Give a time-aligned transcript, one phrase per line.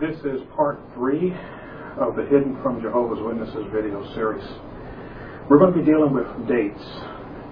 [0.00, 1.32] This is part three
[1.96, 4.44] of the Hidden from Jehovah's Witnesses video series.
[5.48, 6.84] We're going to be dealing with dates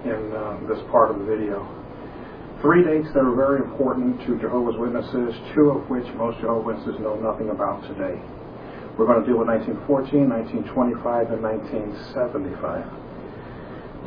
[0.05, 1.65] in uh, this part of the video.
[2.61, 7.01] Three dates that are very important to Jehovah's Witnesses, two of which most Jehovah's Witnesses
[7.01, 8.21] know nothing about today.
[9.01, 13.08] We're going to deal with 1914, 1925, and 1975.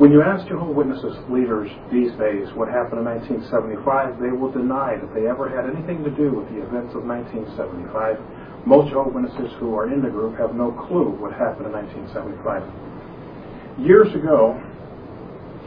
[0.01, 3.13] When you ask Jehovah's Witnesses leaders these days what happened in
[3.45, 7.05] 1975, they will deny that they ever had anything to do with the events of
[7.05, 8.65] 1975.
[8.65, 11.77] Most Jehovah's Witnesses who are in the group have no clue what happened in
[12.09, 13.85] 1975.
[13.85, 14.57] Years ago,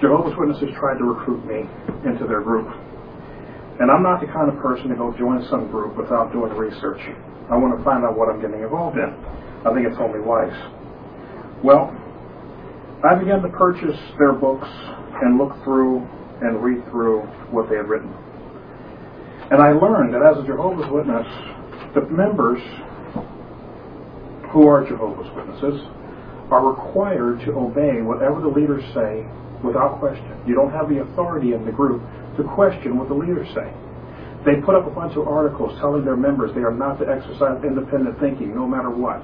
[0.02, 1.62] Jehovah's Witnesses tried to recruit me
[2.02, 2.66] into their group.
[3.78, 6.98] And I'm not the kind of person to go join some group without doing research.
[7.46, 9.06] I want to find out what I'm getting involved in.
[9.62, 10.56] I think it's only wise.
[11.62, 11.94] Well,
[13.04, 14.68] I began to purchase their books
[15.22, 16.00] and look through
[16.40, 18.12] and read through what they had written.
[19.50, 21.26] And I learned that as a Jehovah's Witness,
[21.94, 22.60] the members
[24.52, 25.80] who are Jehovah's Witnesses
[26.50, 29.26] are required to obey whatever the leaders say
[29.62, 30.42] without question.
[30.46, 32.02] You don't have the authority in the group
[32.36, 33.68] to question what the leaders say.
[34.44, 37.62] They put up a bunch of articles telling their members they are not to exercise
[37.64, 39.22] independent thinking no matter what.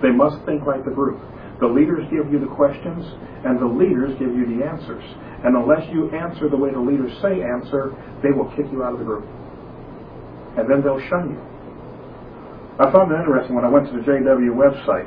[0.00, 1.20] They must think like the group.
[1.62, 3.06] The leaders give you the questions,
[3.46, 5.06] and the leaders give you the answers.
[5.46, 8.94] And unless you answer the way the leaders say answer, they will kick you out
[8.94, 9.22] of the group.
[10.58, 11.40] And then they'll shun you.
[12.82, 15.06] I found it interesting when I went to the JW website.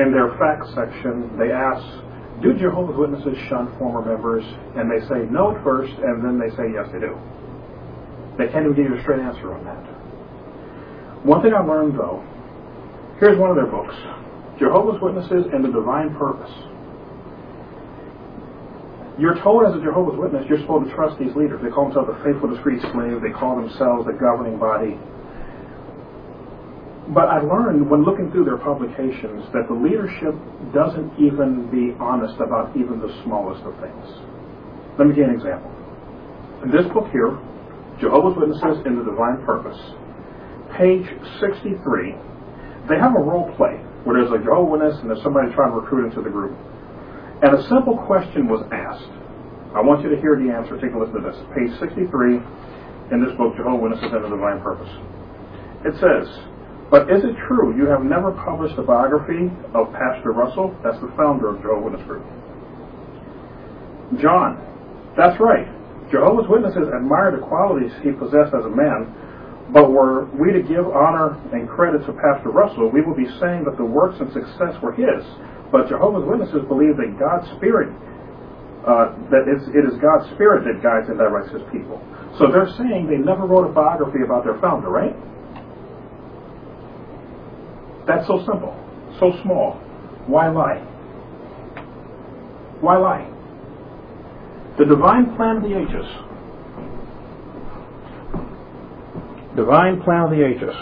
[0.00, 1.84] In their facts section, they ask,
[2.40, 4.42] do Jehovah's Witnesses shun former members?
[4.72, 7.12] And they say no at first, and then they say yes, they do.
[8.40, 9.84] They can't even give you a straight answer on that.
[11.28, 12.24] One thing I learned, though,
[13.22, 13.94] here's one of their books
[14.58, 16.50] Jehovah's Witnesses and the Divine Purpose.
[19.18, 21.62] You're told as a Jehovah's Witness you're supposed to trust these leaders.
[21.62, 23.22] They call themselves the faithful, discreet slave.
[23.22, 24.98] They call themselves the governing body.
[27.14, 30.34] But I learned when looking through their publications that the leadership
[30.74, 34.06] doesn't even be honest about even the smallest of things.
[34.98, 35.70] Let me give you an example.
[36.66, 37.38] In this book here,
[38.02, 39.78] Jehovah's Witnesses and the Divine Purpose,
[40.74, 41.06] page
[41.38, 42.31] 63,
[42.88, 45.70] they have a role play where there's a Jehovah's oh, Witness and there's somebody trying
[45.70, 46.58] to recruit into the group.
[47.42, 49.10] And a simple question was asked.
[49.74, 50.78] I want you to hear the answer.
[50.78, 51.38] Take a listen to this.
[51.54, 52.42] Page 63
[53.14, 54.90] in this book, Jehovah's Witnesses and the Divine Purpose.
[55.86, 56.26] It says,
[56.92, 60.76] but is it true you have never published a biography of Pastor Russell?
[60.84, 62.26] That's the founder of Jehovah's Witness Group.
[64.20, 64.60] John,
[65.16, 65.64] that's right.
[66.12, 69.08] Jehovah's Witnesses admire the qualities he possessed as a man,
[69.72, 73.64] but were we to give honor and credit to Pastor Russell, we would be saying
[73.64, 75.24] that the works and success were his.
[75.72, 77.88] But Jehovah's Witnesses believe that God's Spirit,
[78.84, 81.96] uh, that it is God's Spirit that guides and directs his people.
[82.36, 85.16] So they're saying they never wrote a biography about their founder, right?
[88.06, 88.76] That's so simple,
[89.18, 89.80] so small.
[90.28, 90.84] Why lie?
[92.84, 93.24] Why lie?
[94.76, 96.04] The divine plan of the ages.
[99.56, 100.74] Divine plan of the ages.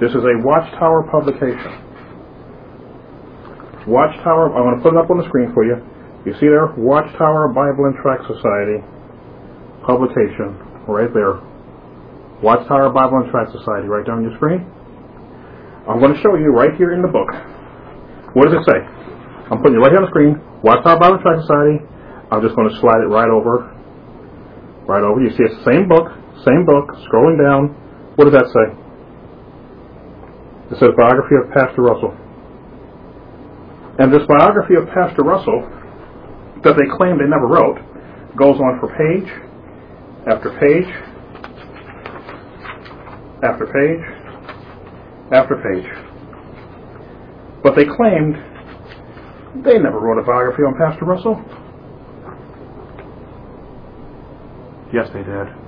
[0.00, 1.84] This is a Watchtower publication.
[3.86, 5.78] Watchtower, I'm going to put it up on the screen for you.
[6.26, 6.72] You see there?
[6.74, 8.82] Watchtower Bible and Tract Society
[9.84, 10.56] publication,
[10.88, 11.38] right there.
[12.40, 14.64] Watchtower Bible and Tract Society, right down your screen.
[15.84, 17.28] I'm going to show you right here in the book.
[18.32, 18.80] What does it say?
[19.52, 20.40] I'm putting it right here on the screen.
[20.64, 21.76] Watchtower Bible and Tract Society.
[22.32, 23.70] I'm just going to slide it right over.
[24.88, 25.20] Right over.
[25.20, 26.08] You see it's the same book,
[26.42, 27.70] same book, scrolling down.
[28.16, 28.66] What does that say?
[30.74, 32.16] It says biography of Pastor Russell.
[33.98, 35.62] And this biography of Pastor Russell
[36.64, 37.78] that they claim they never wrote
[38.36, 39.30] goes on for page
[40.26, 40.90] after page
[43.44, 44.02] after page
[45.32, 45.86] after page.
[47.62, 48.36] But they claimed
[49.64, 51.40] they never wrote a biography on Pastor Russell.
[54.92, 55.63] Yes, they did.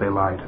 [0.00, 0.40] They lied.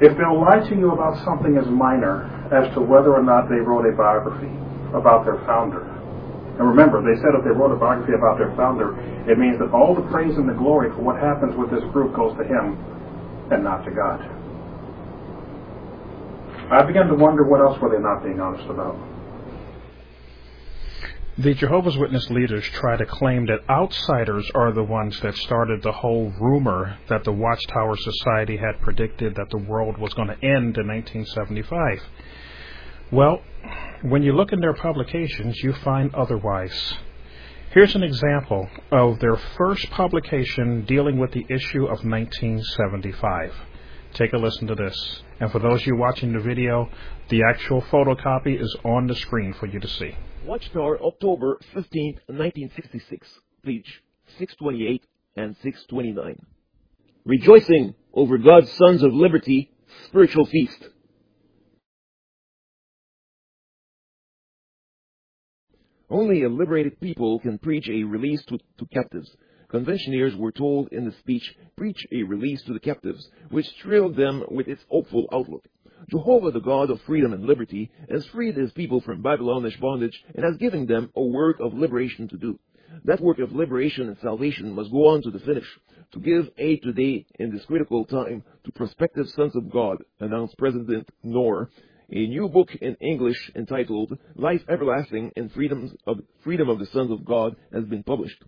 [0.00, 3.60] If they'll lie to you about something as minor as to whether or not they
[3.60, 4.50] wrote a biography
[4.96, 5.84] about their founder,
[6.58, 8.96] and remember, they said if they wrote a biography about their founder,
[9.30, 12.16] it means that all the praise and the glory for what happens with this group
[12.16, 12.80] goes to him
[13.52, 14.20] and not to God.
[16.72, 18.96] I began to wonder what else were they not being honest about.
[21.38, 25.90] The Jehovah's Witness leaders try to claim that outsiders are the ones that started the
[25.90, 30.76] whole rumor that the Watchtower Society had predicted that the world was going to end
[30.76, 32.02] in 1975.
[33.10, 33.40] Well,
[34.02, 36.94] when you look in their publications, you find otherwise.
[37.70, 43.54] Here's an example of their first publication dealing with the issue of 1975.
[44.12, 45.22] Take a listen to this.
[45.40, 46.90] And for those of you watching the video,
[47.30, 50.14] the actual photocopy is on the screen for you to see.
[50.44, 53.28] Watchtower, October 15, 1966,
[53.64, 54.02] page
[54.38, 55.06] 628
[55.36, 56.46] and 629.
[57.24, 59.70] Rejoicing over God's Sons of Liberty,
[60.06, 60.88] Spiritual Feast.
[66.10, 69.30] Only a liberated people can preach a release to, to captives.
[69.68, 74.42] Conventioneers were told in the speech, preach a release to the captives, which thrilled them
[74.50, 75.64] with its hopeful outlook.
[76.08, 80.44] Jehovah, the God of freedom and liberty, has freed his people from Babylonish bondage and
[80.44, 82.58] has given them a work of liberation to do.
[83.04, 85.66] That work of liberation and salvation must go on to the finish.
[86.12, 91.08] To give aid today in this critical time to prospective sons of God, announced President
[91.22, 91.70] Knorr,
[92.10, 97.10] a new book in English entitled Life Everlasting and Freedoms of, Freedom of the Sons
[97.10, 98.42] of God has been published.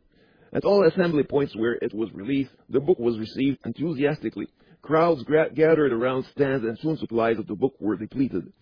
[0.53, 4.49] At all assembly points where it was released, the book was received enthusiastically.
[4.85, 8.53] Crowds gathered around stands and soon supplies of the book were depleted.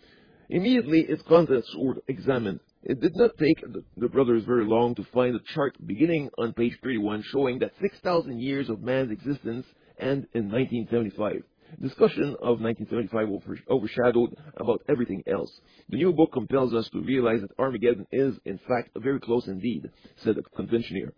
[0.51, 2.61] Immediately its contents were examined.
[2.85, 6.53] It did not take the, the brothers very long to find a chart beginning on
[6.53, 9.67] page 31 showing that 6,000 years of man's existence
[9.99, 11.43] end in 1975.
[11.81, 15.51] Discussion of 1975 overshadowed about everything else.
[15.89, 19.91] The new book compels us to realize that Armageddon is, in fact, very close indeed,
[20.23, 21.15] said the conventioner.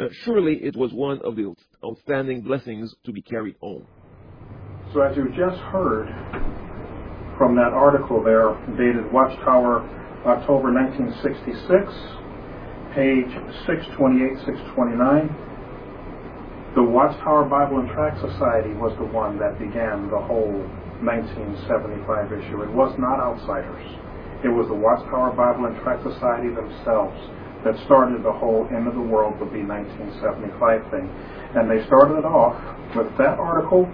[0.00, 1.52] Uh, surely it was one of the
[1.84, 3.84] outstanding blessings to be carried on.
[4.94, 6.06] So, as you just heard
[7.36, 9.82] from that article there, dated Watchtower,
[10.22, 11.34] October 1966,
[12.94, 13.26] page
[13.66, 20.62] 628, 629, the Watchtower Bible and Tract Society was the one that began the whole
[21.02, 22.62] 1975 issue.
[22.62, 23.82] It was not outsiders.
[24.46, 27.18] It was the Watchtower Bible and Tract Society themselves
[27.66, 31.10] that started the whole end of the world would be 1975 thing.
[31.58, 32.54] And they started it off
[32.94, 33.90] with that article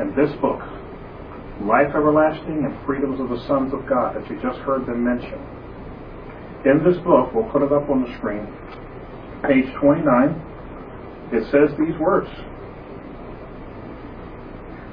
[0.00, 0.64] and this book,
[1.60, 5.36] Life Everlasting and Freedoms of the Sons of God, that you just heard them mention.
[6.64, 8.48] In this book, we'll put it up on the screen,
[9.44, 12.32] page 29, it says these words.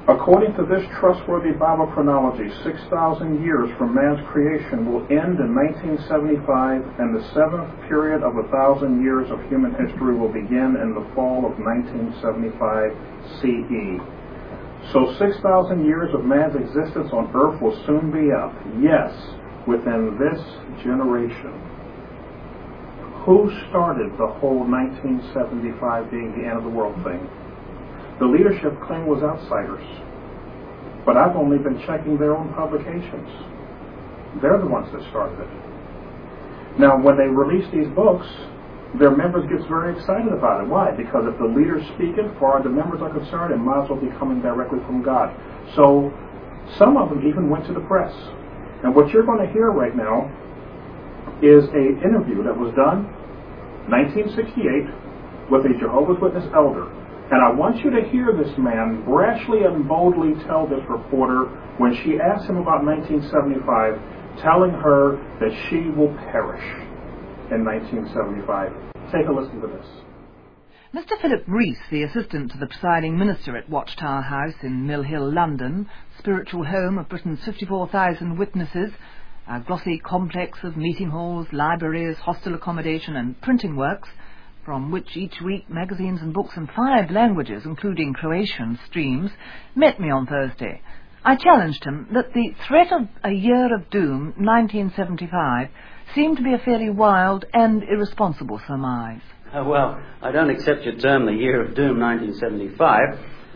[0.08, 6.84] According to this trustworthy Bible chronology, 6,000 years from man's creation will end in 1975,
[7.00, 11.04] and the seventh period of a thousand years of human history will begin in the
[11.12, 12.92] fall of 1975
[13.40, 14.17] CE.
[14.92, 18.54] So 6,000 years of man's existence on earth will soon be up.
[18.80, 19.12] Yes,
[19.66, 20.40] within this
[20.82, 21.52] generation.
[23.28, 27.20] Who started the whole 1975 being the end of the world thing?
[28.18, 29.84] The leadership claim was outsiders.
[31.04, 33.28] But I've only been checking their own publications.
[34.40, 35.52] They're the ones that started it.
[36.80, 38.26] Now, when they release these books,
[38.96, 40.68] their members gets very excited about it.
[40.68, 40.90] Why?
[40.96, 43.90] Because if the leaders speak it, far as the members are concerned, it might as
[43.90, 45.28] well be coming directly from God.
[45.76, 46.08] So
[46.80, 48.12] some of them even went to the press.
[48.82, 50.32] And what you're going to hear right now
[51.44, 53.12] is a interview that was done
[53.92, 56.88] 1968 with a Jehovah's Witness elder.
[57.28, 61.44] And I want you to hear this man brashly and boldly tell this reporter
[61.76, 66.87] when she asked him about 1975, telling her that she will perish
[67.50, 68.72] in 1975.
[69.12, 69.86] Take a listen to this.
[70.94, 71.20] Mr.
[71.20, 75.86] Philip Rees, the assistant to the presiding minister at Watchtower House in Mill Hill, London,
[76.18, 78.90] spiritual home of Britain's 54,000 witnesses,
[79.46, 84.08] a glossy complex of meeting halls, libraries, hostel accommodation and printing works,
[84.64, 89.30] from which each week magazines and books in five languages, including Croatian, streams,
[89.74, 90.82] met me on Thursday.
[91.24, 95.68] I challenged him that the threat of a year of doom, 1975,
[96.14, 99.20] seemed to be a fairly wild and irresponsible surmise.
[99.52, 103.00] Uh, well, I don't accept your term, the year of doom, 1975,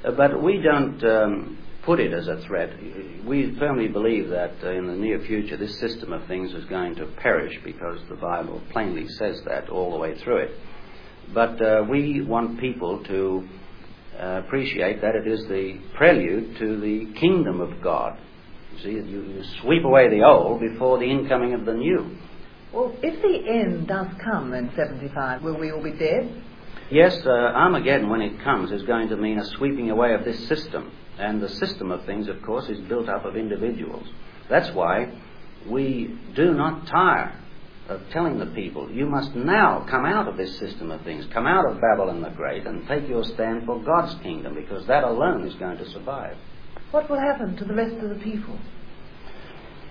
[0.04, 2.70] uh, but we don't um, put it as a threat.
[3.26, 6.94] We firmly believe that uh, in the near future this system of things is going
[6.96, 10.50] to perish because the Bible plainly says that all the way through it.
[11.34, 13.48] But uh, we want people to
[14.18, 18.18] uh, appreciate that it is the prelude to the kingdom of God.
[18.76, 22.16] You see, you, you sweep away the old before the incoming of the new.
[22.72, 26.42] Well, if the end does come in 75, will we all be dead?
[26.90, 30.48] Yes, uh, Armageddon, when it comes, is going to mean a sweeping away of this
[30.48, 30.90] system.
[31.18, 34.06] And the system of things, of course, is built up of individuals.
[34.48, 35.12] That's why
[35.68, 37.38] we do not tire
[37.88, 41.46] of telling the people, you must now come out of this system of things, come
[41.46, 45.46] out of Babylon the Great, and take your stand for God's kingdom, because that alone
[45.46, 46.36] is going to survive.
[46.90, 48.58] What will happen to the rest of the people?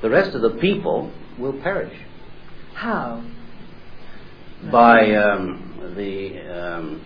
[0.01, 1.95] The rest of the people will perish
[2.73, 3.23] How?
[4.69, 7.05] by um, the um,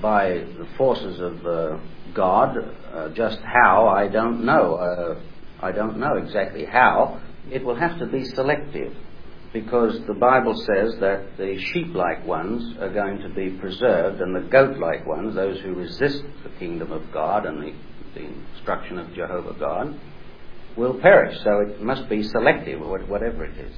[0.00, 1.78] by the forces of uh,
[2.14, 2.56] God.
[2.92, 4.76] Uh, just how I don't know.
[4.76, 5.20] Uh,
[5.60, 7.20] I don't know exactly how.
[7.50, 8.94] It will have to be selective
[9.52, 14.48] because the Bible says that the sheep-like ones are going to be preserved, and the
[14.48, 17.74] goat-like ones, those who resist the kingdom of God and the,
[18.14, 19.98] the instruction of Jehovah God,
[20.76, 21.38] will perish.
[21.42, 23.74] So it must be selective, whatever it is.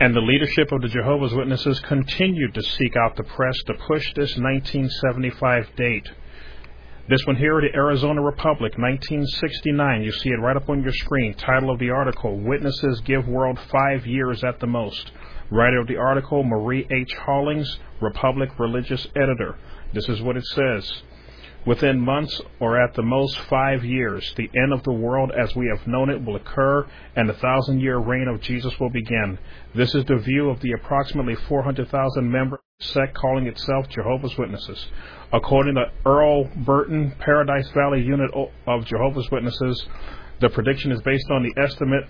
[0.00, 4.06] And the leadership of the Jehovah's Witnesses continued to seek out the press to push
[4.14, 6.08] this 1975 date.
[7.08, 10.02] This one here, the Arizona Republic, 1969.
[10.02, 11.34] You see it right up on your screen.
[11.34, 15.10] Title of the article Witnesses Give World Five Years at the Most.
[15.50, 17.14] Writer of the article, Marie H.
[17.14, 19.58] Hollings, Republic Religious Editor.
[19.94, 21.02] This is what it says.
[21.66, 25.66] Within months, or at the most five years, the end of the world as we
[25.66, 26.86] have known it will occur,
[27.16, 29.38] and the thousand year reign of Jesus will begin.
[29.74, 34.86] This is the view of the approximately 400,000 member sect calling itself Jehovah's Witnesses.
[35.32, 38.30] According to Earl Burton, Paradise Valley Unit
[38.66, 39.84] of Jehovah's Witnesses,
[40.40, 42.04] the prediction is based on the estimate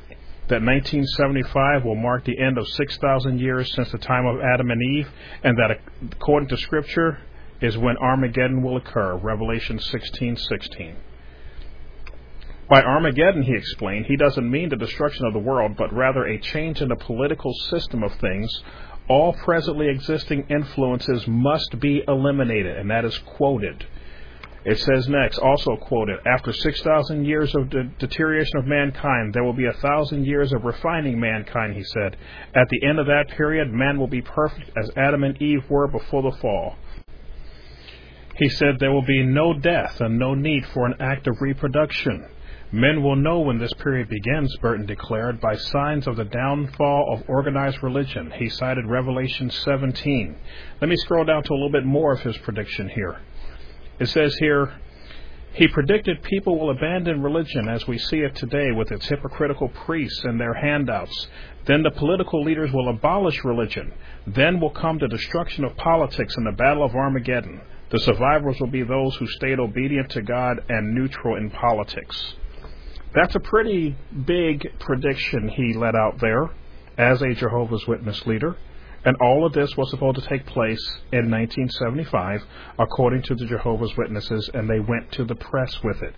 [0.48, 4.82] that 1975 will mark the end of 6,000 years since the time of Adam and
[4.96, 5.08] Eve,
[5.42, 5.80] and that
[6.12, 7.18] according to Scripture,
[7.60, 10.94] is when Armageddon will occur, Revelation 16:16.
[12.68, 16.38] By Armageddon, he explained, he doesn't mean the destruction of the world, but rather a
[16.38, 18.62] change in the political system of things.
[19.08, 23.86] All presently existing influences must be eliminated, and that is quoted.
[24.66, 29.54] It says next, also quoted, after 6,000 years of de- deterioration of mankind, there will
[29.54, 32.18] be a thousand years of refining mankind, he said.
[32.54, 35.88] At the end of that period, man will be perfect as Adam and Eve were
[35.88, 36.76] before the fall.
[38.38, 42.24] He said there will be no death and no need for an act of reproduction.
[42.70, 47.28] Men will know when this period begins, Burton declared, by signs of the downfall of
[47.28, 48.30] organized religion.
[48.30, 50.36] He cited Revelation 17.
[50.80, 53.20] Let me scroll down to a little bit more of his prediction here.
[53.98, 54.72] It says here,
[55.54, 60.22] he predicted people will abandon religion as we see it today with its hypocritical priests
[60.22, 61.26] and their handouts.
[61.64, 63.92] Then the political leaders will abolish religion.
[64.26, 67.62] Then will come the destruction of politics and the battle of Armageddon.
[67.90, 72.34] The survivors will be those who stayed obedient to God and neutral in politics.
[73.14, 76.50] That's a pretty big prediction he let out there
[76.98, 78.56] as a Jehovah's Witness leader.
[79.04, 82.42] And all of this was supposed to take place in 1975,
[82.78, 86.14] according to the Jehovah's Witnesses, and they went to the press with it.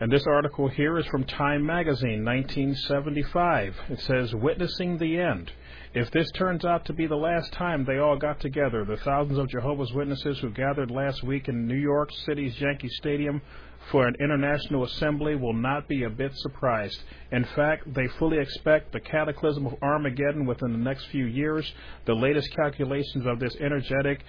[0.00, 3.74] And this article here is from Time Magazine, 1975.
[3.88, 5.50] It says, Witnessing the End.
[5.92, 9.38] If this turns out to be the last time they all got together, the thousands
[9.38, 13.42] of Jehovah's Witnesses who gathered last week in New York City's Yankee Stadium
[13.90, 17.02] for an international assembly will not be a bit surprised.
[17.32, 21.72] In fact, they fully expect the cataclysm of Armageddon within the next few years.
[22.04, 24.22] The latest calculations of this energetic,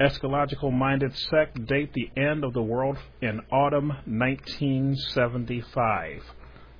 [0.00, 6.22] eschatological minded sect date the end of the world in autumn 1975.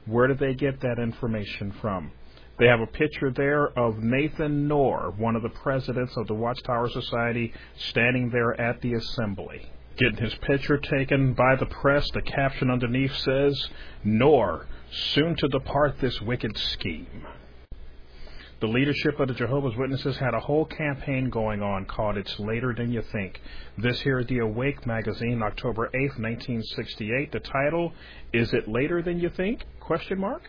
[0.07, 2.13] Where did they get that information from?
[2.59, 6.89] They have a picture there of Nathan Knorr, one of the presidents of the Watchtower
[6.91, 9.71] Society, standing there at the assembly.
[9.97, 13.69] Getting his picture taken by the press, the caption underneath says,
[14.05, 17.27] Knorr, soon to depart this wicked scheme.
[18.63, 22.73] The leadership of the Jehovah's Witnesses had a whole campaign going on called It's Later
[22.73, 23.41] Than You Think.
[23.77, 27.33] This here is the Awake magazine, October 8th, 1968.
[27.33, 27.93] The title,
[28.33, 29.65] Is It Later Than You Think?
[29.81, 30.49] Question mark.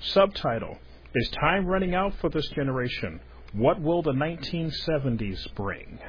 [0.00, 0.76] Subtitle,
[1.14, 3.20] is time running out for this generation?
[3.52, 6.00] What will the 1970s bring?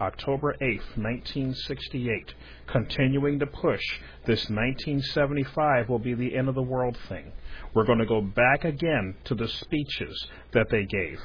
[0.00, 2.32] October 8, 1968.
[2.68, 3.82] Continuing to push,
[4.24, 7.32] this 1975 will be the end of the world thing.
[7.76, 11.20] We're going to go back again to the speeches that they gave.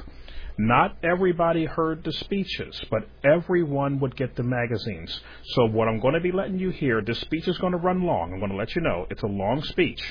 [0.58, 5.18] Not everybody heard the speeches, but everyone would get the magazines.
[5.54, 8.04] So, what I'm going to be letting you hear, this speech is going to run
[8.04, 8.34] long.
[8.34, 10.04] I'm going to let you know it's a long speech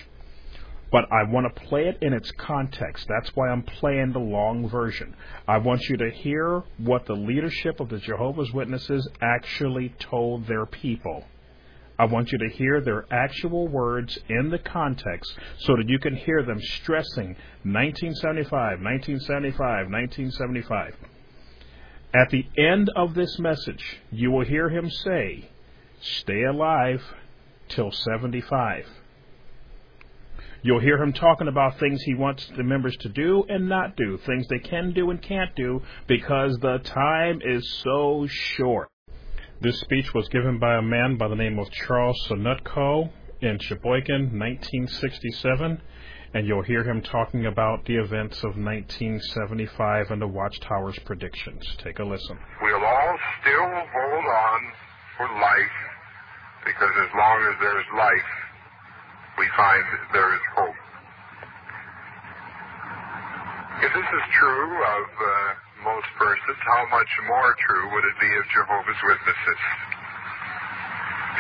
[0.91, 3.07] but I want to play it in its context.
[3.09, 5.15] That's why I'm playing the long version.
[5.47, 10.67] I want you to hear what the leadership of the Jehovah's Witnesses actually told their
[10.67, 11.25] people.
[12.01, 16.17] I want you to hear their actual words in the context so that you can
[16.17, 20.95] hear them stressing 1975, 1975, 1975.
[22.15, 25.51] At the end of this message, you will hear him say,
[26.01, 27.03] Stay alive
[27.69, 28.87] till 75.
[30.63, 34.17] You'll hear him talking about things he wants the members to do and not do,
[34.25, 38.89] things they can do and can't do because the time is so short.
[39.63, 43.11] This speech was given by a man by the name of Charles Sinutko
[43.43, 45.83] in Sheboygan, 1967,
[46.33, 51.61] and you'll hear him talking about the events of 1975 and the Watchtower's predictions.
[51.77, 52.39] Take a listen.
[52.63, 54.61] We'll all still hold on
[55.19, 55.79] for life
[56.65, 58.31] because as long as there's life,
[59.37, 60.81] we find there is hope.
[63.85, 68.33] If this is true of uh, most persons, how much more true would it be
[68.37, 69.61] of Jehovah's Witnesses?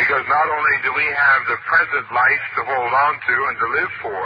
[0.01, 3.69] Because not only do we have the present life to hold on to and to
[3.77, 4.25] live for,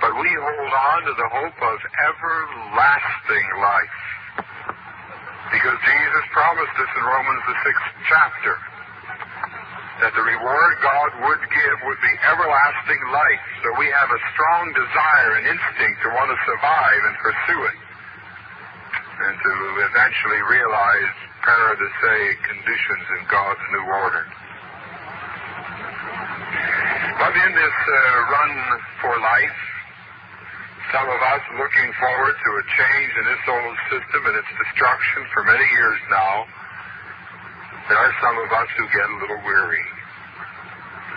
[0.00, 4.00] but we hold on to the hope of everlasting life.
[5.52, 8.54] Because Jesus promised us in Romans the sixth chapter
[10.00, 13.44] that the reward God would give would be everlasting life.
[13.62, 17.83] So we have a strong desire and instinct to want to survive and pursue it.
[19.24, 19.52] And to
[19.88, 24.24] eventually realize paradisaic conditions in God's new order.
[27.16, 27.96] But in this uh,
[28.28, 28.52] run
[29.00, 29.60] for life,
[30.92, 35.24] some of us looking forward to a change in this old system and its destruction
[35.32, 36.44] for many years now,
[37.88, 39.86] there are some of us who get a little weary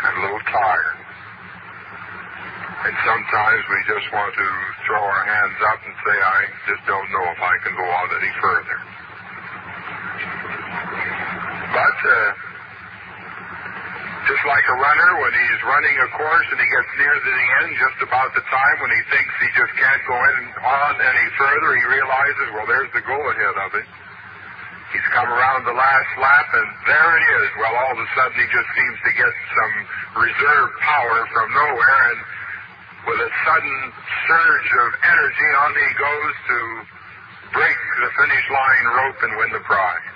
[0.04, 0.97] and a little tired.
[2.88, 4.48] And sometimes we just want to
[4.88, 6.40] throw our hands up and say, I
[6.72, 8.78] just don't know if I can go on any further.
[11.68, 12.32] But uh,
[14.32, 17.48] just like a runner, when he's running a course and he gets near to the
[17.60, 21.28] end, just about the time when he thinks he just can't go in on any
[21.36, 23.88] further, he realizes, well, there's the goal ahead of him.
[24.96, 27.48] He's come around the last lap, and there it is.
[27.60, 29.74] Well, all of a sudden, he just seems to get some
[30.24, 32.20] reserve power from nowhere, and
[33.08, 33.78] with a sudden
[34.28, 36.60] surge of energy, on he goes to
[37.56, 40.12] break the finish line rope and win the prize.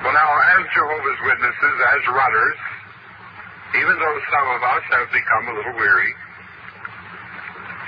[0.00, 2.58] Well, now, as Jehovah's Witnesses, as runners,
[3.76, 6.12] even though some of us have become a little weary,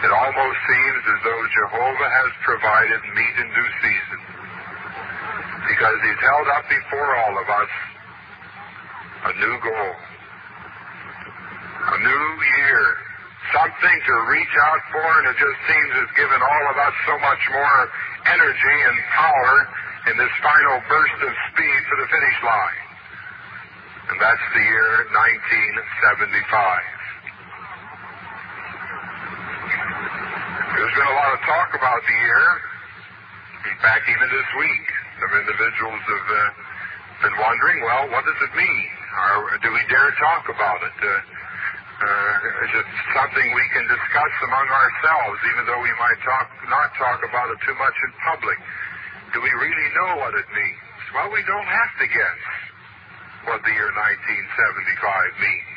[0.05, 4.21] it almost seems as though Jehovah has provided meat in due season.
[5.65, 7.73] Because he's held up before all of us
[9.25, 9.93] a new goal,
[11.77, 12.27] a new
[12.59, 12.83] year,
[13.53, 17.15] something to reach out for, and it just seems it's given all of us so
[17.21, 17.79] much more
[18.33, 19.55] energy and power
[20.11, 22.87] in this final burst of speed for the finish line.
[24.07, 26.97] And that's the year 1975.
[30.77, 32.45] There's been a lot of talk about the year.
[33.67, 34.87] In fact, even this week,
[35.19, 36.41] some individuals have uh,
[37.27, 38.89] been wondering, well, what does it mean?
[39.65, 40.97] Do we dare talk about it?
[41.01, 41.36] Uh,
[41.97, 47.25] uh, it something we can discuss among ourselves, even though we might talk, not talk
[47.25, 48.59] about it too much in public?
[49.33, 50.83] Do we really know what it means?
[51.17, 52.43] Well, we don't have to guess
[53.49, 55.73] what the year 1975 means.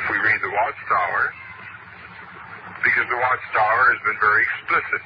[0.00, 1.24] If we read the Watchtower,
[2.84, 5.04] because the Watchtower has been very explicit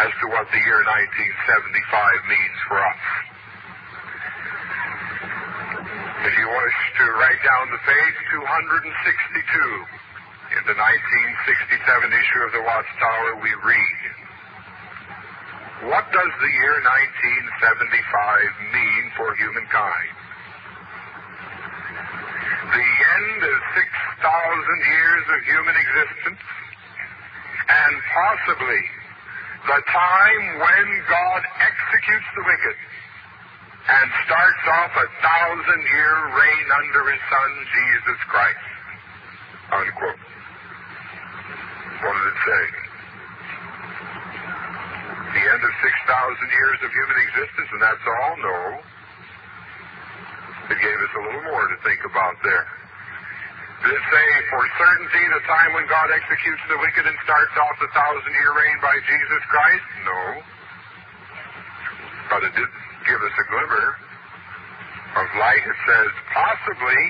[0.00, 3.04] as to what the year 1975 means for us.
[6.16, 8.88] If you wish to write down the page 262,
[10.56, 11.76] in the 1967
[12.08, 14.00] issue of the Watchtower, we read,
[15.92, 16.74] What does the year
[17.12, 20.14] 1975 mean for humankind?
[22.64, 23.84] The end of 6,000
[24.88, 26.42] years of human existence,
[27.68, 28.82] and possibly
[29.68, 32.76] the time when God executes the wicked
[33.86, 38.66] and starts off a thousand year reign under his son Jesus Christ.
[39.70, 40.22] Unquote.
[42.02, 42.64] What does it say?
[45.38, 48.34] The end of 6,000 years of human existence, and that's all?
[48.42, 48.58] No.
[50.66, 52.66] It gave us a little more to think about there.
[53.86, 57.76] Did it say for certainty the time when God executes the wicked and starts off
[57.78, 59.86] the thousand year reign by Jesus Christ?
[60.02, 60.20] No.
[62.34, 62.70] But it did
[63.06, 63.86] give us a glimmer
[65.22, 65.64] of light.
[65.64, 67.02] It says possibly,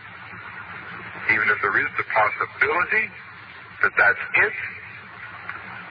[1.31, 3.07] even if there is the possibility
[3.83, 4.57] that that's it,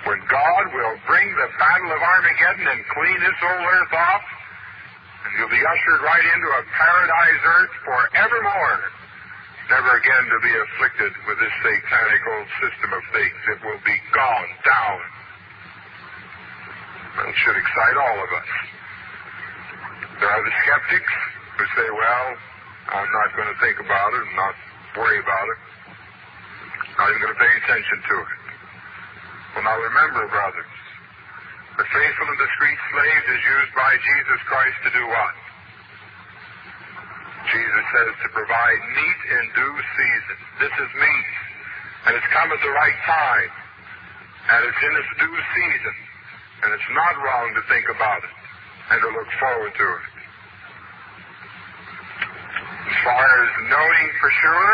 [0.05, 4.25] when God will bring the battle of Armageddon and clean this whole earth off,
[5.25, 8.79] and You'll be ushered right into a paradise earth forevermore.
[9.69, 13.39] Never again to be afflicted with this satanic old system of things.
[13.55, 14.99] It will be gone down.
[17.31, 18.51] It should excite all of us.
[20.19, 21.13] There are the skeptics
[21.55, 22.27] who say, well,
[22.91, 24.55] I'm not going to think about it and not
[24.99, 25.59] worry about it.
[26.97, 28.40] Not even going to pay attention to it.
[29.55, 30.73] Well, now remember, brothers,
[31.75, 35.35] the faithful and discreet slave is used by Jesus Christ to do what?
[37.51, 40.37] Jesus says to provide meat in due season.
[40.63, 41.29] This is meat,
[42.07, 43.51] and it's come at the right time,
[44.55, 45.95] and it's in its due season,
[46.63, 48.35] and it's not wrong to think about it
[48.91, 50.05] and to look forward to it.
[52.87, 54.73] As far as knowing for sure,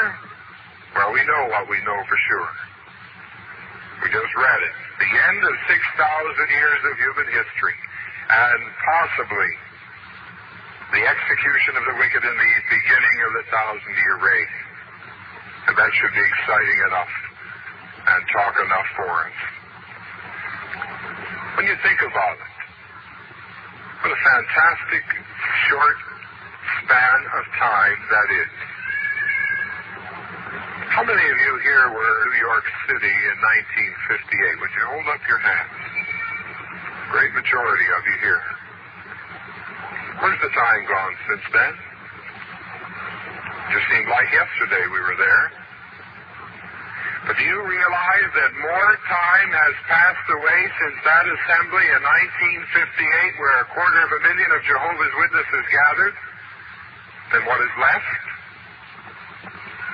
[0.98, 2.67] well, we know what we know for sure.
[4.04, 4.76] We just read it.
[5.02, 5.74] The end of 6,000
[6.54, 7.78] years of human history,
[8.30, 9.50] and possibly
[10.94, 14.52] the execution of the wicked in the beginning of the thousand year reign.
[15.68, 17.14] And that should be exciting enough
[18.08, 19.38] and talk enough for us.
[21.60, 22.54] When you think about it,
[24.06, 25.06] what a fantastic
[25.68, 25.98] short
[26.86, 28.54] span of time that is.
[30.98, 33.38] How many of you here were in New York City in
[34.18, 34.66] 1958?
[34.66, 35.78] Would you hold up your hands?
[37.14, 38.42] Great majority of you here.
[40.18, 41.74] Where's the time gone since then?
[43.78, 45.46] Just seemed like yesterday we were there.
[47.30, 53.38] But do you realize that more time has passed away since that assembly in 1958
[53.38, 56.18] where a quarter of a million of Jehovah's Witnesses gathered
[57.38, 58.37] than what is left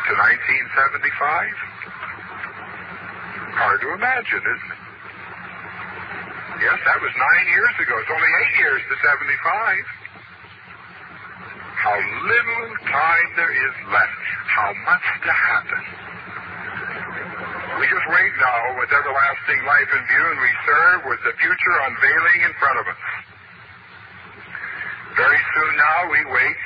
[0.07, 1.53] to 1975?
[3.53, 4.81] Hard to imagine, isn't it?
[6.63, 7.93] Yes, that was nine years ago.
[7.99, 10.03] It's only eight years to 75
[11.83, 15.83] how little time there is left, how much to happen.
[17.75, 21.75] We just wait now with everlasting life in view, and we serve with the future
[21.83, 23.03] unveiling in front of us.
[25.19, 26.59] Very soon now we wait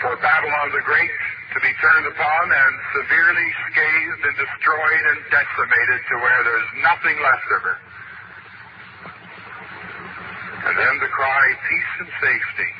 [0.00, 1.12] for Babylon the Great
[1.56, 7.16] to be turned upon and severely scathed and destroyed and decimated to where there's nothing
[7.16, 7.78] left of her.
[10.68, 12.70] And then the cry, peace and safety.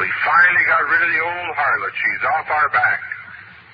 [0.00, 1.92] We finally got rid of the old harlot.
[2.00, 3.00] She's off our back.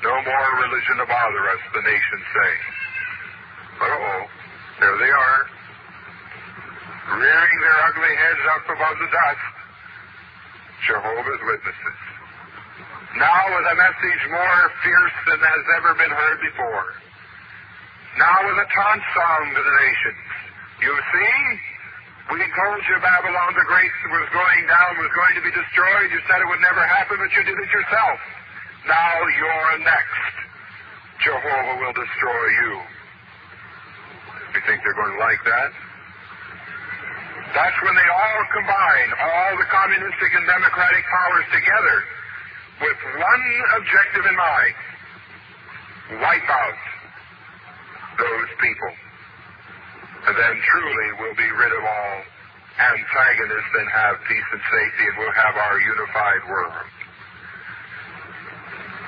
[0.02, 2.52] No more religion to bother us, the nations say.
[3.78, 4.22] But oh,
[4.82, 5.40] there they are,
[7.22, 9.46] rearing their ugly heads up above the dust.
[10.90, 12.11] Jehovah's Witnesses.
[13.20, 16.88] Now with a message more fierce than has ever been heard before.
[18.16, 20.24] Now with a taunt song to the nations.
[20.80, 21.36] You see,
[22.32, 26.08] we told you Babylon the Great was going down, was going to be destroyed.
[26.08, 28.18] You said it would never happen, but you did it yourself.
[28.88, 30.34] Now you're next.
[31.20, 32.72] Jehovah will destroy you.
[34.56, 35.70] You think they're going to like that?
[37.52, 41.96] That's when they all combine, all the communistic and democratic powers together,
[42.80, 43.44] with one
[43.76, 44.74] objective in mind
[46.22, 46.80] wipe out
[48.18, 48.92] those people
[50.26, 52.14] and then truly we'll be rid of all
[52.78, 56.86] antagonists and have peace and safety, and we'll have our unified world.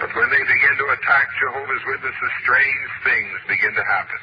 [0.03, 4.20] But when they begin to attack Jehovah's Witnesses, strange things begin to happen.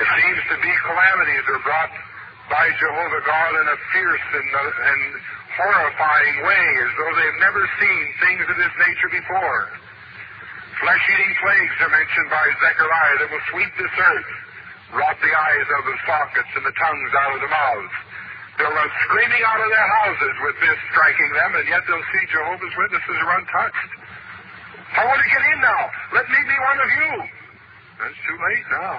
[0.00, 1.92] It seems to be calamities are brought
[2.48, 5.02] by Jehovah God in a fierce and, and
[5.56, 9.68] horrifying way, as though they've never seen things of this nature before.
[10.80, 14.32] Flesh-eating plagues are mentioned by Zechariah that will sweep this earth
[14.92, 17.96] rot the eyes out of the sockets and the tongues out of the mouths.
[18.60, 22.24] They'll run screaming out of their houses with this striking them, and yet they'll see
[22.28, 23.92] Jehovah's Witnesses are untouched.
[24.92, 25.82] I want to get in now.
[26.12, 27.10] Let me be one of you.
[28.12, 28.96] It's too late now.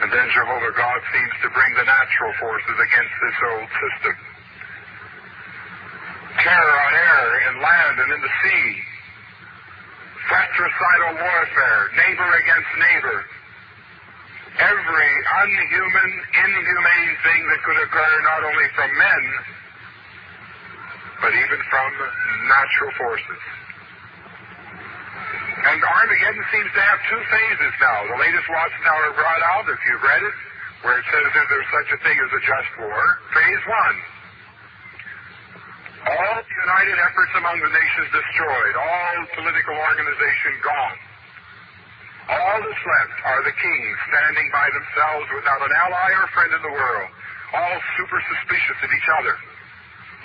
[0.00, 4.16] And then Jehovah God seems to bring the natural forces against this old system.
[6.42, 8.66] Terror on air, in land, and in the sea.
[10.28, 13.24] Fratricidal warfare, neighbor against neighbor
[14.58, 15.12] every
[15.44, 19.24] unhuman, inhumane thing that could occur not only from men,
[21.20, 21.90] but even from
[22.48, 23.42] natural forces.
[25.56, 27.98] And Armageddon seems to have two phases now.
[28.12, 30.36] The latest Watchtower brought out, if you've read it,
[30.84, 33.02] where it says that there's such a thing as a just war.
[33.34, 33.96] Phase one.
[36.06, 38.74] All the united efforts among the nations destroyed.
[38.78, 40.98] All political organization gone.
[42.30, 46.62] All that's left are the kings standing by themselves without an ally or friend in
[46.62, 47.10] the world.
[47.54, 49.34] all super suspicious of each other,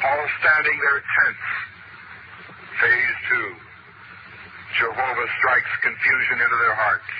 [0.04, 1.48] all standing their tents.
[2.82, 3.50] Phase two.
[4.82, 7.12] Jehovah strikes confusion into their hearts.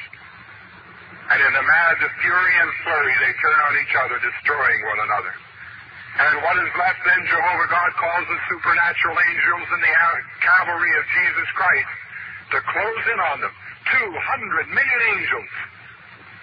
[1.30, 5.34] And in the mad fury and flurry, they turn on each other, destroying one another.
[6.12, 9.94] And what is left then, Jehovah God calls the supernatural angels and the
[10.44, 11.94] cavalry of Jesus Christ
[12.52, 13.54] to close in on them.
[13.88, 15.52] 200 million angels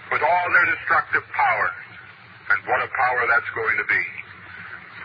[0.09, 1.69] with all their destructive power.
[2.49, 4.05] And what a power that's going to be.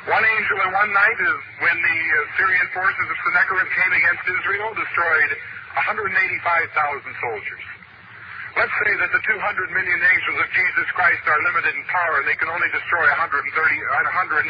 [0.07, 4.23] One angel in one night, is when the uh, Syrian forces of Sennacherib came against
[4.27, 5.31] Israel, destroyed
[5.79, 6.11] 185,000
[7.23, 7.63] soldiers.
[8.53, 12.27] Let's say that the 200 million angels of Jesus Christ are limited in power and
[12.29, 14.45] they can only destroy 130, 185,000.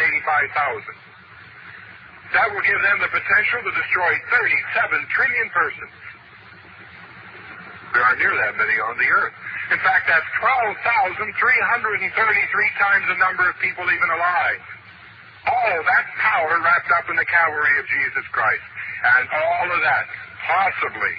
[2.35, 5.95] That will give them the potential to destroy 37 trillion persons.
[7.95, 9.37] There aren't near that many on the earth.
[9.71, 11.31] In fact, that's 12,333
[12.81, 14.59] times the number of people even alive.
[15.47, 18.67] All that power wrapped up in the cavalry of Jesus Christ.
[19.03, 20.05] And all of that,
[20.43, 21.15] possibly,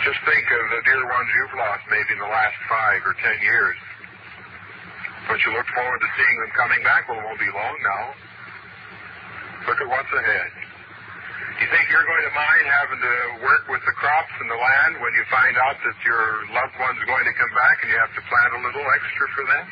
[0.00, 3.36] Just think of the dear ones you've lost maybe in the last five or ten
[3.44, 3.76] years.
[5.28, 7.12] But you look forward to seeing them coming back.
[7.12, 8.16] Well, it won't be long now.
[9.68, 10.59] Look at what's ahead.
[11.60, 14.96] You think you're going to mind having to work with the crops and the land
[15.04, 18.14] when you find out that your loved one's going to come back and you have
[18.16, 19.64] to plant a little extra for them?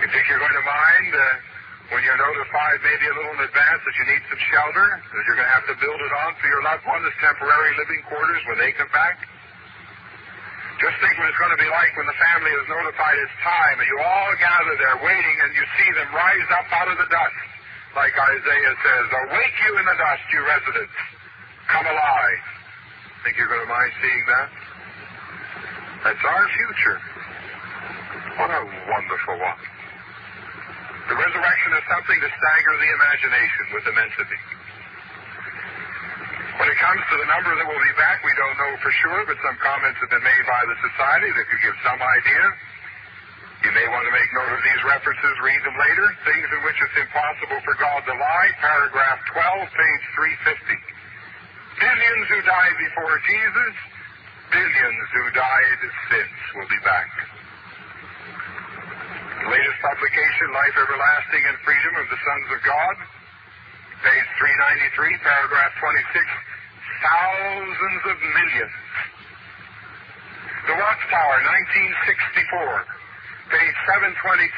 [0.00, 3.84] You think you're going to mind uh, when you're notified maybe a little in advance
[3.84, 6.48] that you need some shelter, that you're going to have to build it on for
[6.48, 9.20] your loved one as temporary living quarters when they come back?
[10.80, 13.76] Just think what it's going to be like when the family is notified it's time
[13.76, 17.08] and you all gather there waiting and you see them rise up out of the
[17.12, 17.55] dust
[17.96, 20.98] like Isaiah says, Awake you in the dust, you residents.
[21.72, 22.44] Come alive.
[23.24, 24.48] Think you're going to mind seeing that?
[26.04, 26.98] That's our future.
[28.36, 29.62] What a wonderful one.
[31.08, 34.40] The resurrection is something to stagger the imagination with immensity.
[36.60, 39.24] When it comes to the number that will be back, we don't know for sure,
[39.24, 42.44] but some comments have been made by the Society that could give some idea.
[43.66, 46.06] You may want to make note of these references, read them later.
[46.22, 50.04] Things in which it's impossible for God to lie, paragraph 12, page
[50.54, 50.78] 350.
[51.82, 53.74] Billions who died before Jesus,
[54.54, 55.80] billions who died
[56.14, 57.10] since will be back.
[59.42, 62.96] The latest publication, Life Everlasting and Freedom of the Sons of God,
[64.06, 64.30] page
[64.94, 66.06] 393, paragraph 26,
[67.02, 68.78] thousands of millions.
[70.70, 71.38] The Watchtower,
[72.94, 73.05] 1964
[73.50, 74.50] page 722,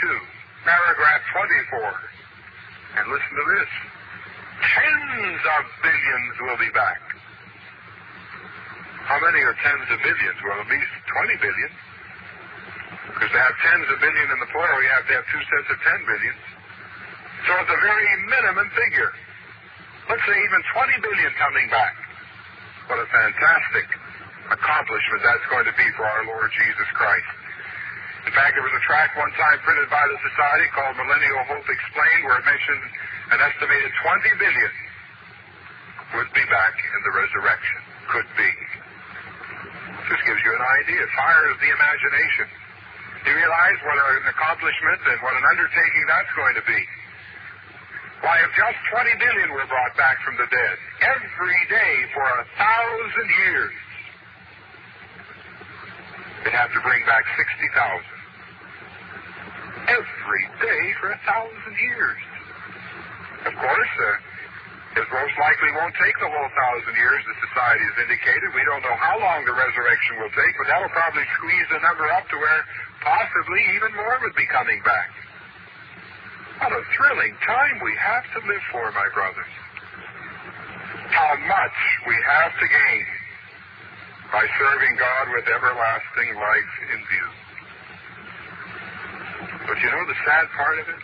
[0.64, 1.22] paragraph
[1.72, 1.92] 24.
[2.98, 3.70] And listen to this.
[4.58, 7.00] Tens of billions will be back.
[9.04, 10.38] How many are tens of billions?
[10.44, 11.70] Well, at least 20 billion.
[13.12, 15.68] Because to have tens of billion in the plural, you have to have two sets
[15.72, 16.36] of 10 billion.
[17.48, 19.12] So it's a very minimum figure.
[20.12, 21.94] Let's say even 20 billion coming back.
[22.88, 23.86] What a fantastic
[24.48, 27.37] accomplishment that's going to be for our Lord Jesus Christ.
[28.28, 31.64] In fact, there was a tract one time printed by the Society called Millennial Hope
[31.64, 32.84] Explained where it mentioned
[33.32, 34.72] an estimated 20 billion
[36.12, 37.80] would be back in the resurrection.
[38.12, 38.52] Could be.
[40.12, 41.00] Just gives you an idea.
[41.16, 42.46] Fires the imagination.
[43.24, 46.80] Do you realize what an accomplishment and what an undertaking that's going to be?
[48.20, 52.44] Why, if just 20 billion were brought back from the dead every day for a
[52.60, 53.72] thousand years,
[56.44, 58.17] it'd have to bring back 60,000
[59.88, 62.20] every day for a thousand years.
[63.48, 67.96] Of course, uh, it most likely won't take the whole thousand years the society has
[68.08, 68.50] indicated.
[68.52, 72.06] We don't know how long the resurrection will take, but that'll probably squeeze the number
[72.12, 72.62] up to where
[73.00, 75.10] possibly even more would be coming back.
[76.60, 79.54] What a thrilling time we have to live for, my brothers.
[81.14, 81.78] How much
[82.10, 83.06] we have to gain
[84.32, 87.47] by serving God with everlasting life in view.
[89.68, 90.96] But you know the sad part of it?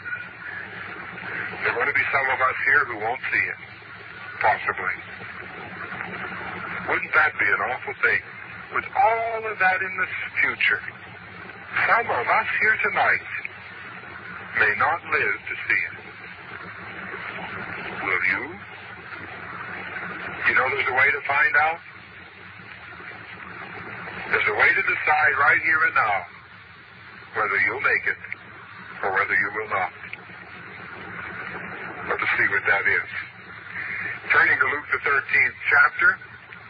[1.60, 3.60] There are going to be some of us here who won't see it.
[4.40, 4.96] Possibly.
[6.88, 8.20] Wouldn't that be an awful thing?
[8.72, 10.08] With all of that in the
[10.40, 13.28] future, some of us here tonight
[14.56, 15.96] may not live to see it.
[18.00, 18.42] Will you?
[20.48, 21.80] You know there's a way to find out?
[24.32, 26.24] There's a way to decide right here and now
[27.36, 28.33] whether you'll make it
[29.02, 29.92] or whether you will not.
[32.08, 33.10] Let us see what that is.
[34.30, 36.18] Turning to Luke the 13th chapter,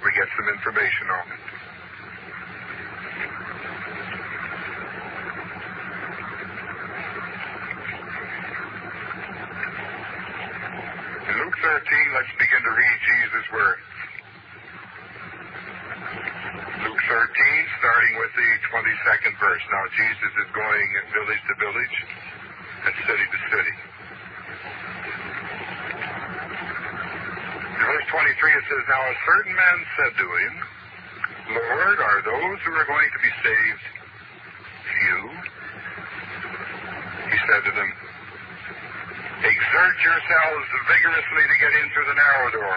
[0.04, 1.42] we get some information on it.
[11.28, 13.82] In Luke 13, let's begin to read Jesus' words.
[16.84, 19.64] Luke 13, starting with the 22nd verse.
[19.68, 21.96] Now, Jesus is going village to village
[22.88, 23.74] and city to city.
[27.76, 30.54] In verse 23, it says, Now a certain man said to him,
[31.52, 33.84] Lord, are those who are going to be saved
[34.88, 35.20] few?
[37.28, 37.90] He said to them,
[39.44, 42.76] Exert yourselves vigorously to get in through the narrow door,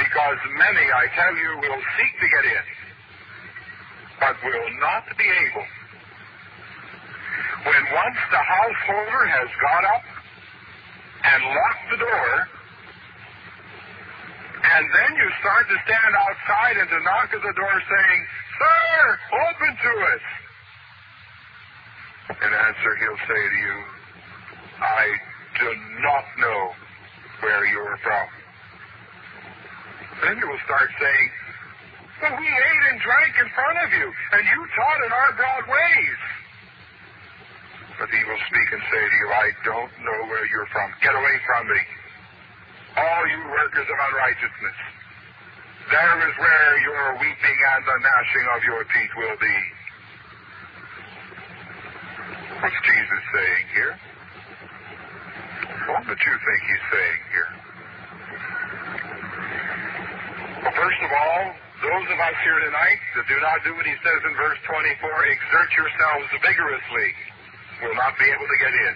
[0.00, 2.64] because many, I tell you, will seek to get in,
[4.22, 5.66] but will not be able.
[7.66, 10.04] When once the householder has got up
[11.26, 12.30] and locked the door,
[14.62, 18.20] and then you start to stand outside and to knock at the door saying,
[18.62, 20.24] Sir, open to us.
[22.30, 23.76] In answer, he'll say to you,
[24.78, 25.04] I
[25.58, 26.60] do not know
[27.42, 28.26] where you're from.
[30.22, 31.26] Then you will start saying,
[32.22, 35.66] Well, we ate and drank in front of you, and you taught in our broad
[35.66, 36.20] ways.
[37.98, 40.94] But he will speak and say to you, I don't know where you're from.
[41.02, 41.82] Get away from me.
[42.94, 44.78] All you workers of unrighteousness.
[45.90, 49.58] There is where your weeping and the gnashing of your teeth will be.
[52.62, 53.94] What's Jesus saying here?
[55.90, 57.50] What would you think he's saying here?
[60.62, 63.96] Well, first of all, those of us here tonight that do not do what he
[64.06, 67.10] says in verse 24, exert yourselves vigorously,
[67.82, 68.94] will not be able to get in.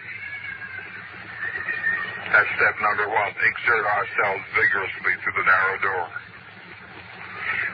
[2.31, 3.33] That's step number one.
[3.35, 6.07] Exert ourselves vigorously through the narrow door.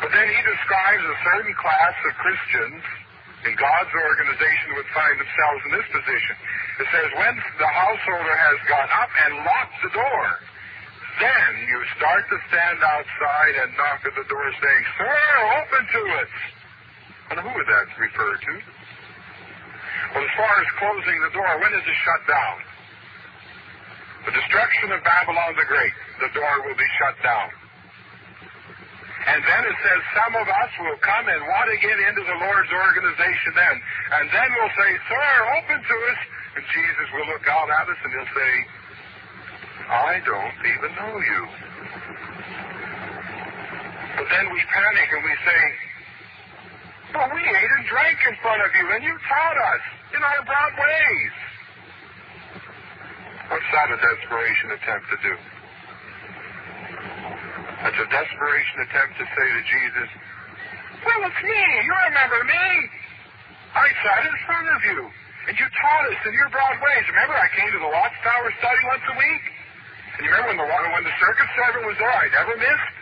[0.01, 2.81] But then he describes a certain class of Christians
[3.45, 6.37] in God's organization would find themselves in this position.
[6.81, 10.25] It says, when the householder has got up and locked the door,
[11.23, 15.19] then you start to stand outside and knock at the door saying, Sir,
[15.63, 16.33] open to us.
[17.31, 18.55] And who would that refer to?
[20.13, 22.57] Well, as far as closing the door, when is it shut down?
[24.27, 27.49] The destruction of Babylon the Great, the door will be shut down.
[29.23, 32.39] And then it says some of us will come and want to get into the
[32.43, 33.77] Lord's organization then.
[34.19, 35.31] And then we'll say, Sir,
[35.63, 36.21] open to us.
[36.59, 38.53] And Jesus will look out at us and he'll say,
[39.93, 41.41] I don't even know you.
[44.17, 45.63] But then we panic and we say,
[47.13, 49.85] Well, we ate and drank in front of you and you taught us
[50.17, 51.35] in our broad ways.
[53.53, 55.35] What's that a desperation attempt to do?
[57.85, 60.09] It's a desperation attempt to say to Jesus,
[61.05, 61.65] Well, it's me.
[61.85, 62.65] You remember me.
[63.77, 65.01] I sat in front of you,
[65.49, 67.05] and you taught us in your broad ways.
[67.13, 69.52] Remember, I came to the Watchtower study once a week?
[70.19, 72.95] And you remember when the, when the circuit servant was there, I never missed?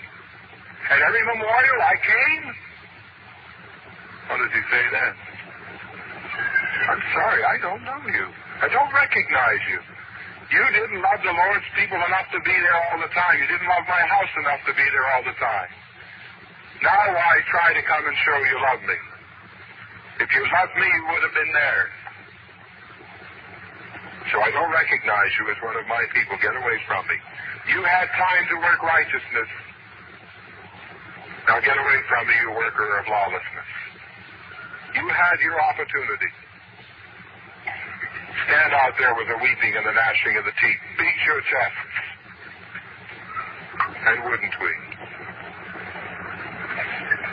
[0.90, 2.44] At every memorial, I came?
[4.30, 5.12] What did he say then?
[6.90, 8.26] I'm sorry, I don't know you.
[8.62, 9.80] I don't recognize you.
[10.50, 13.38] You didn't love the Lord's people enough to be there all the time.
[13.38, 15.70] You didn't love my house enough to be there all the time.
[16.82, 18.98] Now I try to come and show you love me.
[20.26, 21.82] If you loved me, you would have been there.
[24.30, 26.38] So I don't recognize you as one of my people.
[26.38, 27.18] Get away from me.
[27.74, 29.50] You had time to work righteousness.
[31.50, 33.70] Now get away from me, you worker of lawlessness.
[34.94, 36.30] You had your opportunity.
[38.46, 40.82] Stand out there with the weeping and the gnashing of the teeth.
[40.98, 41.94] Beat your chests.
[44.06, 44.72] And wouldn't we?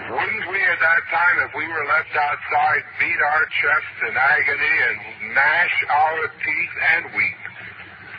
[0.08, 4.76] Wouldn't we at that time, if we were left outside, beat our chests in agony
[4.88, 4.96] and
[5.36, 7.42] gnash our teeth and weep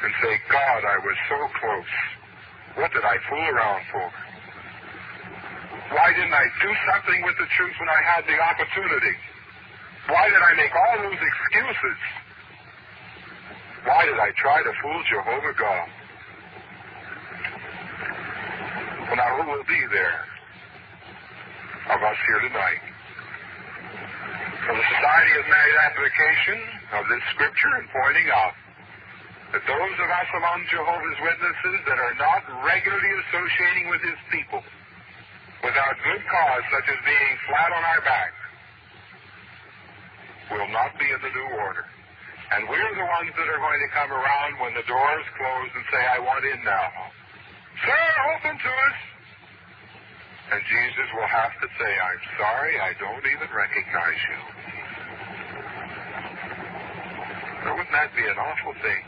[0.04, 1.94] and say, God, I was so close.
[2.76, 4.04] What did I fool around for?
[5.96, 9.16] Why didn't I do something with the truth when I had the opportunity?
[10.12, 11.98] Why did I make all those excuses?
[13.88, 15.88] Why did I try to fool Jehovah God?
[19.08, 20.27] Well, now who will be there
[21.88, 22.82] of us here tonight?
[24.68, 26.58] Well, the Society has made application
[27.00, 28.54] of this scripture in pointing out
[29.56, 34.60] that those of us among Jehovah's Witnesses that are not regularly associating with his people
[35.64, 38.32] without good cause, such as being flat on our back,
[40.52, 41.84] will not be in the new order.
[42.52, 45.84] And we're the ones that are going to come around when the doors close and
[45.92, 46.88] say, I want in now.
[47.84, 48.04] Sir,
[48.36, 48.98] open to us.
[50.48, 54.40] And Jesus will have to say, I'm sorry, I don't even recognize you.
[57.68, 59.02] Now, wouldn't that be an awful thing?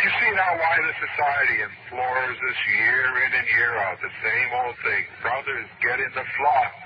[0.00, 4.00] You see now why the society implores us year in and year out?
[4.00, 5.04] The same old thing.
[5.20, 6.80] Brothers, get in the flock.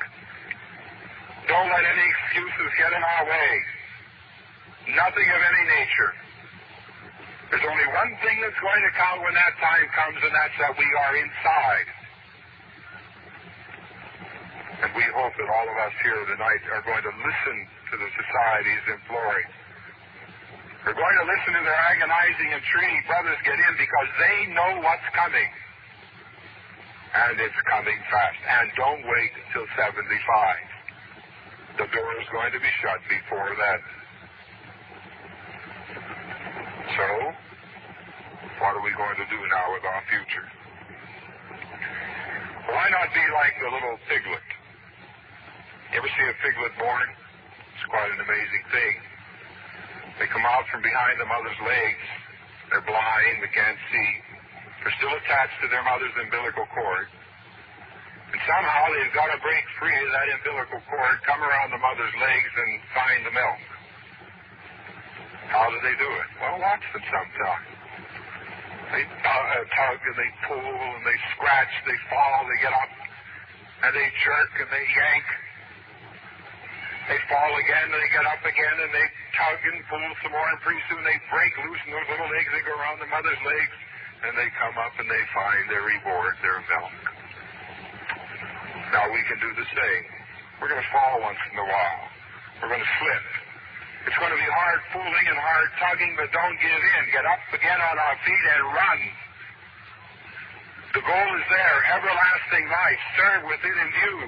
[1.47, 3.53] Don't let any excuses get in our way.
[4.99, 6.13] Nothing of any nature.
[7.55, 10.75] There's only one thing that's going to count when that time comes, and that's that
[10.75, 12.04] we are inside.
[14.85, 17.57] And we hope that all of us here tonight are going to listen
[17.89, 19.49] to the society's imploring.
[20.85, 25.09] We're going to listen to their agonizing entreaty, brothers, get in, because they know what's
[25.17, 25.49] coming.
[27.17, 28.37] And it's coming fast.
[28.45, 31.81] And don't wait till 75.
[31.81, 33.81] The door is going to be shut before then.
[36.93, 37.09] So,
[38.61, 40.45] what are we going to do now with our future?
[42.69, 44.54] Why not be like the little piglet?
[45.95, 47.07] You ever see a piglet born?
[47.71, 48.95] It's quite an amazing thing.
[50.19, 52.03] They come out from behind the mother's legs.
[52.67, 54.11] They're blind, they can't see.
[54.83, 57.07] They're still attached to their mother's umbilical cord.
[58.27, 62.17] And somehow they've got to break free of that umbilical cord, come around the mother's
[62.19, 63.63] legs, and find the milk.
[65.47, 66.29] How do they do it?
[66.43, 67.65] Well, watch them sometime.
[68.99, 72.91] They uh, tug and they pull and they scratch, they fall, they get up,
[73.87, 75.27] and they jerk and they yank.
[77.05, 80.49] They fall again, and they get up again, and they tug and pull some more,
[80.49, 83.43] and pretty soon they break loose, and those little legs, they go around the mother's
[83.45, 83.77] legs,
[84.25, 86.97] and they come up and they find their reward, their milk.
[88.89, 90.05] Now we can do the same.
[90.63, 92.05] We're going to fall once in a while.
[92.63, 93.27] We're going to slip.
[94.09, 97.03] It's going to be hard pulling and hard tugging, but don't give in.
[97.13, 99.01] Get up again on our feet and run.
[100.95, 101.79] The goal is there.
[102.01, 103.01] Everlasting life.
[103.19, 104.19] Serve with it in view.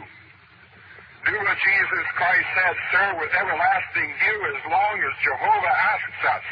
[1.26, 6.46] Do what Jesus Christ said, sir, with everlasting view as long as Jehovah asks us.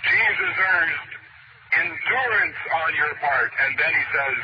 [0.00, 1.12] Jesus urged
[1.76, 4.38] endurance on your part, and then he says,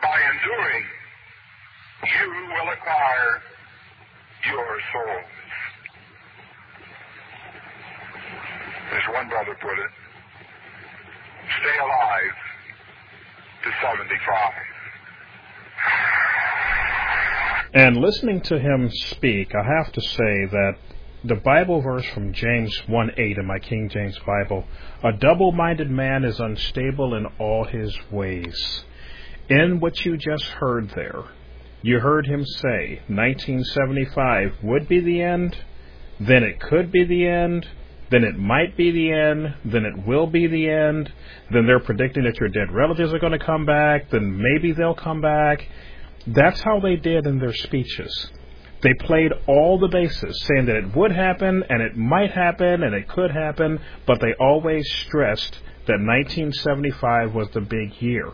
[0.00, 0.84] by enduring,
[2.06, 3.42] you will acquire
[4.46, 5.32] your souls.
[8.94, 9.92] As one brother put it,
[11.58, 12.36] stay alive
[13.64, 14.71] to 75.
[17.74, 20.72] And listening to him speak, I have to say that
[21.24, 24.64] the Bible verse from James 1 8 in my King James Bible
[25.02, 28.84] a double minded man is unstable in all his ways.
[29.48, 31.24] In what you just heard there,
[31.80, 35.56] you heard him say 1975 would be the end,
[36.20, 37.66] then it could be the end,
[38.10, 41.10] then it might be the end, then it will be the end,
[41.50, 44.94] then they're predicting that your dead relatives are going to come back, then maybe they'll
[44.94, 45.66] come back.
[46.26, 48.30] That's how they did in their speeches.
[48.82, 52.94] They played all the bases, saying that it would happen, and it might happen, and
[52.94, 58.32] it could happen, but they always stressed that 1975 was the big year.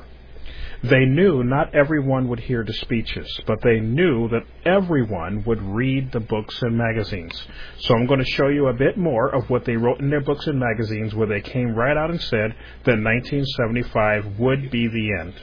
[0.83, 6.13] They knew not everyone would hear the speeches, but they knew that everyone would read
[6.13, 7.43] the books and magazines.
[7.79, 10.21] So I'm going to show you a bit more of what they wrote in their
[10.21, 15.19] books and magazines where they came right out and said that 1975 would be the
[15.21, 15.35] end.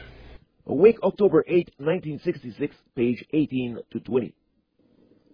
[0.68, 4.34] Awake October 8, 1966, page 18 to 20.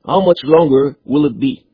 [0.06, 1.66] How much longer will it be?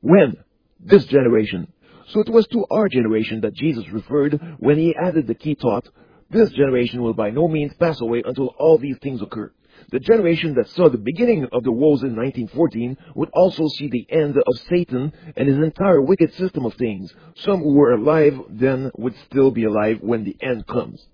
[0.00, 0.36] When?
[0.80, 1.72] This generation.
[2.08, 5.88] So it was to our generation that Jesus referred when he added the key thought,
[6.30, 9.52] this generation will by no means pass away until all these things occur.
[9.92, 14.06] The generation that saw the beginning of the woes in 1914 would also see the
[14.08, 17.12] end of Satan and his entire wicked system of things.
[17.36, 21.06] Some who were alive then would still be alive when the end comes.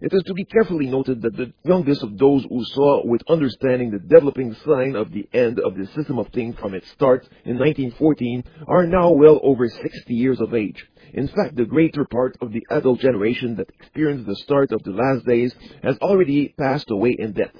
[0.00, 3.90] It is to be carefully noted that the youngest of those who saw with understanding
[3.90, 7.58] the developing sign of the end of the system of things from its start in
[7.58, 10.82] 1914 are now well over 60 years of age.
[11.12, 14.92] In fact, the greater part of the adult generation that experienced the start of the
[14.92, 17.54] last days has already passed away in death.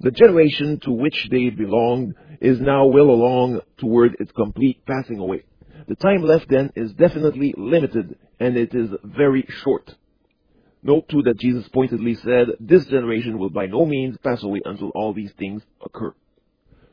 [0.00, 5.44] The generation to which they belonged is now well along toward its complete passing away.
[5.88, 9.94] The time left then is definitely limited, and it is very short.
[10.82, 14.90] Note too that Jesus pointedly said, This generation will by no means pass away until
[14.90, 16.14] all these things occur.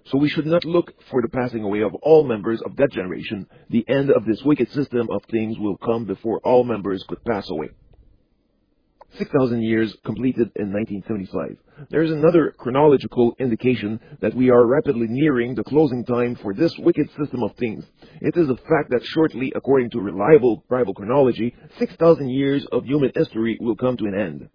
[0.06, 3.48] So we should not look for the passing away of all members of that generation.
[3.70, 7.50] The end of this wicked system of things will come before all members could pass
[7.50, 7.70] away.
[9.18, 11.58] 6,000 years completed in 1975.
[11.90, 16.78] There is another chronological indication that we are rapidly nearing the closing time for this
[16.80, 17.86] wicked system of things.
[18.22, 23.12] It is a fact that shortly, according to reliable Bible chronology, 6,000 years of human
[23.16, 24.50] history will come to an end.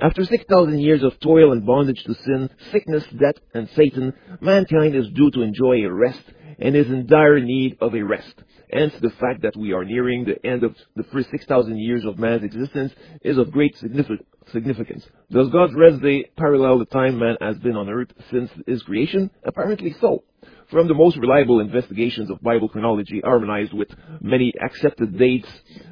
[0.00, 5.08] After 6,000 years of toil and bondage to sin, sickness, death, and Satan, mankind is
[5.14, 6.22] due to enjoy a rest
[6.62, 8.34] and is in dire need of a rest.
[8.72, 12.18] Hence, the fact that we are nearing the end of the first 6,000 years of
[12.18, 15.04] man's existence is of great significance.
[15.30, 19.30] Does God's rest day parallel the time man has been on earth since his creation?
[19.44, 20.22] Apparently so.
[20.70, 23.88] From the most reliable investigations of Bible chronology harmonized with
[24.22, 25.48] many accepted dates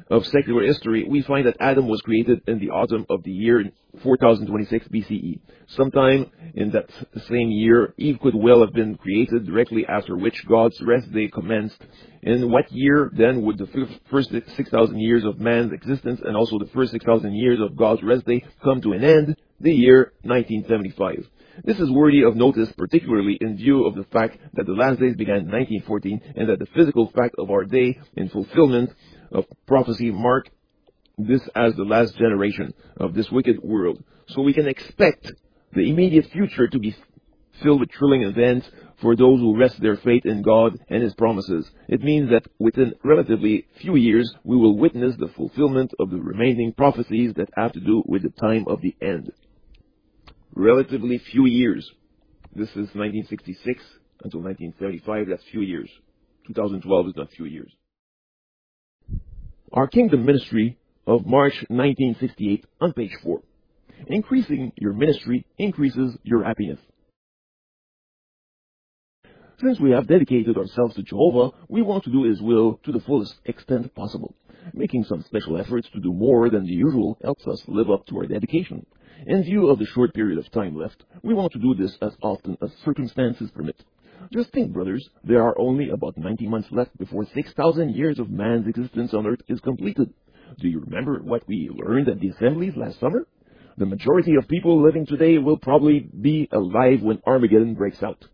[0.09, 3.63] of secular history, we find that Adam was created in the autumn of the year
[4.01, 5.39] 4026 BCE.
[5.67, 6.89] Sometime in that
[7.29, 11.81] same year, Eve could well have been created directly after which God's rest day commenced.
[12.21, 13.67] In what year then would the
[14.11, 18.27] first 6,000 years of man's existence and also the first 6,000 years of God's rest
[18.27, 19.37] day come to an end?
[19.59, 21.27] The year 1975.
[21.63, 25.15] This is worthy of notice, particularly in view of the fact that the last days
[25.15, 28.91] began in 1914 and that the physical fact of our day in fulfillment
[29.31, 30.47] of prophecy mark
[31.17, 34.03] this as the last generation of this wicked world.
[34.27, 35.31] So we can expect
[35.73, 36.95] the immediate future to be
[37.61, 38.69] filled with thrilling events
[39.01, 41.69] for those who rest their faith in God and His promises.
[41.87, 46.73] It means that within relatively few years, we will witness the fulfillment of the remaining
[46.73, 49.31] prophecies that have to do with the time of the end
[50.55, 51.89] relatively few years.
[52.55, 53.83] This is 1966
[54.23, 55.89] until 1935, that's few years.
[56.47, 57.71] 2012 is not few years.
[59.71, 60.77] Our Kingdom Ministry
[61.07, 63.41] of March 1968 on page 4.
[64.07, 66.79] Increasing your ministry increases your happiness.
[69.61, 72.99] Since we have dedicated ourselves to Jehovah, we want to do His will to the
[72.99, 74.33] fullest extent possible.
[74.73, 78.17] Making some special efforts to do more than the usual helps us live up to
[78.17, 78.87] our dedication.
[79.27, 82.17] In view of the short period of time left, we want to do this as
[82.23, 83.75] often as circumstances permit.
[84.33, 88.67] Just think, brothers, there are only about 90 months left before 6,000 years of man's
[88.67, 90.11] existence on earth is completed.
[90.59, 93.27] Do you remember what we learned at the assemblies last summer?
[93.77, 98.25] The majority of people living today will probably be alive when Armageddon breaks out.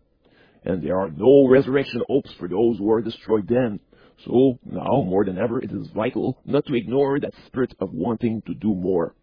[0.64, 3.80] And there are no resurrection hopes for those who are destroyed then.
[4.24, 8.42] So now, more than ever, it is vital not to ignore that spirit of wanting
[8.46, 9.14] to do more.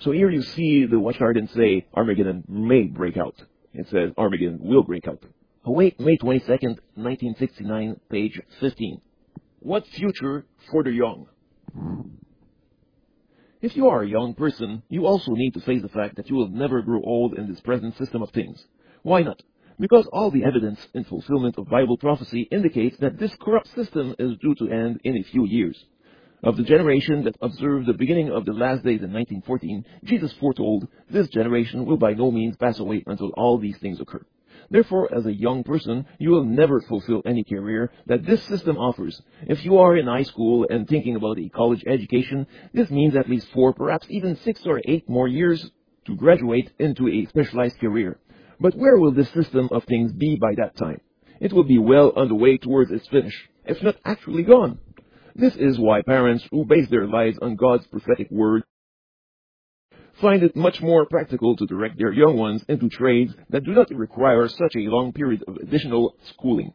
[0.00, 3.34] So here you see the watch and say Armageddon may break out.
[3.72, 5.22] It says Armageddon will break out.
[5.64, 9.00] Oh, Awake May 22nd, 1969, page 15.
[9.60, 11.26] What future for the young?
[13.60, 16.36] If you are a young person, you also need to face the fact that you
[16.36, 18.64] will never grow old in this present system of things.
[19.02, 19.42] Why not?
[19.80, 24.36] Because all the evidence in fulfillment of Bible prophecy indicates that this corrupt system is
[24.38, 25.84] due to end in a few years.
[26.42, 30.88] Of the generation that observed the beginning of the last days in 1914, Jesus foretold,
[31.10, 34.24] this generation will by no means pass away until all these things occur.
[34.70, 39.20] Therefore, as a young person, you will never fulfill any career that this system offers.
[39.46, 43.30] If you are in high school and thinking about a college education, this means at
[43.30, 45.70] least four, perhaps even six or eight more years
[46.06, 48.18] to graduate into a specialized career.
[48.60, 51.00] But where will this system of things be by that time?
[51.40, 54.78] It will be well on the way towards its finish, if not actually gone.
[55.34, 58.64] This is why parents who base their lives on God's prophetic word
[60.20, 63.90] find it much more practical to direct their young ones into trades that do not
[63.90, 66.72] require such a long period of additional schooling.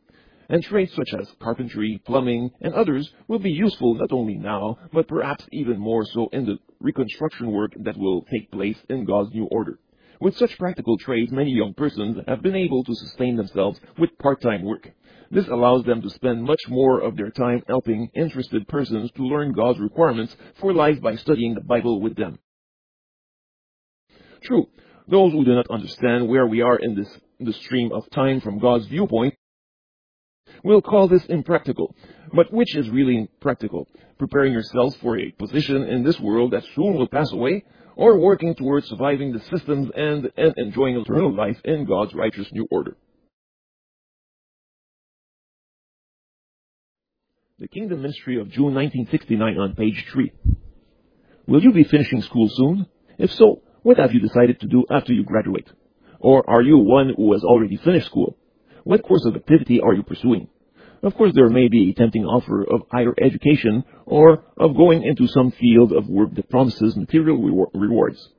[0.50, 5.08] And trades such as carpentry, plumbing, and others will be useful not only now, but
[5.08, 9.46] perhaps even more so in the reconstruction work that will take place in God's new
[9.46, 9.80] order.
[10.24, 14.64] With such practical trades, many young persons have been able to sustain themselves with part-time
[14.64, 14.90] work.
[15.30, 19.52] This allows them to spend much more of their time helping interested persons to learn
[19.52, 22.40] God's requirements for life by studying the Bible with them.
[24.44, 24.68] True,
[25.10, 28.60] those who do not understand where we are in this the stream of time from
[28.60, 29.36] God's viewpoint
[30.64, 31.94] will call this impractical.
[32.32, 33.90] But which is really practical?
[34.18, 37.66] Preparing yourselves for a position in this world that soon will pass away,
[37.96, 42.68] or working towards surviving the systems and, and enjoying eternal life in God's righteous new
[42.72, 42.98] order?
[47.60, 50.32] The Kingdom Ministry of June 1969 on page 3.
[51.48, 52.88] Will you be finishing school soon?
[53.18, 55.70] If so, what have you decided to do after you graduate?
[56.20, 58.38] Or are you one who has already finished school?
[58.84, 60.48] What course of activity are you pursuing?
[61.04, 65.28] Of course, there may be a tempting offer of higher education or of going into
[65.28, 67.38] some field of work that promises material
[67.74, 68.30] rewards.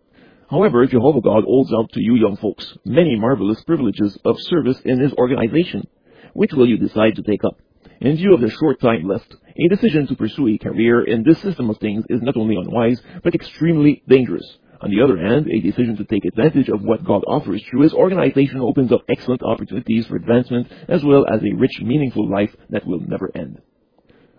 [0.50, 4.98] However, Jehovah God holds out to you young folks many marvelous privileges of service in
[4.98, 5.86] His organization.
[6.32, 7.58] Which will you decide to take up?
[8.00, 11.40] In view of the short time left, a decision to pursue a career in this
[11.42, 14.56] system of things is not only unwise, but extremely dangerous.
[14.80, 17.94] On the other hand, a decision to take advantage of what God offers through His
[17.94, 22.86] organization opens up excellent opportunities for advancement as well as a rich, meaningful life that
[22.86, 23.60] will never end.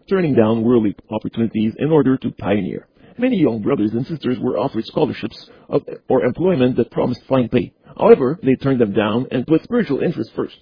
[0.09, 2.87] Turning down worldly opportunities in order to pioneer.
[3.17, 5.49] Many young brothers and sisters were offered scholarships
[6.09, 7.73] or employment that promised fine pay.
[7.97, 10.57] However, they turned them down and put spiritual interests first.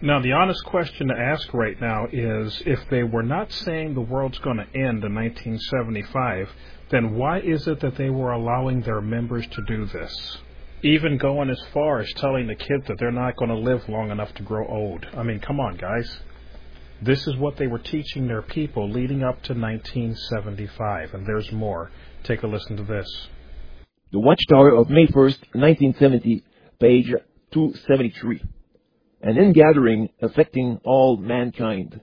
[0.00, 4.00] Now, the honest question to ask right now is if they were not saying the
[4.00, 6.48] world's going to end in 1975,
[6.92, 10.38] then why is it that they were allowing their members to do this?
[10.82, 14.10] Even going as far as telling the kids that they're not going to live long
[14.10, 15.04] enough to grow old.
[15.16, 16.18] I mean, come on, guys.
[17.00, 21.90] This is what they were teaching their people leading up to 1975, and there's more.
[22.22, 23.28] Take a listen to this.
[24.12, 26.44] The Watchtower of May 1st, 1970,
[26.78, 27.06] page
[27.52, 28.42] 273
[29.22, 32.00] an ingathering affecting all mankind.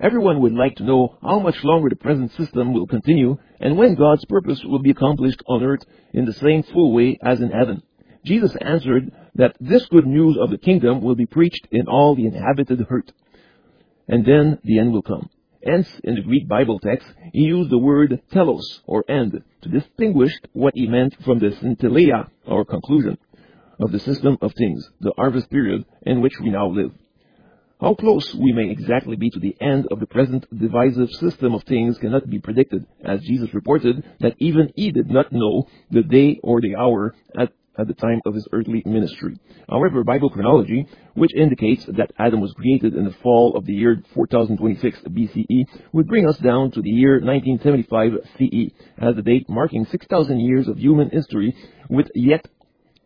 [0.00, 3.94] Everyone would like to know how much longer the present system will continue and when
[3.94, 7.82] God's purpose will be accomplished on earth in the same full way as in heaven.
[8.24, 12.26] Jesus answered that this good news of the kingdom will be preached in all the
[12.26, 13.10] inhabited earth,
[14.08, 15.30] and then the end will come.
[15.64, 20.32] Hence, in the Greek Bible text, he used the word telos, or end, to distinguish
[20.52, 23.16] what he meant from the synteleia, or conclusion
[23.80, 26.92] of the system of things, the harvest period in which we now live.
[27.78, 31.62] How close we may exactly be to the end of the present divisive system of
[31.64, 36.40] things cannot be predicted, as Jesus reported that even he did not know the day
[36.42, 39.38] or the hour at, at the time of his earthly ministry.
[39.68, 44.02] However, Bible chronology, which indicates that Adam was created in the fall of the year
[44.14, 49.84] 4026 BCE, would bring us down to the year 1975 CE, as the date marking
[49.84, 51.54] 6,000 years of human history,
[51.90, 52.48] with yet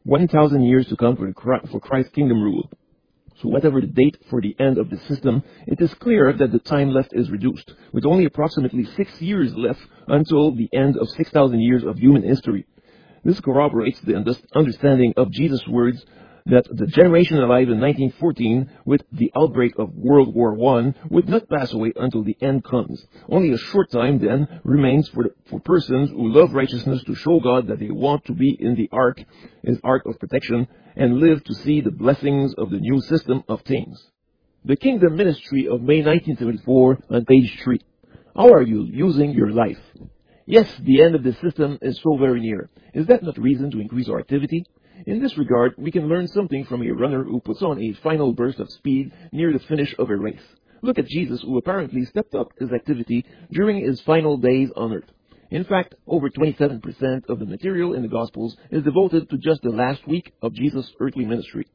[0.04, 2.70] 1,000 years to come for Christ's kingdom rule.
[3.40, 6.58] So whatever the date for the end of the system, it is clear that the
[6.58, 11.60] time left is reduced, with only approximately six years left until the end of 6,000
[11.60, 12.66] years of human history.
[13.24, 16.04] This corroborates the understanding of Jesus' words
[16.46, 21.48] that the generation alive in 1914 with the outbreak of World War I would not
[21.48, 23.04] pass away until the end comes.
[23.28, 27.40] Only a short time then remains for, the, for persons who love righteousness to show
[27.40, 29.22] God that they want to be in the ark,
[29.62, 30.66] his ark of protection,
[30.96, 34.02] and live to see the blessings of the new system of things.
[34.64, 37.80] The Kingdom Ministry of May 1974 on page 3.
[38.36, 39.80] How are you using your life?
[40.46, 42.70] Yes, the end of the system is so very near.
[42.92, 44.64] Is that not reason to increase our activity?
[45.06, 48.32] In this regard, we can learn something from a runner who puts on a final
[48.32, 50.42] burst of speed near the finish of a race.
[50.82, 55.10] Look at Jesus, who apparently stepped up his activity during his final days on earth.
[55.50, 59.70] In fact, over 27% of the material in the Gospels is devoted to just the
[59.70, 61.66] last week of Jesus' earthly ministry.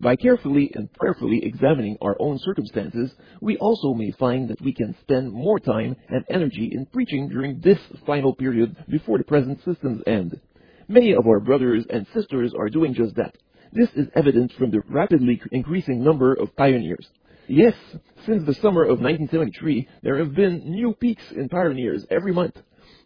[0.00, 4.94] By carefully and prayerfully examining our own circumstances, we also may find that we can
[5.00, 10.02] spend more time and energy in preaching during this final period before the present system's
[10.06, 10.40] end.
[10.90, 13.36] Many of our brothers and sisters are doing just that.
[13.74, 17.06] This is evident from the rapidly increasing number of pioneers.
[17.46, 17.74] Yes,
[18.24, 22.56] since the summer of 1973, there have been new peaks in pioneers every month.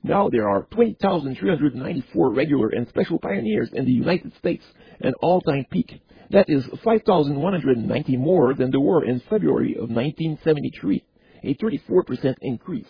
[0.04, 4.64] Now there are 20,394 regular and special pioneers in the United States,
[5.00, 6.00] an all-time peak.
[6.30, 11.04] That is 5,190 more than there were in February of 1973,
[11.42, 12.86] a 34% increase.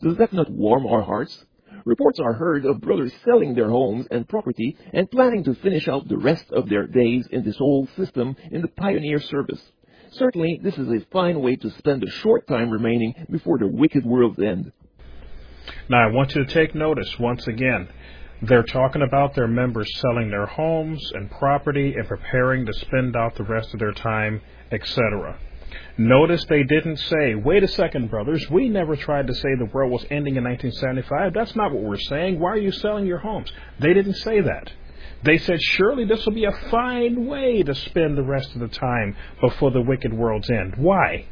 [0.00, 1.44] Does that not warm our hearts?
[1.88, 6.06] Reports are heard of brothers selling their homes and property and planning to finish out
[6.06, 9.62] the rest of their days in this old system in the pioneer service.
[10.10, 14.04] Certainly, this is a fine way to spend the short time remaining before the wicked
[14.04, 14.70] world's end.
[15.88, 17.88] Now, I want you to take notice once again.
[18.42, 23.34] They're talking about their members selling their homes and property and preparing to spend out
[23.34, 25.38] the rest of their time, etc.
[25.96, 29.90] Notice they didn't say, wait a second, brothers, we never tried to say the world
[29.90, 31.34] was ending in 1975.
[31.34, 32.38] That's not what we're saying.
[32.38, 33.50] Why are you selling your homes?
[33.80, 34.72] They didn't say that.
[35.24, 38.68] They said, surely this will be a fine way to spend the rest of the
[38.68, 40.74] time before the wicked world's end.
[40.76, 41.26] Why?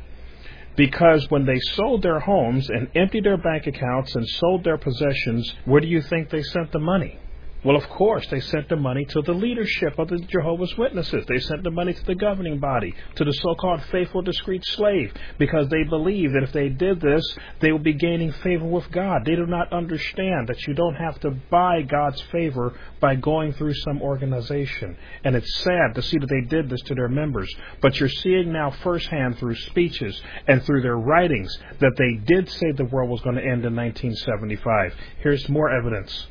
[0.77, 5.55] Because when they sold their homes and emptied their bank accounts and sold their possessions,
[5.65, 7.19] where do you think they sent the money?
[7.67, 11.25] Well, of course, they sent the money to the leadership of the Jehovah's Witnesses.
[11.27, 15.13] They sent the money to the governing body, to the so called faithful, discreet slave,
[15.37, 17.25] because they believe that if they did this,
[17.59, 19.25] they would be gaining favor with God.
[19.25, 23.75] They do not understand that you don't have to buy God's favor by going through
[23.75, 24.97] some organization.
[25.25, 27.53] And it's sad to see that they did this to their members.
[27.81, 32.71] But you're seeing now firsthand through speeches and through their writings that they did say
[32.77, 34.95] the world was going to end in 1975.
[35.19, 36.29] Here's more evidence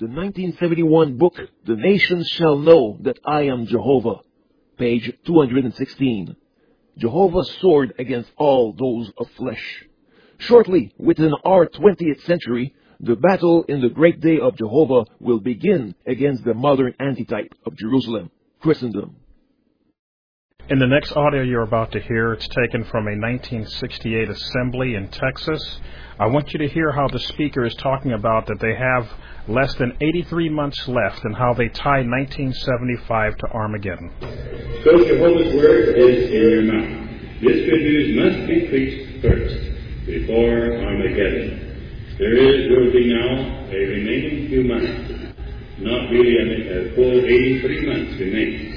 [0.00, 1.34] the 1971 book,
[1.66, 4.20] The Nations Shall Know That I Am Jehovah,
[4.78, 6.36] page 216.
[6.96, 9.84] Jehovah's sword against all those of flesh.
[10.38, 15.94] Shortly, within our 20th century, the battle in the great day of Jehovah will begin
[16.06, 18.30] against the modern antitype of Jerusalem,
[18.60, 19.16] Christendom.
[20.70, 25.08] In the next audio you're about to hear, it's taken from a 1968 assembly in
[25.08, 25.80] Texas.
[26.16, 29.10] I want you to hear how the speaker is talking about that they have
[29.48, 34.12] less than 83 months left and how they tie 1975 to Armageddon.
[34.84, 37.10] So Jehovah's word is in your mouth.
[37.42, 42.14] This good news must be preached first, before Armageddon.
[42.16, 45.34] There is, will be now, a remaining few months.
[45.80, 48.69] Not really a, a uh, full 83 months remains.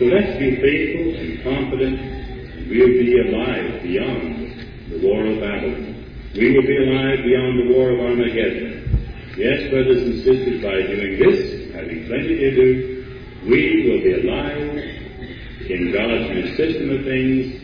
[0.00, 4.32] So let's be faithful and confident, and we'll be alive beyond
[4.88, 5.92] the war of Babylon.
[6.32, 8.96] We will be alive beyond the war of Armageddon.
[9.36, 12.72] Yes, brothers and sisters, by doing this, having plenty to do,
[13.44, 14.72] we will be alive
[15.68, 17.60] in God's new system of things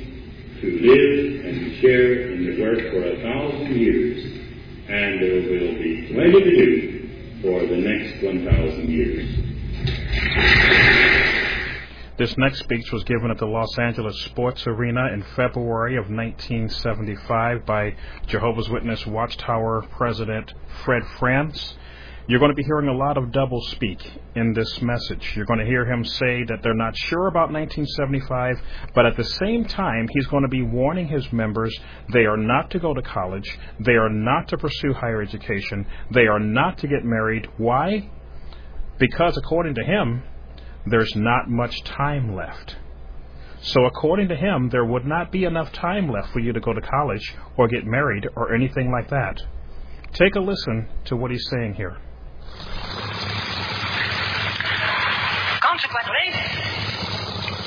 [0.60, 4.20] to live and share in the work for a thousand years.
[4.92, 10.85] And there will be plenty to do for the next 1,000 years.
[12.18, 17.66] This next speech was given at the Los Angeles Sports Arena in February of 1975
[17.66, 17.94] by
[18.26, 21.76] Jehovah's Witness Watchtower President Fred Franz.
[22.26, 24.00] You're going to be hearing a lot of double speak
[24.34, 25.34] in this message.
[25.36, 28.62] You're going to hear him say that they're not sure about 1975,
[28.94, 31.78] but at the same time, he's going to be warning his members
[32.14, 36.26] they are not to go to college, they are not to pursue higher education, they
[36.26, 37.46] are not to get married.
[37.58, 38.08] Why?
[38.98, 40.22] Because according to him,
[40.86, 42.76] there's not much time left.
[43.60, 46.72] So, according to him, there would not be enough time left for you to go
[46.72, 49.42] to college or get married or anything like that.
[50.12, 51.96] Take a listen to what he's saying here.
[55.60, 56.26] Consequently,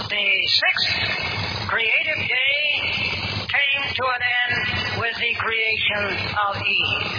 [0.10, 2.82] the sixth creative day
[3.36, 6.18] came to an end with the creation
[6.48, 7.12] of Eve.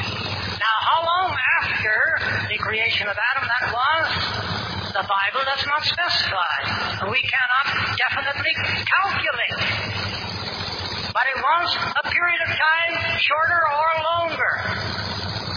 [0.59, 4.59] Now, how long after the creation of Adam that was?
[4.91, 7.07] The Bible does not specify.
[7.11, 8.51] We cannot definitely
[8.91, 9.62] calculate.
[11.14, 14.53] But it was a period of time shorter or longer.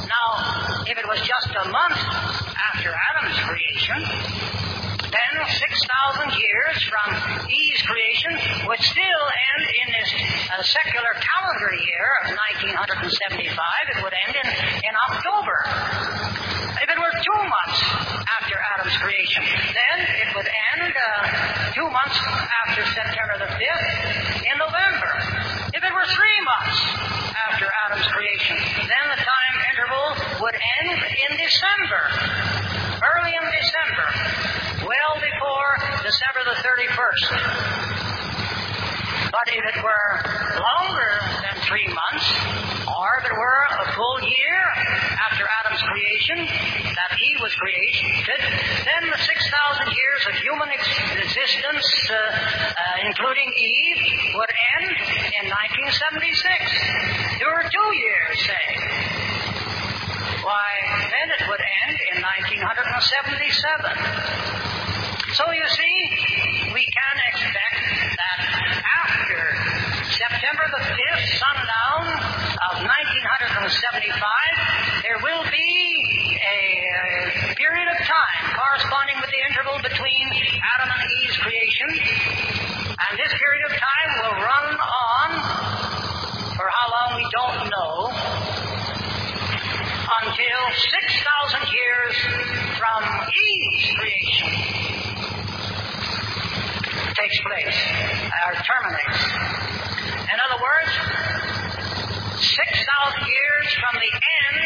[0.06, 4.73] Now, if it was just a month after Adam's creation,
[5.14, 7.08] then 6,000 years from
[7.46, 8.34] Eve's creation
[8.66, 10.10] would still end in this
[10.50, 13.54] uh, secular calendar year of 1975.
[13.94, 15.58] It would end in, in October.
[16.82, 17.80] If it were two months
[18.42, 22.18] after Adam's creation, then it would end uh, two months
[22.66, 25.10] after September the 5th in November.
[25.78, 26.78] If it were three months
[27.54, 28.58] after Adam's creation,
[28.90, 30.06] then the time interval
[30.42, 32.02] would end in December,
[32.98, 38.04] early in December well before December the 31st.
[39.34, 40.14] But if it were
[40.62, 42.28] longer than three months,
[42.86, 44.62] or if it were a full year
[45.26, 46.46] after Adam's creation,
[46.94, 48.38] that he was created,
[48.86, 54.54] then the 6,000 years of human existence, uh, uh, including Eve, would
[54.86, 55.02] end
[55.42, 57.42] in 1976.
[57.42, 58.70] There were two years, say.
[60.46, 60.70] Why,
[61.10, 64.73] then it would end in 1977.
[65.34, 65.83] So you see,
[103.12, 104.60] years from the end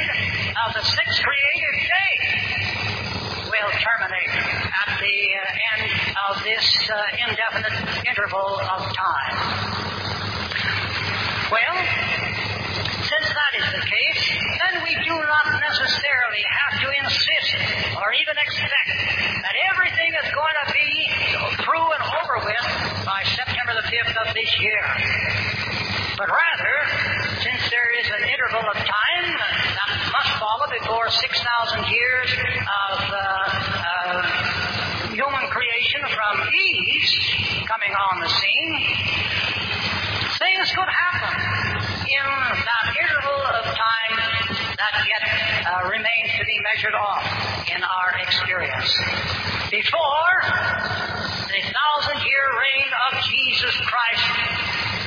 [0.62, 2.14] of the sixth creative day
[3.50, 5.90] will terminate at the uh, end
[6.30, 7.74] of this uh, indefinite
[8.06, 9.36] interval of time.
[11.50, 11.78] Well,
[13.10, 14.24] since that is the case,
[14.68, 17.58] then we do not necessarily have to insist
[17.98, 18.94] or even expect
[19.42, 20.90] that everything is going to be
[21.66, 22.66] through and over with
[23.02, 24.86] by September the 5th of this year.
[26.18, 26.67] But rather,
[31.08, 32.30] before 6,000 years
[32.92, 34.22] of uh, uh,
[35.08, 37.08] human creation from Eve
[37.68, 38.74] coming on the scene,
[40.36, 41.36] things could happen
[42.12, 42.28] in
[42.60, 44.16] that interval of time
[44.76, 45.24] that yet
[45.64, 47.24] uh, remains to be measured off
[47.72, 48.92] in our experience.
[49.72, 50.36] Before
[51.48, 54.28] the thousand year reign of Jesus Christ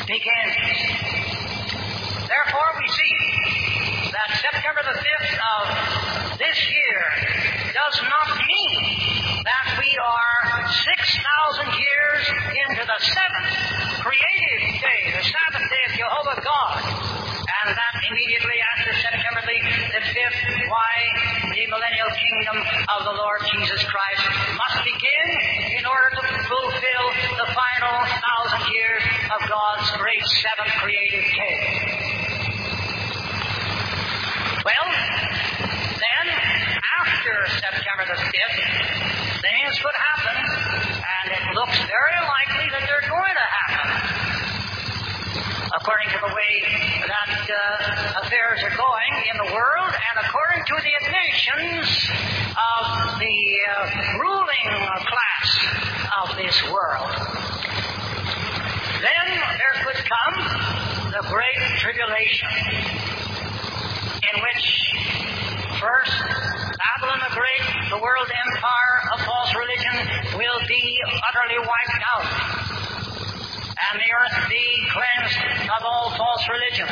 [0.09, 0.57] begins.
[2.26, 3.60] Therefore, we see
[4.21, 5.64] that September the 5th of
[6.37, 7.01] this year
[7.73, 13.57] does not mean that we are 6,000 years into the seventh
[14.05, 16.85] creative day, the Sabbath day of Jehovah God.
[16.85, 19.59] And that immediately after September the,
[19.97, 20.97] the 5th, why
[21.57, 22.57] the millennial kingdom
[22.93, 24.25] of the Lord Jesus Christ
[24.61, 25.27] must begin
[25.81, 27.07] in order to fulfill
[27.41, 29.03] the final thousand years
[29.33, 32.20] of God's great seventh creative day.
[34.61, 36.27] Well, then,
[37.01, 43.37] after September the 5th, things could happen, and it looks very likely that they're going
[43.41, 43.89] to happen.
[45.81, 46.53] According to the way
[47.09, 51.89] that uh, affairs are going in the world, and according to the admissions
[52.53, 54.69] of the uh, ruling
[55.09, 55.49] class
[56.21, 57.09] of this world.
[59.01, 60.37] Then there could come
[61.17, 63.01] the Great Tribulation
[64.35, 64.66] in which
[65.81, 66.14] first
[66.78, 70.85] Babylon the Great, the world empire of false religion, will be
[71.26, 72.26] utterly wiped out,
[73.91, 76.87] and the earth be cleansed of all false religion.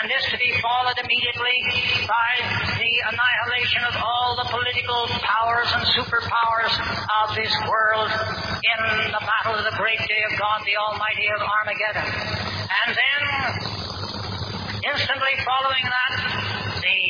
[0.00, 2.32] And this to be followed immediately by
[2.78, 6.74] the annihilation of all the political powers and superpowers
[7.24, 8.80] of this world in
[9.10, 12.08] the battle of the great day of God, the Almighty of Armageddon.
[12.86, 13.87] And then
[14.78, 16.12] Instantly following that,
[16.78, 17.02] the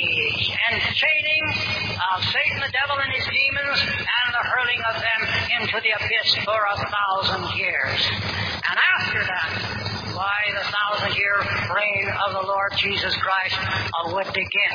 [0.73, 1.45] enchaining
[2.01, 5.21] of Satan, the devil, and his demons, and the hurling of them
[5.61, 8.01] into the abyss for a thousand years.
[8.09, 9.51] And after that,
[10.16, 11.37] why the thousand year
[11.69, 13.59] reign of the Lord Jesus Christ
[14.12, 14.75] would begin.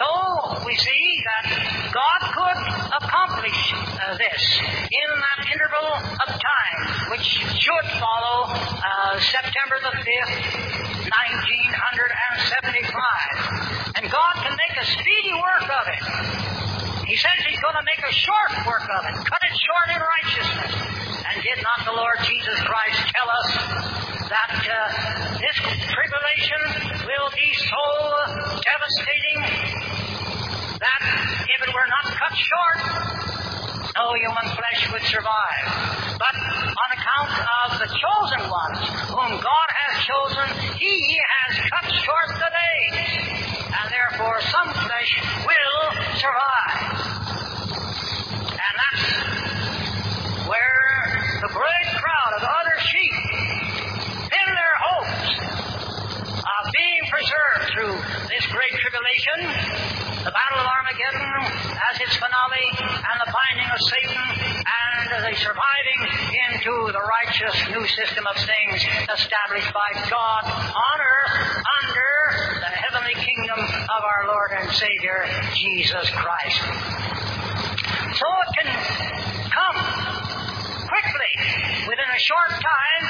[0.00, 2.60] So we see that God could
[3.04, 4.42] accomplish uh, this
[4.90, 14.00] in that interval of time, which should follow uh, September the 5th, 1975.
[14.00, 16.00] And God can make a speedy work of it.
[17.04, 20.00] He says He's going to make a short work of it, cut it short in
[20.00, 20.72] righteousness.
[21.28, 23.52] And did not the Lord Jesus Christ tell us
[24.32, 25.60] that uh, this
[25.92, 27.84] tribulation will be so
[28.64, 29.44] devastating
[30.80, 31.04] that
[31.52, 32.80] if it were not cut short,
[33.96, 35.64] no human flesh would survive.
[36.18, 38.80] But on account of the chosen ones,
[39.12, 42.96] whom God has chosen, He has cut short the days.
[43.68, 45.12] And therefore, some flesh
[45.44, 45.80] will
[46.16, 46.80] survive.
[48.48, 49.04] And that's
[50.48, 50.80] where
[51.42, 53.12] the great crowd of other sheep
[54.32, 55.36] pin their hopes
[56.40, 57.94] of being preserved through
[58.32, 59.36] this great tribulation
[60.24, 61.28] the Battle of Armageddon
[61.92, 64.22] as its finale, and the binding of Satan,
[64.64, 66.00] and the surviving
[66.48, 68.80] into the righteous new system of things
[69.12, 71.36] established by God on earth
[71.84, 72.08] under
[72.64, 75.26] the heavenly kingdom of our Lord and Savior,
[75.58, 76.62] Jesus Christ.
[78.16, 78.68] So it can
[79.50, 80.11] come
[80.92, 81.32] quickly,
[81.88, 83.04] within a short time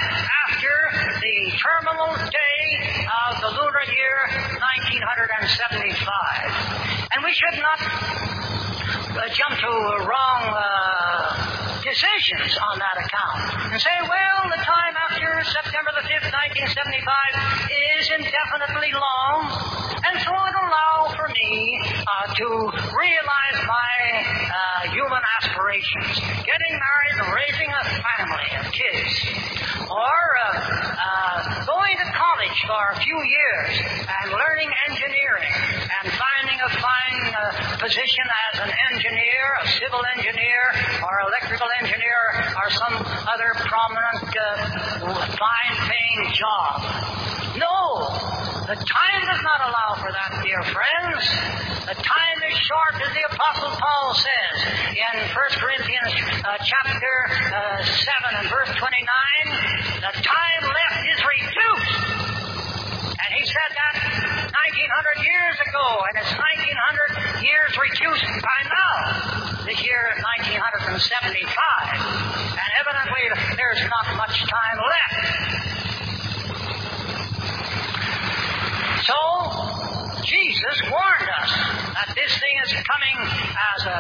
[0.47, 0.71] after
[1.19, 2.63] the terminal day
[3.11, 4.23] of the lunar year
[4.79, 7.11] 1975.
[7.11, 7.83] And we should not
[9.19, 11.52] uh, jump to a wrong uh,
[11.93, 13.69] decisions on that account.
[13.69, 16.33] And say, well, the time after September the 5th,
[16.65, 19.37] 1975 is indefinitely long,
[20.01, 21.53] and so it allow for me
[21.85, 22.49] uh, to
[22.97, 23.93] realize my
[24.25, 26.17] uh, human aspirations,
[26.49, 29.13] getting married and raising a family of kids,
[29.93, 33.73] or uh, uh, going to college for a few years
[34.09, 35.53] and learning engineering
[36.01, 40.63] and finding a fine uh, position as an engineer, a civil engineer,
[41.03, 42.95] or electrical engineer, or some
[43.27, 46.79] other prominent, uh, fine paying job.
[47.59, 48.07] No,
[48.71, 51.27] the time does not allow for that, dear friends.
[51.87, 54.55] The time is short, as the Apostle Paul says
[54.95, 56.13] in 1 Corinthians
[56.45, 57.15] uh, chapter
[57.51, 59.03] uh, 7 and verse 29.
[60.07, 62.22] The time left is reduced.
[63.33, 63.97] He said that
[64.53, 69.65] 1900 years ago, and it's 1900 years reduced by now.
[69.65, 71.01] This year, 1975.
[72.53, 73.25] And evidently,
[73.57, 75.17] there's not much time left.
[79.09, 79.17] So,
[80.29, 81.51] Jesus warned us
[81.97, 83.17] that this thing is coming
[83.57, 83.99] as a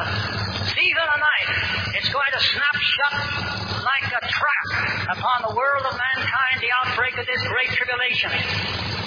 [0.76, 1.48] thief in the night.
[1.96, 3.16] It's going to snap shut
[3.80, 4.68] like a trap
[5.16, 9.01] upon the world of mankind, the outbreak of this great tribulation.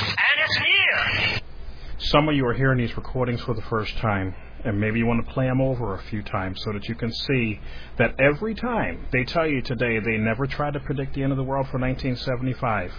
[2.16, 5.28] Some of you are hearing these recordings for the first time, and maybe you want
[5.28, 7.60] to play them over a few times so that you can see
[7.98, 11.38] that every time they tell you today they never tried to predict the end of
[11.38, 12.94] the world for 1975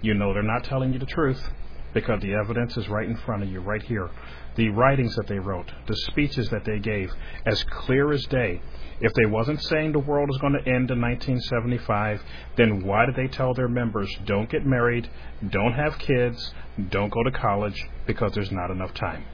[0.00, 1.50] you know they're not telling you the truth
[1.94, 4.10] because the evidence is right in front of you, right here.
[4.56, 7.10] The writings that they wrote, the speeches that they gave,
[7.46, 8.60] as clear as day.
[9.00, 12.22] If they wasn't saying the world is going to end in 1975,
[12.56, 15.08] then why did they tell their members, don't get married,
[15.50, 16.54] don't have kids,
[16.90, 19.24] don't go to college, because there's not enough time?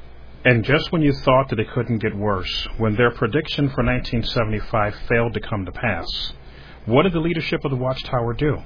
[0.44, 4.94] And just when you thought that it couldn't get worse, when their prediction for 1975
[5.08, 6.06] failed to come to pass,
[6.86, 8.62] what did the leadership of the Watchtower do?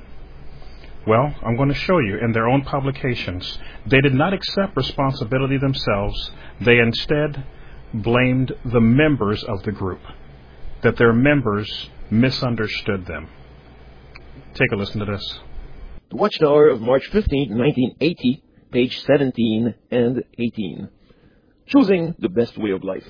[1.06, 3.58] Well, I'm going to show you in their own publications.
[3.86, 6.30] They did not accept responsibility themselves.
[6.60, 7.44] They instead
[7.92, 10.00] blamed the members of the group,
[10.82, 13.28] that their members misunderstood them.
[14.54, 15.40] Take a listen to this.
[16.10, 20.88] The Watchtower of March 15, 1980, page 17 and 18.
[21.66, 23.06] Choosing the best way of life.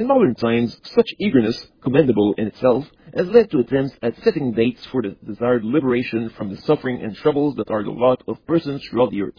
[0.00, 4.86] In modern times, such eagerness, commendable in itself, has led to attempts at setting dates
[4.86, 8.82] for the desired liberation from the suffering and troubles that are the lot of persons
[8.86, 9.34] throughout the earth.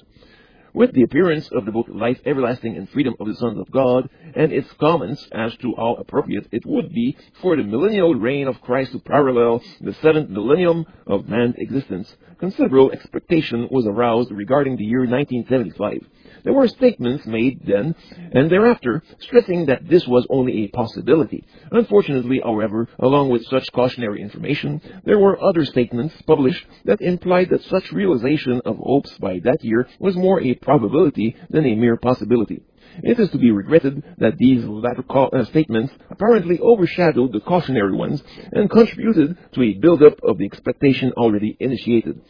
[0.71, 4.07] With the appearance of the book Life Everlasting and Freedom of the Sons of God,
[4.35, 8.61] and its comments as to how appropriate it would be for the millennial reign of
[8.61, 14.83] Christ to parallel the seventh millennium of man's existence, considerable expectation was aroused regarding the
[14.83, 16.05] year 1975.
[16.43, 17.93] There were statements made then
[18.33, 21.45] and thereafter stressing that this was only a possibility.
[21.71, 27.63] Unfortunately, however, along with such cautionary information, there were other statements published that implied that
[27.65, 32.63] such realization of hopes by that year was more a probability than a mere possibility.
[33.03, 38.21] It is to be regretted that these latter uh, statements apparently overshadowed the cautionary ones
[38.51, 42.21] and contributed to a build-up of the expectation already initiated.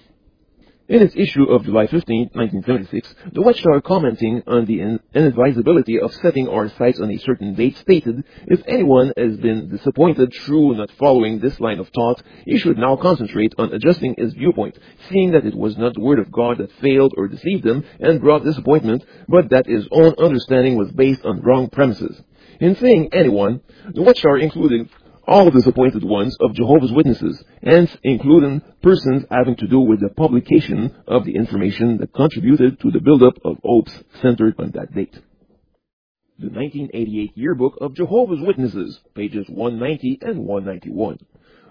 [0.92, 6.50] In its issue of July 15, 1976, the Watchtower commenting on the inadvisability of setting
[6.50, 11.40] our sights on a certain date stated, if anyone has been disappointed through not following
[11.40, 14.78] this line of thought, he should now concentrate on adjusting his viewpoint,
[15.10, 18.20] seeing that it was not the word of God that failed or deceived him and
[18.20, 22.22] brought disappointment, but that his own understanding was based on wrong premises.
[22.60, 23.62] In saying anyone,
[23.94, 24.90] the Watchtower included
[25.32, 30.94] all disappointed ones of Jehovah's Witnesses, hence including persons having to do with the publication
[31.08, 35.14] of the information that contributed to the buildup of hopes centered on that date.
[36.38, 41.20] The 1988 Yearbook of Jehovah's Witnesses, pages 190 and 191.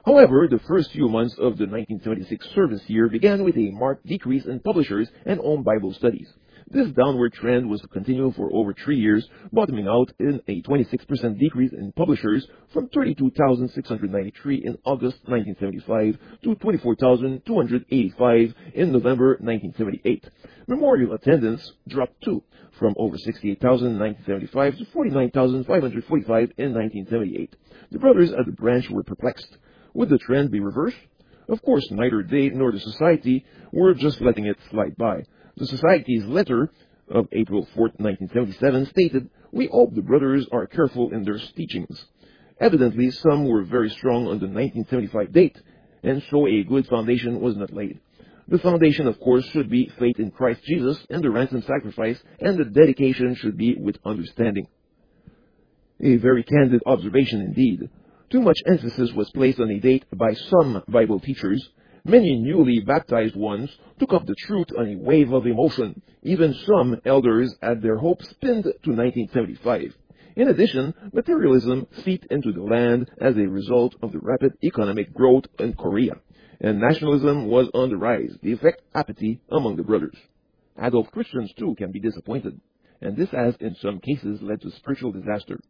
[0.07, 4.47] However, the first few months of the 1976 service year began with a marked decrease
[4.47, 6.33] in publishers and home Bible studies.
[6.73, 11.37] This downward trend was to continue for over three years, bottoming out in a 26%
[11.37, 20.31] decrease in publishers from 32,693 in August 1975 to 24,285 in November 1978.
[20.69, 22.41] Memorial attendance dropped too,
[22.79, 27.57] from over 68,000 in 1975 to 49,545 in 1978.
[27.91, 29.59] The brothers at the branch were perplexed.
[29.95, 30.99] Would the trend be reversed?
[31.49, 35.25] Of course, neither they nor the society were just letting it slide by.
[35.61, 36.71] The Society's letter
[37.11, 42.07] of April 4, 1977 stated, We hope the brothers are careful in their teachings.
[42.59, 45.61] Evidently, some were very strong on the 1975 date,
[46.03, 48.01] and so a good foundation was not laid.
[48.49, 52.57] The foundation, of course, should be faith in Christ Jesus and the ransom sacrifice, and
[52.57, 54.67] the dedication should be with understanding.
[56.01, 57.91] A very candid observation indeed.
[58.31, 61.69] Too much emphasis was placed on a date by some Bible teachers,
[62.05, 66.01] Many newly baptized ones took up the truth on a wave of emotion.
[66.23, 69.95] Even some elders had their hopes pinned to 1975.
[70.37, 75.45] In addition, materialism seeped into the land as a result of the rapid economic growth
[75.59, 76.15] in Korea,
[76.61, 80.17] and nationalism was on the rise, the effect apathy among the brothers.
[80.79, 82.59] Adult Christians too can be disappointed,
[83.03, 85.61] and this has in some cases led to spiritual disaster.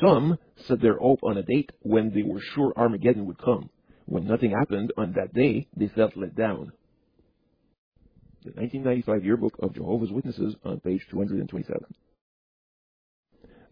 [0.00, 3.68] Some set their hope on a date when they were sure Armageddon would come.
[4.06, 6.72] When nothing happened on that day, they felt let down.
[8.44, 11.84] The 1995 Yearbook of Jehovah's Witnesses on page 227.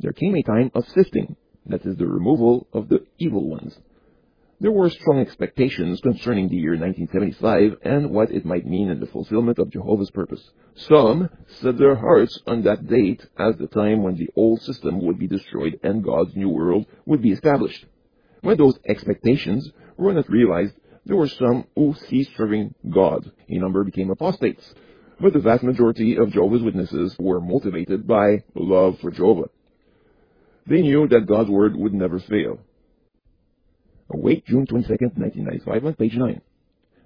[0.00, 3.78] There came a time of sifting, that is, the removal of the evil ones.
[4.60, 9.06] There were strong expectations concerning the year 1975 and what it might mean in the
[9.06, 10.50] fulfillment of Jehovah's purpose.
[10.74, 15.18] Some set their hearts on that date as the time when the old system would
[15.18, 17.86] be destroyed and God's new world would be established.
[18.44, 20.74] When those expectations were not realized,
[21.06, 23.32] there were some who ceased serving God.
[23.48, 24.74] A number became apostates.
[25.18, 29.48] But the vast majority of Jehovah's Witnesses were motivated by love for Jehovah.
[30.66, 32.58] They knew that God's word would never fail.
[34.12, 36.42] Awake June 22, 1995 on page 9.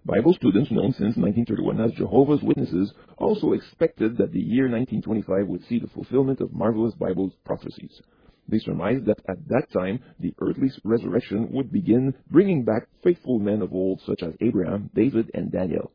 [0.04, 5.64] Bible students known since 1931 as Jehovah's Witnesses also expected that the year 1925 would
[5.66, 8.02] see the fulfillment of marvelous Bible prophecies.
[8.48, 13.62] They surmised that at that time the earthly resurrection would begin bringing back faithful men
[13.62, 15.92] of old such as Abraham, David, and Daniel.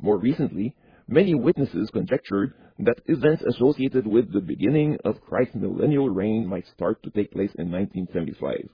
[0.00, 0.74] More recently,
[1.06, 7.02] Many witnesses conjectured that events associated with the beginning of Christ's millennial reign might start
[7.02, 8.70] to take place in 1975.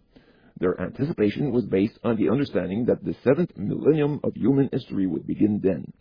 [0.61, 5.26] Their anticipation was based on the understanding that the seventh millennium of human history would
[5.26, 5.93] begin then.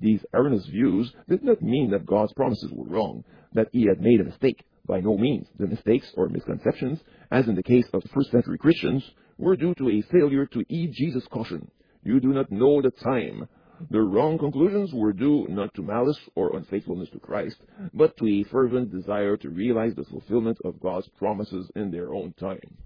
[0.00, 3.22] These erroneous views did not mean that God's promises were wrong,
[3.52, 4.64] that he had made a mistake.
[4.86, 5.48] By no means.
[5.58, 9.04] The mistakes or misconceptions, as in the case of first century Christians,
[9.38, 11.70] were due to a failure to heed Jesus' caution.
[12.02, 13.48] You do not know the time.
[13.90, 17.56] The wrong conclusions were due not to malice or unfaithfulness to Christ,
[17.92, 22.32] but to a fervent desire to realize the fulfillment of God's promises in their own
[22.38, 22.78] time.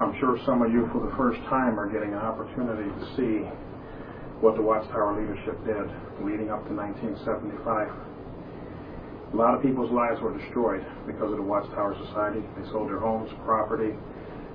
[0.00, 3.46] I'm sure some of you, for the first time, are getting an opportunity to see
[4.40, 5.86] what the Watchtower leadership did
[6.26, 8.13] leading up to 1975.
[9.32, 12.42] A lot of people's lives were destroyed because of the Watchtower Society.
[12.56, 13.94] They sold their homes, property,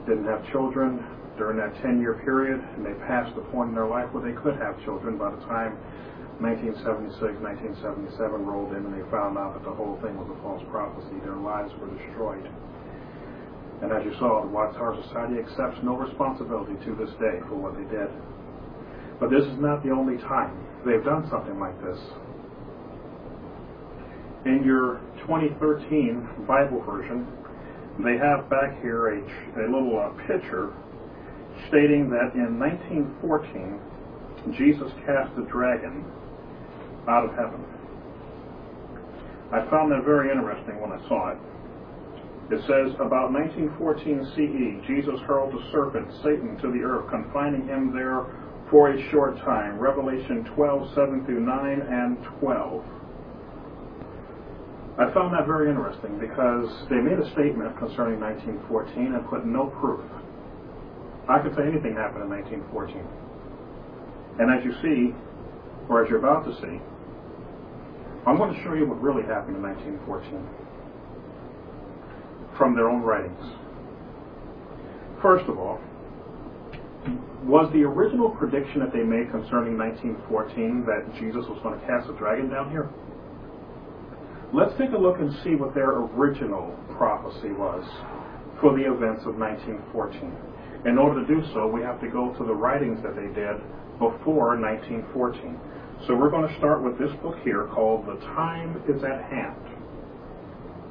[0.07, 1.03] didn't have children
[1.37, 4.35] during that 10 year period, and they passed the point in their life where they
[4.39, 5.75] could have children by the time
[6.39, 10.63] 1976, 1977 rolled in and they found out that the whole thing was a false
[10.71, 11.19] prophecy.
[11.27, 12.47] Their lives were destroyed.
[13.83, 17.75] And as you saw, the Watchtower Society accepts no responsibility to this day for what
[17.75, 18.07] they did.
[19.19, 20.55] But this is not the only time
[20.87, 21.99] they've done something like this.
[24.45, 27.27] In your 2013 Bible version,
[27.99, 29.19] they have back here a,
[29.59, 30.71] a little uh, picture
[31.67, 36.05] stating that in 1914, Jesus cast the dragon
[37.09, 37.59] out of heaven.
[39.51, 41.37] I found that very interesting when I saw it.
[42.51, 47.93] It says, about 1914 CE, Jesus hurled the serpent, Satan, to the earth, confining him
[47.93, 48.25] there
[48.71, 49.77] for a short time.
[49.77, 52.98] Revelation 12, 7 through 9 and 12.
[54.99, 59.67] I found that very interesting because they made a statement concerning 1914 and put no
[59.79, 60.03] proof.
[61.29, 62.99] I could say anything happened in 1914.
[64.43, 65.15] And as you see,
[65.87, 66.83] or as you're about to see,
[68.27, 70.35] I'm going to show you what really happened in 1914
[72.57, 73.55] from their own writings.
[75.21, 75.79] First of all,
[77.47, 82.09] was the original prediction that they made concerning 1914 that Jesus was going to cast
[82.09, 82.89] a dragon down here?
[84.53, 87.85] Let's take a look and see what their original prophecy was
[88.59, 90.35] for the events of 1914.
[90.85, 93.61] In order to do so, we have to go to the writings that they did
[93.99, 95.59] before 1914.
[96.07, 99.59] So we're going to start with this book here called The Time is at Hand.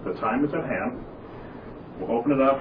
[0.04, 1.04] The Time is at Hand
[2.00, 2.60] We'll open it up.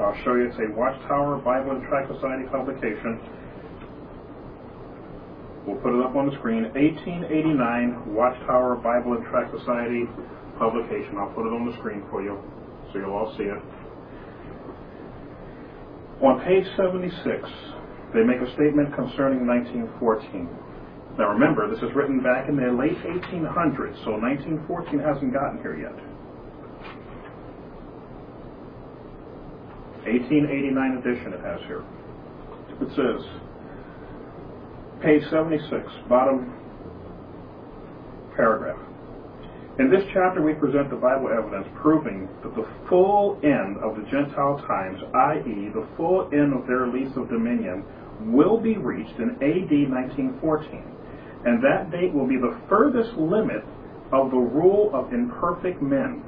[0.00, 0.48] I'll show you.
[0.48, 3.20] It's a Watchtower Bible and Tract Society publication.
[5.70, 6.66] We'll put it up on the screen.
[6.74, 10.02] 1889 Watchtower Bible and Tract Society
[10.58, 11.14] publication.
[11.14, 12.42] I'll put it on the screen for you
[12.90, 13.62] so you'll all see it.
[16.26, 17.14] On page 76,
[18.10, 20.50] they make a statement concerning 1914.
[21.14, 25.78] Now remember, this is written back in the late 1800s, so 1914 hasn't gotten here
[25.78, 25.94] yet.
[30.02, 31.86] 1889 edition it has here.
[32.82, 33.22] It says,
[35.02, 36.52] page 76, bottom
[38.36, 38.78] paragraph.
[39.78, 44.02] In this chapter, we present the Bible evidence proving that the full end of the
[44.10, 47.84] Gentile times, i.e., the full end of their lease of dominion,
[48.20, 50.84] will be reached in AD 1914.
[51.46, 53.64] And that date will be the furthest limit
[54.12, 56.22] of the rule of imperfect men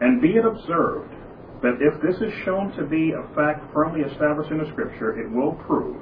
[0.00, 1.13] and be it observed
[1.64, 5.32] that if this is shown to be a fact firmly established in the Scripture, it
[5.32, 5.96] will prove,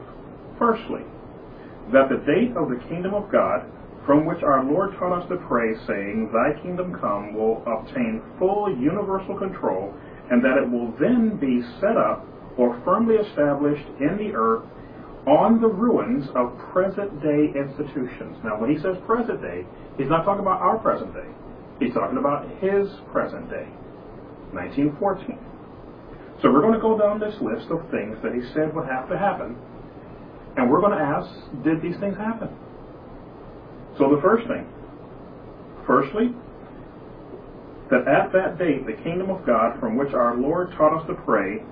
[0.58, 1.06] firstly,
[1.94, 3.62] that the date of the kingdom of God,
[4.04, 8.74] from which our Lord taught us to pray, saying, Thy kingdom come, will obtain full
[8.74, 9.94] universal control,
[10.34, 12.26] and that it will then be set up
[12.58, 14.66] or firmly established in the earth
[15.30, 18.34] on the ruins of present day institutions.
[18.42, 19.62] Now, when he says present day,
[19.96, 21.30] he's not talking about our present day.
[21.78, 23.70] He's talking about his present day.
[24.50, 25.51] 1914.
[26.42, 29.08] So we're going to go down this list of things that he said would have
[29.08, 29.56] to happen,
[30.56, 31.30] and we're going to ask,
[31.62, 32.50] did these things happen?
[33.96, 34.66] So the first thing,
[35.86, 36.34] firstly,
[37.90, 41.14] that at that date the kingdom of God from which our Lord taught us to
[41.22, 41.62] pray,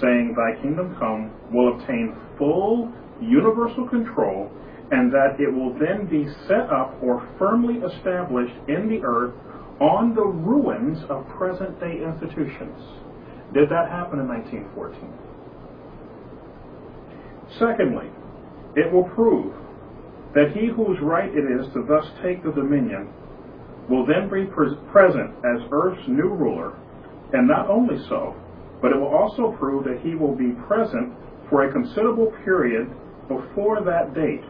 [0.00, 2.90] saying, Thy kingdom come, will obtain full
[3.20, 4.50] universal control,
[4.90, 9.34] and that it will then be set up or firmly established in the earth
[9.80, 12.82] on the ruins of present day institutions.
[13.52, 15.12] Did that happen in 1914?
[17.58, 18.10] Secondly,
[18.74, 19.54] it will prove
[20.34, 23.08] that he whose right it is to thus take the dominion
[23.88, 26.72] will then be pre- present as earth's new ruler,
[27.32, 28.34] and not only so,
[28.80, 31.12] but it will also prove that he will be present
[31.48, 32.90] for a considerable period
[33.28, 34.42] before that date,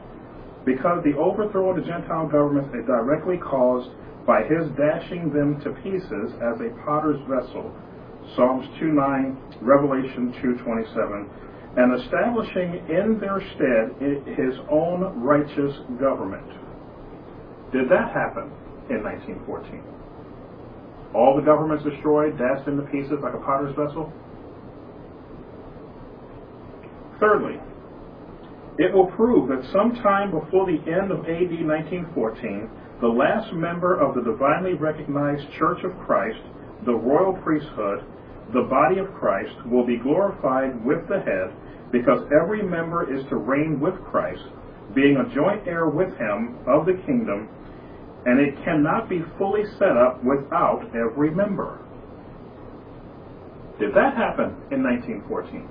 [0.65, 3.91] because the overthrow of the Gentile governments is directly caused
[4.27, 7.75] by his dashing them to pieces as a potter's vessel.
[8.37, 11.29] Psalms 2.9, Revelation 2.27,
[11.77, 13.95] and establishing in their stead
[14.37, 16.47] his own righteous government.
[17.73, 18.51] Did that happen
[18.91, 19.83] in 1914?
[21.15, 24.13] All the governments destroyed, dashed into pieces like a potter's vessel?
[27.21, 27.61] Thirdly,
[28.79, 32.71] it will prove that sometime before the end of AD 1914,
[33.01, 36.43] the last member of the divinely recognized Church of Christ,
[36.85, 38.05] the royal priesthood,
[38.55, 41.52] the body of Christ, will be glorified with the head,
[41.93, 44.43] because every member is to reign with Christ,
[44.94, 47.48] being a joint heir with him of the kingdom,
[48.26, 51.81] and it cannot be fully set up without every member.
[53.78, 55.68] Did that happen in 1914?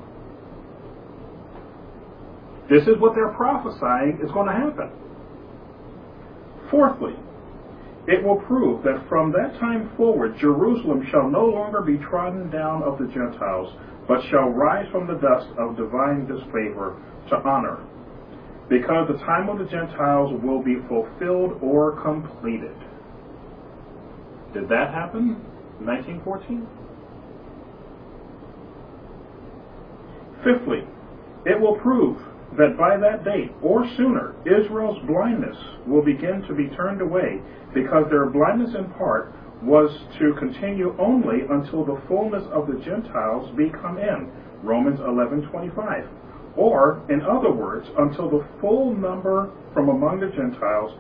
[2.69, 4.89] This is what they're prophesying is going to happen.
[6.69, 7.15] Fourthly,
[8.07, 12.83] it will prove that from that time forward Jerusalem shall no longer be trodden down
[12.83, 13.73] of the Gentiles,
[14.07, 17.79] but shall rise from the dust of divine disfavor to honor,
[18.69, 22.75] because the time of the Gentiles will be fulfilled or completed.
[24.53, 25.39] Did that happen
[25.79, 26.67] in 1914?
[30.43, 30.83] Fifthly,
[31.45, 32.19] it will prove
[32.57, 35.57] that by that date, or sooner, Israel's blindness
[35.87, 37.41] will begin to be turned away,
[37.73, 39.89] because their blindness in part was
[40.19, 44.29] to continue only until the fullness of the Gentiles be come in.
[44.61, 46.07] Romans 11:25.
[46.55, 50.93] Or, in other words, until the full number from among the Gentiles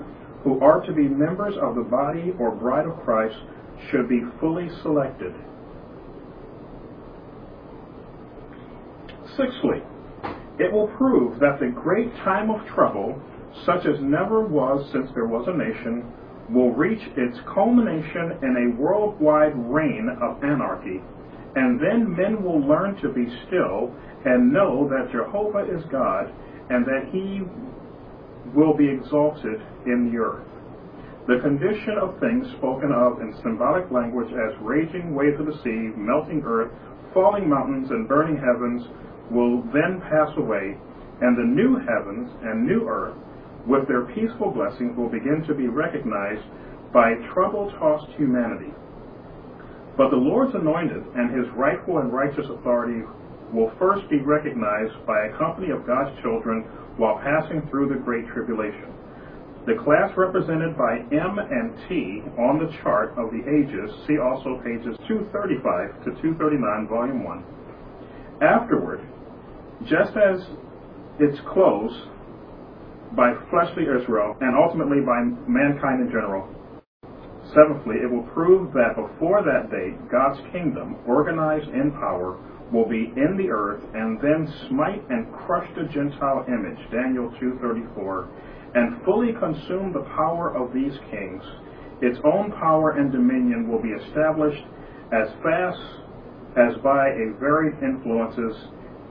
[0.43, 3.37] who are to be members of the body or bride of Christ
[3.89, 5.33] should be fully selected.
[9.37, 9.81] Sixthly,
[10.59, 13.19] it will prove that the great time of trouble,
[13.65, 16.05] such as never was since there was a nation,
[16.49, 21.01] will reach its culmination in a worldwide reign of anarchy,
[21.55, 23.93] and then men will learn to be still
[24.25, 26.31] and know that Jehovah is God
[26.69, 27.41] and that he
[28.53, 30.47] will be exalted in the earth.
[31.27, 35.95] The condition of things spoken of in symbolic language as raging waves of the sea,
[35.95, 36.71] melting earth,
[37.13, 38.83] falling mountains, and burning heavens
[39.33, 40.77] will then pass away,
[41.21, 43.17] and the new heavens and new earth,
[43.65, 46.45] with their peaceful blessings, will begin to be recognized
[46.93, 48.71] by trouble-tossed humanity.
[49.97, 53.01] But the Lord's anointed and his rightful and righteous authority
[53.51, 56.63] will first be recognized by a company of God's children
[56.97, 58.89] while passing through the Great Tribulation.
[59.65, 64.59] The class represented by M and T on the chart of the ages, see also
[64.59, 67.43] pages 235 to 239, volume 1.
[68.41, 68.99] Afterward,
[69.87, 70.39] just as
[71.19, 72.09] it's closed
[73.15, 76.47] by fleshly Israel and ultimately by mankind in general.
[77.53, 82.39] Seventhly, it will prove that before that date, God's kingdom, organized in power,
[82.71, 88.27] will be in the earth and then smite and crush the Gentile image, Daniel 2.34,
[88.75, 91.43] and fully consume the power of these kings.
[92.01, 94.63] Its own power and dominion will be established
[95.11, 95.79] as fast
[96.57, 98.55] as by a varied influences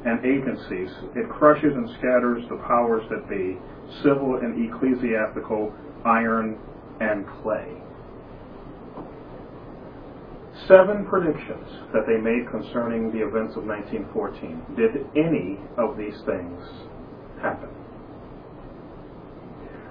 [0.04, 0.90] and agencies.
[1.14, 3.58] It crushes and scatters the powers that be,
[4.02, 5.72] civil and ecclesiastical,
[6.04, 6.58] iron
[7.00, 7.82] and clay.
[10.68, 14.76] Seven predictions that they made concerning the events of 1914.
[14.76, 16.62] Did any of these things
[17.40, 17.70] happen?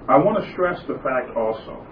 [0.07, 1.85] I want to stress the fact also.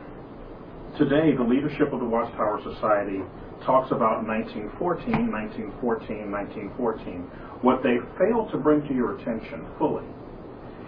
[0.97, 3.21] Today, the leadership of the Watchtower Society
[3.65, 7.31] talks about 1914, 1914, 1914
[7.61, 10.06] what they failed to bring to your attention fully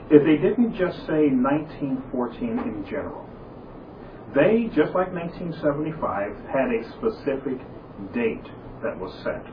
[0.09, 3.27] is they didn't just say 1914 in general.
[4.35, 7.59] They, just like 1975, had a specific
[8.13, 8.47] date
[8.83, 9.43] that was set.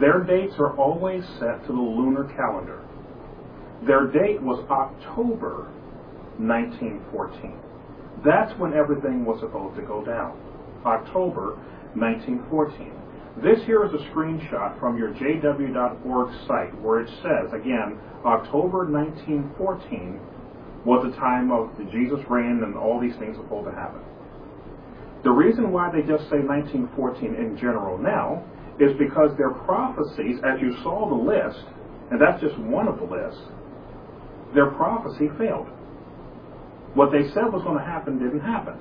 [0.00, 2.82] Their dates are always set to the lunar calendar.
[3.86, 5.70] Their date was October
[6.38, 7.58] 1914.
[8.24, 10.38] That's when everything was supposed to go down.
[10.86, 11.58] October
[11.94, 13.01] 1914.
[13.40, 20.20] This here is a screenshot from your jw.org site where it says, again, October 1914
[20.84, 24.02] was the time of the Jesus reign and all these things were supposed to happen.
[25.24, 28.44] The reason why they just say 1914 in general now
[28.78, 31.64] is because their prophecies, as you saw the list,
[32.10, 33.40] and that's just one of the lists,
[34.54, 35.68] their prophecy failed.
[36.94, 38.76] What they said was going to happen didn't happen.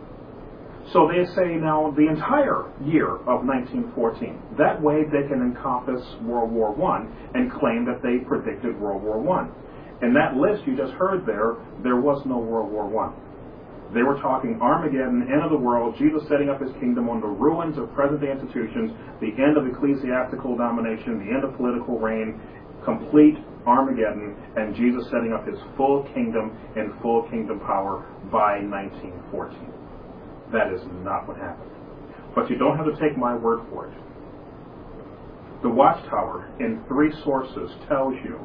[0.94, 4.58] So they say now the entire year of 1914.
[4.58, 9.24] That way they can encompass World War I and claim that they predicted World War
[9.40, 9.48] I.
[10.04, 13.14] In that list you just heard there, there was no World War I.
[13.94, 17.28] They were talking Armageddon, end of the world, Jesus setting up his kingdom on the
[17.28, 22.40] ruins of present day institutions, the end of ecclesiastical domination, the end of political reign,
[22.84, 23.36] complete
[23.68, 29.81] Armageddon, and Jesus setting up his full kingdom and full kingdom power by 1914.
[30.52, 31.72] That is not what happened.
[32.36, 33.94] But you don't have to take my word for it.
[35.62, 38.40] The Watchtower, in three sources, tells you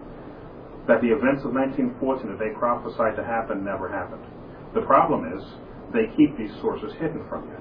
[0.87, 4.23] that the events of 1914 that they prophesied to happen never happened.
[4.75, 5.43] The problem is
[5.93, 7.57] they keep these sources hidden from you.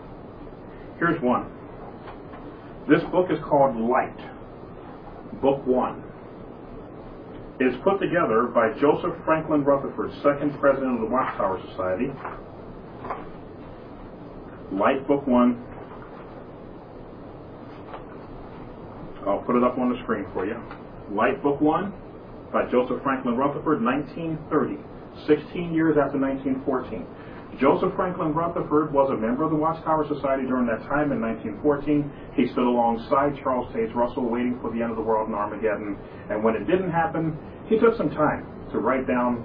[0.99, 1.49] Here's one.
[2.87, 4.17] This book is called Light,
[5.41, 6.03] Book 1.
[7.59, 12.11] It is put together by Joseph Franklin Rutherford, second president of the Watchtower Society.
[14.71, 15.63] Light, Book 1.
[19.27, 20.57] I'll put it up on the screen for you.
[21.11, 21.93] Light, Book 1
[22.51, 24.77] by Joseph Franklin Rutherford, 1930.
[25.27, 27.05] 16 years after 1914.
[27.59, 32.11] Joseph Franklin Rutherford was a member of the Watchtower Society during that time in 1914.
[32.35, 35.97] He stood alongside Charles Taze Russell waiting for the end of the world in Armageddon.
[36.29, 37.37] And when it didn't happen,
[37.67, 39.37] he took some time to write down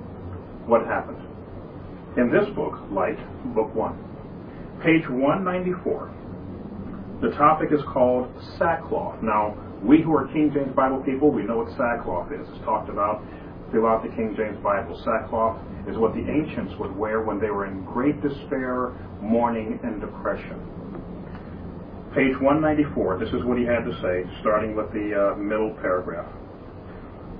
[0.66, 1.22] what happened.
[2.16, 3.18] In this book, Light,
[3.54, 3.94] Book 1,
[4.82, 9.22] page 194, the topic is called sackcloth.
[9.22, 9.54] Now,
[9.84, 12.48] we who are King James Bible people, we know what sackcloth is.
[12.48, 13.22] It's talked about
[13.70, 14.96] throughout the King James Bible.
[15.04, 20.00] Sackcloth is what the ancients would wear when they were in great despair, mourning, and
[20.00, 20.56] depression.
[22.16, 26.28] Page 194, this is what he had to say, starting with the uh, middle paragraph.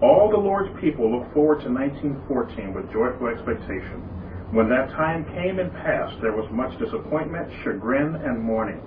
[0.03, 4.20] All the Lord's people look forward to 1914 with joyful expectation.
[4.53, 8.81] When that time came and passed, there was much disappointment, chagrin, and mourning.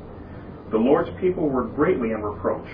[0.72, 2.68] The Lord's people were greatly in reproach.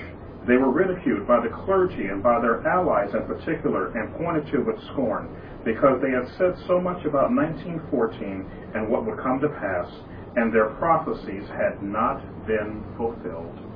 [0.48, 4.64] They were ridiculed by the clergy and by their allies in particular and pointed to
[4.64, 5.30] with scorn
[5.64, 9.88] because they had said so much about 1914 and what would come to pass,
[10.36, 13.69] and their prophecies had not been fulfilled.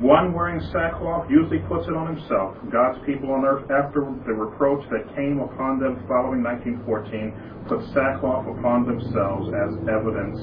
[0.00, 2.56] One wearing sackcloth usually puts it on himself.
[2.72, 8.48] God's people on earth, after the reproach that came upon them following 1914, put sackcloth
[8.48, 10.40] upon themselves as evidence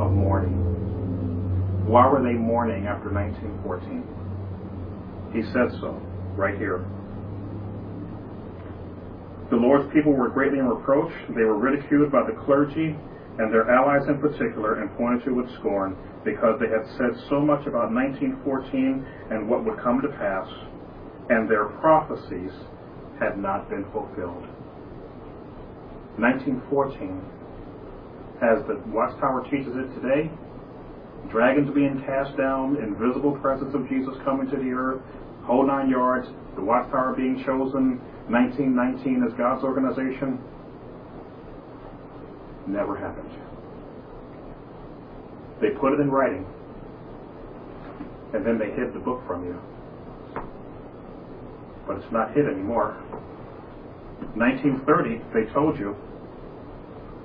[0.00, 0.56] of mourning.
[1.84, 5.36] Why were they mourning after 1914?
[5.36, 6.00] He said so,
[6.32, 6.88] right here.
[9.50, 11.12] The Lord's people were greatly in reproach.
[11.36, 12.96] They were ridiculed by the clergy
[13.38, 17.40] and their allies in particular and pointed to with scorn because they had said so
[17.40, 20.48] much about 1914 and what would come to pass,
[21.30, 22.52] and their prophecies
[23.18, 24.46] had not been fulfilled.
[26.16, 27.18] 1914,
[28.38, 30.30] as the Watchtower teaches it today,
[31.30, 35.02] dragons being cast down, invisible presence of Jesus coming to the earth,
[35.42, 37.98] whole nine yards, the Watchtower being chosen,
[38.30, 40.38] 1919 as God's organization,
[42.66, 43.30] never happened.
[45.60, 46.46] They put it in writing,
[48.34, 49.60] and then they hid the book from you.
[51.86, 52.96] But it's not hid anymore.
[54.34, 55.94] 1930, they told you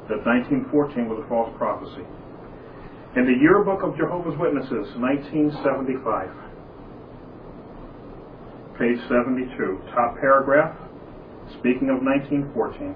[0.10, 2.06] that 1914 was a false prophecy.
[3.16, 6.30] In the Yearbook of Jehovah's Witnesses, 1975,
[8.78, 10.78] page 72, top paragraph,
[11.58, 12.96] speaking of 1914.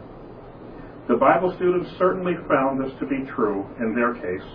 [1.08, 4.48] The Bible students certainly found this to be true in their case.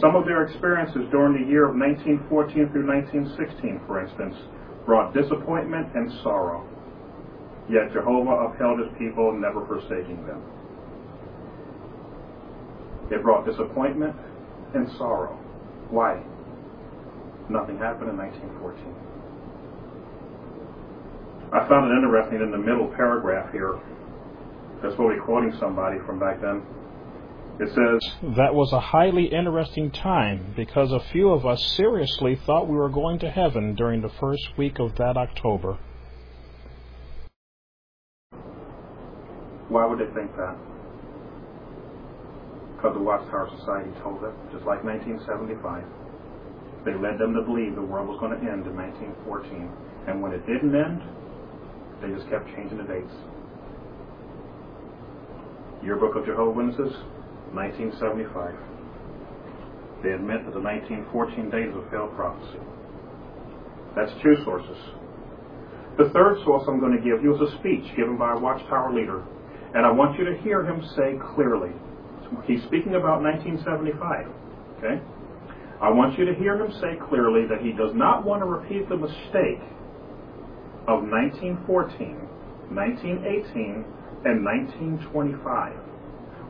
[0.00, 4.36] Some of their experiences during the year of 1914 through 1916, for instance,
[4.86, 6.64] brought disappointment and sorrow.
[7.68, 10.42] Yet Jehovah upheld his people, never forsaking them.
[13.10, 14.16] It brought disappointment
[14.74, 15.36] and sorrow.
[15.90, 16.22] Why?
[17.50, 19.12] Nothing happened in 1914.
[21.52, 23.78] I found it interesting in the middle paragraph here.
[24.82, 26.62] That's probably quoting somebody from back then.
[27.60, 32.68] It says, That was a highly interesting time because a few of us seriously thought
[32.68, 35.78] we were going to heaven during the first week of that October.
[39.68, 40.56] Why would they think that?
[42.76, 45.84] Because the Watchtower Society told them, just like 1975.
[46.84, 49.70] They led them to believe the world was going to end in 1914.
[50.08, 50.98] And when it didn't end,
[52.02, 53.14] they just kept changing the dates.
[55.82, 56.94] Yearbook of Jehovah's Witnesses,
[57.52, 58.54] 1975.
[60.02, 62.58] They admit that the 1914 date is a failed prophecy.
[63.94, 64.78] That's two sources.
[65.98, 68.94] The third source I'm going to give you is a speech given by a Watchtower
[68.94, 69.22] leader,
[69.74, 71.70] and I want you to hear him say clearly,
[72.46, 74.26] he's speaking about 1975.
[74.78, 75.02] Okay?
[75.82, 78.88] I want you to hear him say clearly that he does not want to repeat
[78.88, 79.60] the mistake
[80.86, 82.22] of 1914,
[82.70, 83.84] 1918,
[84.24, 85.72] and 1925.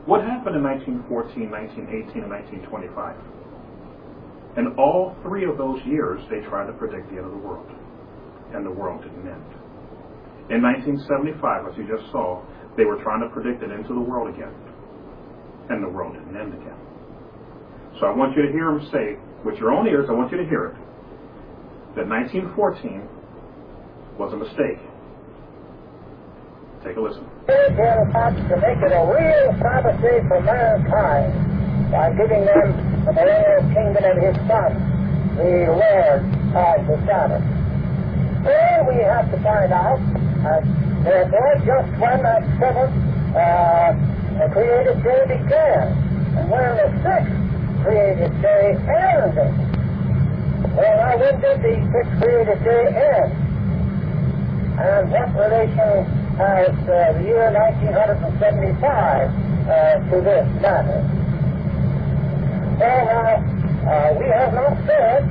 [0.05, 2.31] What happened in 1914, 1918, and
[2.67, 3.15] 1925?
[4.57, 7.65] In all three of those years, they tried to predict the end of the world,
[8.53, 9.49] and the world didn't end.
[10.53, 12.43] In 1975, as you just saw,
[12.77, 14.53] they were trying to predict it into the world again,
[15.71, 16.77] and the world didn't end again.
[17.99, 20.37] So I want you to hear him say, with your own ears, I want you
[20.37, 20.75] to hear it,
[21.95, 23.09] that 1914
[24.19, 24.77] was a mistake.
[26.83, 27.25] Take a listen.
[27.47, 32.71] To make it a real prophecy for mankind by giving them
[33.05, 34.71] the millennial kingdom of his Son,
[35.35, 36.23] the Lord
[36.55, 37.43] of the Sabbath.
[38.43, 39.99] Then we have to find out,
[40.45, 40.61] uh,
[41.03, 42.95] therefore, just when that seventh
[43.35, 43.91] uh,
[44.51, 45.87] created day began,
[46.37, 49.51] and when the sixth created day ended.
[50.75, 53.33] Well, now when did the sixth created day end?
[54.79, 61.01] And what relation has uh, the year 1975 uh, to this matter?
[62.79, 63.37] Well,
[63.85, 65.29] uh, we have not said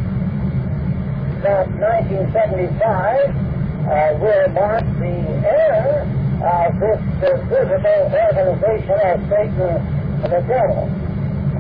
[1.43, 6.07] that 1975 uh, will mark the end
[6.43, 10.87] of this uh, visible organization of Satan the devil.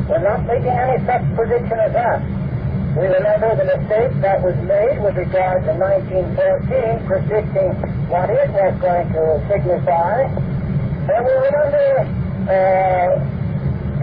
[0.08, 2.22] We're not making any such prediction as that.
[2.94, 8.76] We remember the mistake that was made with regard to 1914, predicting what it was
[8.76, 10.28] going to signify.
[10.28, 12.04] And we remember
[12.44, 13.16] uh,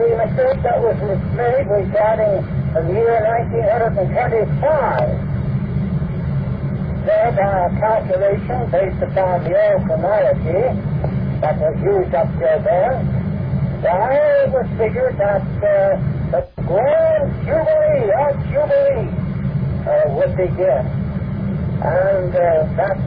[0.02, 0.98] the mistake that was
[1.38, 2.42] made regarding
[2.74, 5.30] the year 1925
[7.06, 10.74] there by a calculation based upon the old chronology
[11.42, 13.06] that was used up till then,
[13.86, 16.02] it was figured that uh,
[16.34, 19.06] the grand jubilee of jubilee
[19.86, 20.99] uh, would begin.
[21.80, 23.00] And uh, that,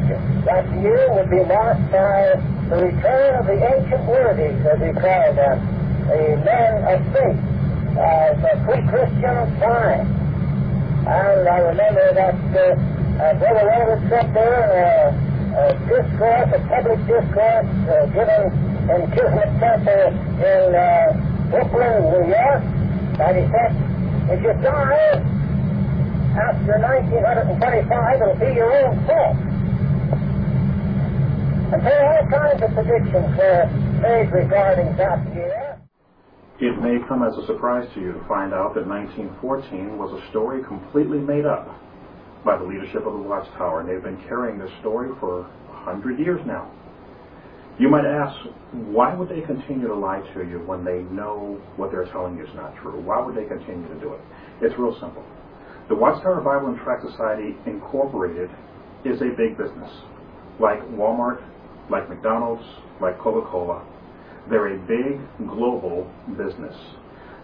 [0.48, 2.40] that year would be marked by
[2.72, 5.60] the return of the ancient worthies, as we call them,
[6.08, 7.36] the men of faith,
[8.00, 10.08] uh, the pre-Christian time.
[11.04, 15.12] And I remember that uh, uh, Brother Robert sat there in a,
[15.52, 18.42] a discourse, a public discourse uh, given
[18.88, 21.12] in Kismet Center in uh,
[21.50, 22.62] Brooklyn, New York,
[23.20, 23.76] and he said,
[24.32, 25.41] if you die
[26.32, 29.36] after 1925, it'll be your own fault.
[31.72, 33.68] And there are all kinds of predictions were
[34.00, 35.80] made regarding that year.
[36.60, 40.30] It may come as a surprise to you to find out that 1914 was a
[40.30, 41.68] story completely made up
[42.44, 46.18] by the leadership of the Watchtower, and they've been carrying this story for a hundred
[46.18, 46.70] years now.
[47.78, 48.36] You might ask,
[48.72, 52.44] why would they continue to lie to you when they know what they're telling you
[52.44, 53.00] is not true?
[53.00, 54.20] Why would they continue to do it?
[54.60, 55.24] It's real simple.
[55.92, 58.48] The Watchtower Bible and Tract Society Incorporated
[59.04, 59.90] is a big business,
[60.58, 61.44] like Walmart,
[61.90, 62.64] like McDonald's,
[62.98, 63.84] like Coca-Cola.
[64.48, 66.74] They're a big global business.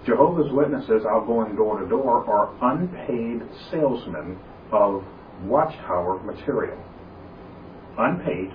[0.07, 4.39] Jehovah's Witnesses out going door to door are unpaid salesmen
[4.73, 5.05] of
[5.43, 6.83] Watchtower material.
[7.99, 8.55] Unpaid,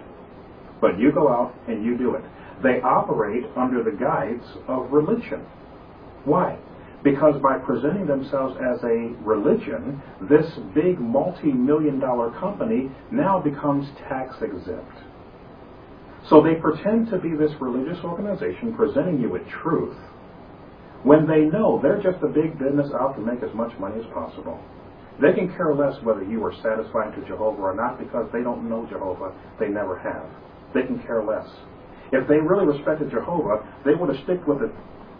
[0.82, 2.24] but you go out and you do it.
[2.64, 5.46] They operate under the guides of religion.
[6.26, 6.58] Why?
[7.04, 14.36] Because by presenting themselves as a religion, this big multi-million dollar company now becomes tax
[14.42, 14.96] exempt.
[16.30, 19.98] So they pretend to be this religious organization presenting you with truth
[21.04, 24.10] when they know they're just a big business out to make as much money as
[24.14, 24.58] possible.
[25.22, 28.70] They can care less whether you are satisfying to Jehovah or not because they don't
[28.70, 29.36] know Jehovah.
[29.60, 30.26] They never have.
[30.74, 31.48] They can care less.
[32.14, 34.72] If they really respected Jehovah, they would have stick with the,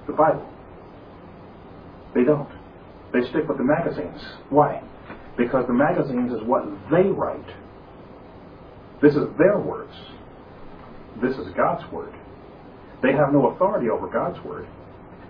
[0.08, 0.48] the Bible.
[2.14, 2.50] They don't.
[3.12, 4.22] They stick with the magazines.
[4.50, 4.82] Why?
[5.38, 7.48] Because the magazines is what they write.
[9.02, 9.94] This is their words.
[11.22, 12.14] This is God's word.
[13.02, 14.68] They have no authority over God's word.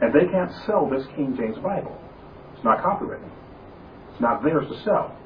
[0.01, 1.97] And they can't sell this King James Bible.
[2.55, 3.30] It's not copywritten.
[4.11, 5.18] It's not theirs to sell.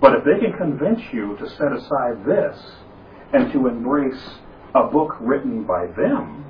[0.00, 2.58] But if they can convince you to set aside this
[3.32, 4.20] and to embrace
[4.74, 6.44] a book written by them,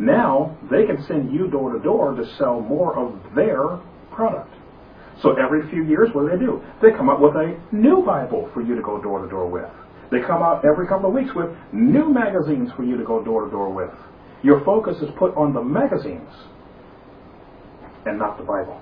[0.00, 3.78] now they can send you door to door to sell more of their
[4.10, 4.52] product.
[5.22, 6.62] So every few years, what do they do?
[6.80, 9.68] They come up with a new Bible for you to go door to door with.
[10.10, 13.44] They come out every couple of weeks with new magazines for you to go door
[13.44, 13.92] to door with.
[14.42, 16.32] Your focus is put on the magazines
[18.06, 18.80] and not the Bible.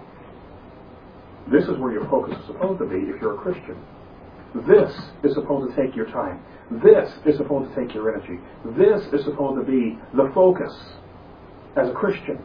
[1.50, 3.76] This is where your focus is supposed to be if you're a Christian.
[4.54, 6.40] This is supposed to take your time.
[6.70, 8.38] This is supposed to take your energy.
[8.78, 10.72] This is supposed to be the focus
[11.76, 12.38] as a Christian.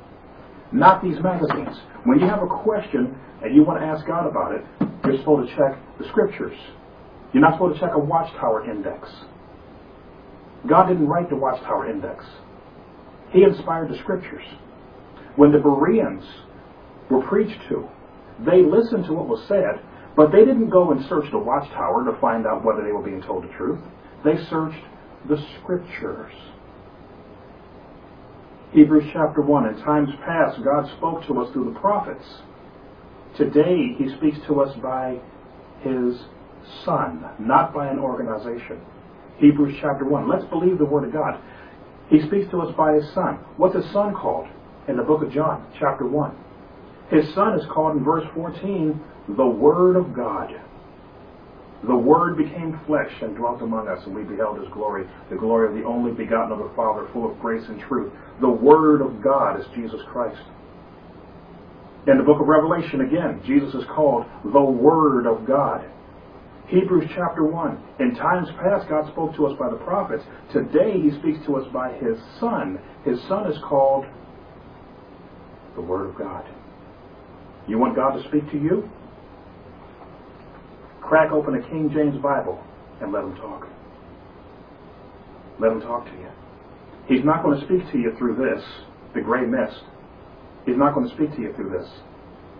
[0.73, 1.77] not these magazines.
[2.03, 4.65] When you have a question and you want to ask God about it,
[5.05, 6.57] you're supposed to check the scriptures.
[7.31, 9.09] You're not supposed to check a watchtower index.
[10.67, 12.25] God didn't write the watchtower index.
[13.31, 14.43] He inspired the scriptures.
[15.35, 16.23] When the Bereans
[17.09, 17.87] were preached to,
[18.45, 19.81] they listened to what was said,
[20.15, 23.21] but they didn't go and search the watchtower to find out whether they were being
[23.21, 23.79] told the truth.
[24.23, 24.83] They searched
[25.27, 26.33] the scriptures.
[28.73, 29.67] Hebrews chapter 1.
[29.67, 32.25] In times past, God spoke to us through the prophets.
[33.37, 35.19] Today, He speaks to us by
[35.81, 36.17] His
[36.83, 38.81] Son, not by an organization.
[39.37, 40.27] Hebrews chapter 1.
[40.27, 41.39] Let's believe the Word of God.
[42.09, 43.37] He speaks to us by His Son.
[43.57, 44.47] What's His Son called?
[44.87, 46.35] In the book of John, chapter 1.
[47.11, 48.99] His Son is called in verse 14
[49.37, 50.49] the Word of God.
[51.87, 55.67] The Word became flesh and dwelt among us, and we beheld His glory, the glory
[55.67, 58.13] of the only begotten of the Father, full of grace and truth.
[58.39, 60.41] The Word of God is Jesus Christ.
[62.07, 65.85] In the book of Revelation, again, Jesus is called the Word of God.
[66.67, 67.83] Hebrews chapter 1.
[67.99, 70.23] In times past, God spoke to us by the prophets.
[70.53, 72.79] Today, He speaks to us by His Son.
[73.03, 74.05] His Son is called
[75.75, 76.45] the Word of God.
[77.67, 78.89] You want God to speak to you?
[81.03, 82.63] Crack open a King James Bible
[83.01, 83.67] and let Him talk.
[85.59, 86.29] Let Him talk to you.
[87.07, 88.63] He's not going to speak to you through this,
[89.13, 89.83] the gray mist.
[90.65, 91.89] He's not going to speak to you through this.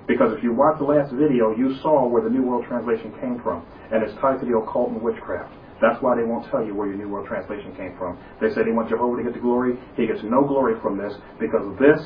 [0.07, 3.39] Because if you watched the last video, you saw where the New World Translation came
[3.41, 3.65] from.
[3.91, 5.53] And it's tied to the occult and witchcraft.
[5.79, 8.19] That's why they won't tell you where your New World Translation came from.
[8.41, 9.79] They said they want Jehovah to get the glory.
[9.95, 11.99] He gets no glory from this because this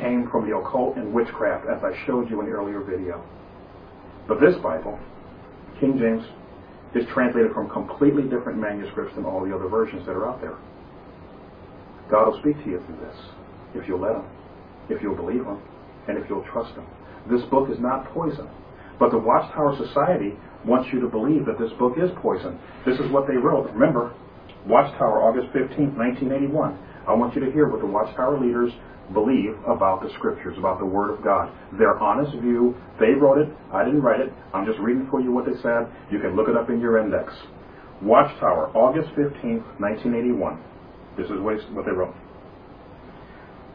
[0.00, 3.22] came from the occult and witchcraft, as I showed you in the earlier video.
[4.26, 4.98] But this Bible,
[5.80, 6.24] King James,
[6.94, 10.58] is translated from completely different manuscripts than all the other versions that are out there.
[12.10, 13.16] God will speak to you through this
[13.74, 14.24] if you'll let Him,
[14.88, 15.58] if you'll believe Him,
[16.08, 16.84] and if you'll trust Him.
[17.30, 18.48] This book is not poison.
[18.98, 20.34] But the Watchtower Society
[20.66, 22.58] wants you to believe that this book is poison.
[22.84, 23.70] This is what they wrote.
[23.70, 24.12] Remember,
[24.66, 26.76] Watchtower, August 15, 1981.
[27.06, 28.72] I want you to hear what the Watchtower leaders
[29.12, 31.52] believe about the Scriptures, about the Word of God.
[31.78, 32.74] Their honest view.
[32.98, 33.48] They wrote it.
[33.72, 34.32] I didn't write it.
[34.54, 35.90] I'm just reading for you what they said.
[36.10, 37.32] You can look it up in your index.
[38.02, 40.62] Watchtower, August 15, 1981.
[41.16, 42.14] This is what they wrote.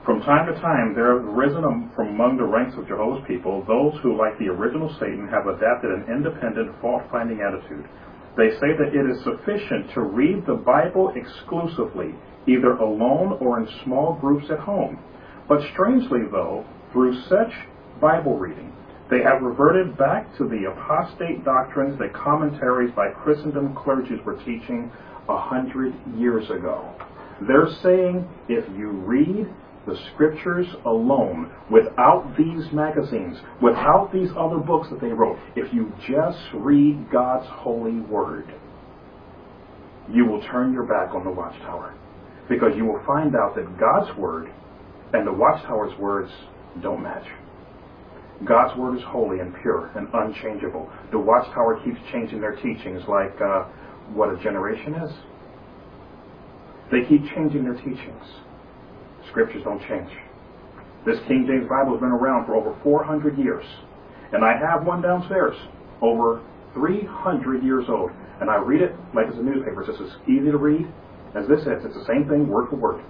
[0.06, 3.98] From time to time, there have risen from among the ranks of Jehovah's people those
[4.02, 7.90] who, like the original Satan, have adapted an independent, fault-finding attitude.
[8.38, 12.14] They say that it is sufficient to read the Bible exclusively,
[12.45, 14.99] either alone or in small groups at home.
[15.47, 17.53] But strangely, though, through such
[18.01, 18.73] Bible reading,
[19.09, 24.91] they have reverted back to the apostate doctrines that commentaries by Christendom clergies were teaching
[25.30, 26.93] a hundred years ago.
[27.47, 29.47] They're saying if you read
[29.85, 35.93] the scriptures alone, without these magazines, without these other books that they wrote, if you
[36.07, 38.51] just read God's holy word,
[40.11, 41.93] you will turn your back on the watchtower.
[42.49, 44.51] Because you will find out that God's word
[45.17, 46.31] and the watchtower's words
[46.81, 47.25] don't match.
[48.43, 50.91] God's word is holy and pure and unchangeable.
[51.11, 53.63] The watchtower keeps changing their teachings like uh,
[54.13, 55.11] what a generation is.
[56.91, 58.23] They keep changing their teachings.
[59.29, 60.09] Scriptures don't change.
[61.05, 63.65] This King James Bible has been around for over 400 years.
[64.33, 65.55] And I have one downstairs,
[66.01, 66.43] over
[66.73, 68.11] 300 years old.
[68.41, 69.81] And I read it like it's a newspaper.
[69.81, 70.85] It's just as easy to read
[71.35, 71.85] as this is.
[71.85, 73.03] It's the same thing, word for word.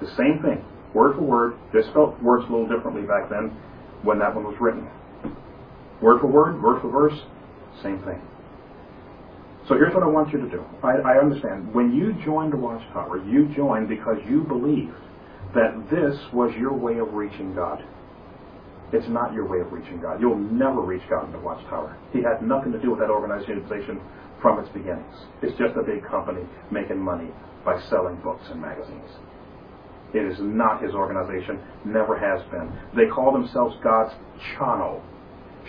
[0.00, 0.64] The same thing,
[0.94, 1.54] word for word.
[1.72, 3.56] They spelled words a little differently back then
[4.02, 4.88] when that one was written.
[6.00, 7.18] Word for word, word for verse,
[7.82, 8.20] same thing.
[9.68, 10.64] So here's what I want you to do.
[10.82, 11.72] I, I understand.
[11.72, 14.96] When you joined the Watchtower, you joined because you believed
[15.54, 17.84] that this was your way of reaching God.
[18.92, 20.20] It's not your way of reaching God.
[20.20, 21.96] You'll never reach God in the Watchtower.
[22.12, 24.00] He had nothing to do with that organization
[24.42, 25.14] from its beginnings.
[25.40, 27.30] It's just a big company making money
[27.64, 29.08] by selling books and magazines.
[30.14, 32.70] It is not his organization, never has been.
[32.94, 34.14] They call themselves God's
[34.56, 35.02] channel.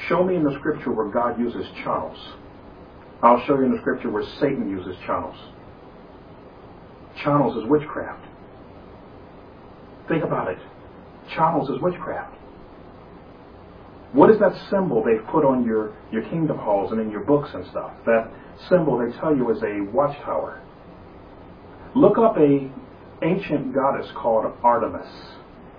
[0.07, 2.18] Show me in the scripture where God uses channels.
[3.22, 5.38] I'll show you in the scripture where Satan uses channels.
[7.24, 8.26] Channels is witchcraft.
[10.10, 10.57] Think about it.
[11.36, 12.36] Channels is witchcraft.
[14.11, 17.49] What is that symbol they've put on your, your kingdom halls and in your books
[17.53, 17.91] and stuff?
[18.06, 18.30] That
[18.70, 20.61] symbol they tell you is a watchtower.
[21.95, 22.70] Look up a
[23.23, 25.07] ancient goddess called Artemis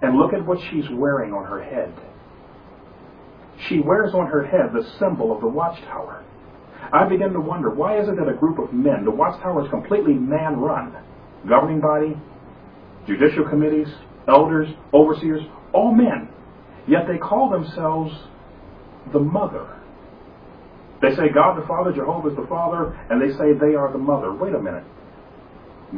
[0.03, 1.93] and look at what she's wearing on her head.
[3.69, 6.25] She wears on her head the symbol of the watchtower.
[6.93, 9.71] I begin to wonder why is it that a group of men, the watchtower is
[9.71, 10.95] completely man run,
[11.49, 12.17] governing body,
[13.07, 13.89] judicial committees,
[14.29, 15.43] elders, overseers,
[15.73, 16.29] all men.
[16.87, 18.13] Yet they call themselves
[19.13, 19.81] the mother.
[21.01, 23.99] They say God the Father, Jehovah is the Father, and they say they are the
[23.99, 24.33] mother.
[24.33, 24.85] Wait a minute.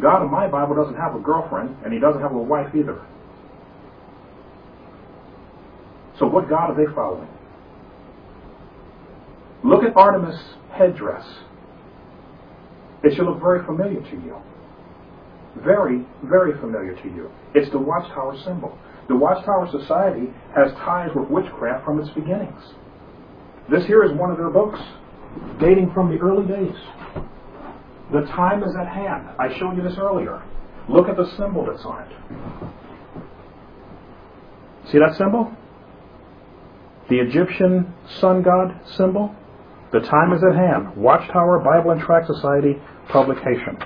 [0.00, 3.00] God in my Bible doesn't have a girlfriend, and he doesn't have a wife either.
[6.18, 7.28] So what God are they following?
[9.64, 10.38] Look at Artemis'
[10.72, 11.24] headdress.
[13.02, 14.36] It should look very familiar to you.
[15.64, 17.30] Very, very familiar to you.
[17.54, 18.78] It's the Watchtower symbol.
[19.08, 22.62] The Watchtower Society has ties with witchcraft from its beginnings.
[23.70, 24.78] This here is one of their books,
[25.60, 26.76] dating from the early days.
[28.12, 29.28] The time is at hand.
[29.38, 30.42] I showed you this earlier.
[30.88, 32.12] Look at the symbol that's on it.
[34.92, 35.52] See that symbol?
[37.08, 39.34] The Egyptian sun god symbol?
[39.92, 40.96] The time is at hand.
[40.96, 42.76] Watchtower Bible and Tract Society
[43.08, 43.78] publication.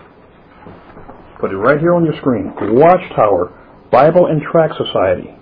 [1.40, 2.52] Put it right here on your screen.
[2.60, 3.52] Watchtower
[3.90, 5.34] Bible and Tract Society.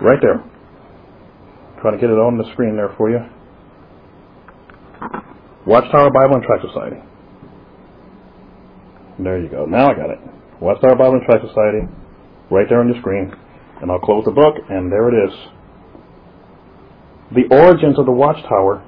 [0.00, 0.42] Right there.
[1.80, 3.20] Trying to get it on the screen there for you.
[5.66, 6.96] Watchtower Bible and Tract Society.
[9.18, 9.64] There you go.
[9.64, 10.18] Now I got it.
[10.60, 11.88] Watchtower Bible and Tract Society.
[12.50, 13.34] Right there on your screen.
[13.82, 15.34] And I'll close the book, and there it is.
[17.34, 18.84] The origins of the Watchtower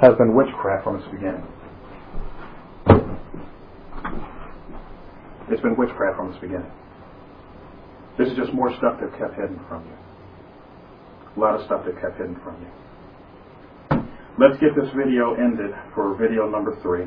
[0.00, 1.46] has been witchcraft from its beginning.
[5.50, 6.70] It's been witchcraft from its beginning.
[8.18, 9.96] This is just more stuff they've kept hidden from you.
[11.36, 12.68] A lot of stuff they've kept hidden from you.
[14.38, 17.04] Let's get this video ended for video number three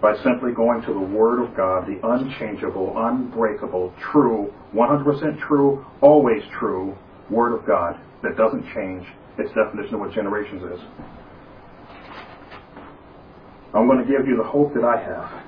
[0.00, 6.42] by simply going to the Word of God, the unchangeable, unbreakable, true, 100% true, always
[6.58, 6.96] true
[7.28, 9.06] Word of God that doesn't change
[9.36, 10.80] its definition of what generations is.
[13.74, 15.44] I'm going to give you the hope that I have.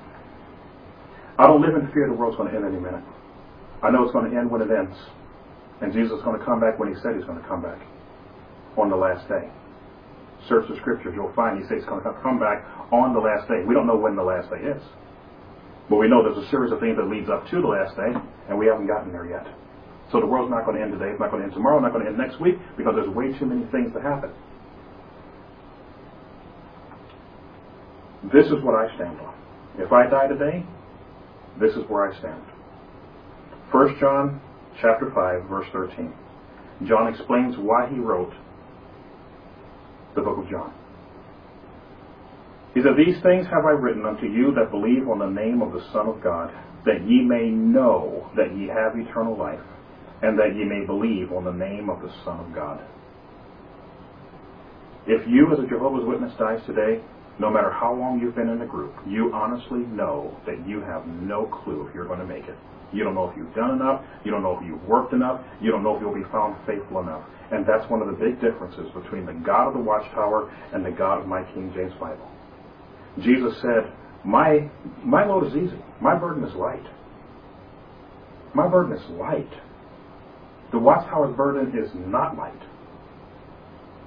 [1.39, 3.05] I don't live in fear the world's going to end any minute.
[3.83, 4.97] I know it's going to end when it ends.
[5.81, 7.81] And Jesus is going to come back when he said he's going to come back
[8.77, 9.49] on the last day.
[10.49, 13.49] Search the scriptures, you'll find he says he's going to come back on the last
[13.49, 13.65] day.
[13.67, 14.83] We don't know when the last day is.
[15.89, 18.11] But we know there's a series of things that leads up to the last day,
[18.49, 19.47] and we haven't gotten there yet.
[20.13, 21.83] So the world's not going to end today, it's not going to end tomorrow, it's
[21.83, 24.31] not going to end next week, because there's way too many things to happen.
[28.33, 29.35] This is what I stand on.
[29.79, 30.65] If I die today,
[31.61, 32.43] this is where I stand.
[33.71, 34.41] 1 John
[34.81, 36.13] chapter 5, verse 13.
[36.87, 38.33] John explains why he wrote
[40.17, 40.73] the book of John.
[42.75, 45.73] He said, These things have I written unto you that believe on the name of
[45.73, 46.53] the Son of God,
[46.85, 49.65] that ye may know that ye have eternal life,
[50.23, 52.85] and that ye may believe on the name of the Son of God.
[55.07, 57.01] If you, as a Jehovah's Witness, dies today,
[57.39, 61.07] no matter how long you've been in the group, you honestly know that you have
[61.07, 62.57] no clue if you're going to make it.
[62.93, 64.05] You don't know if you've done enough.
[64.25, 65.41] You don't know if you've worked enough.
[65.61, 67.25] You don't know if you'll be found faithful enough.
[67.51, 70.91] And that's one of the big differences between the God of the Watchtower and the
[70.91, 72.29] God of my King James Bible.
[73.21, 73.93] Jesus said,
[74.25, 74.69] my,
[75.05, 75.79] my load is easy.
[76.01, 76.85] My burden is light.
[78.55, 79.53] My burden is light.
[80.73, 82.61] The Watchtower's burden is not light.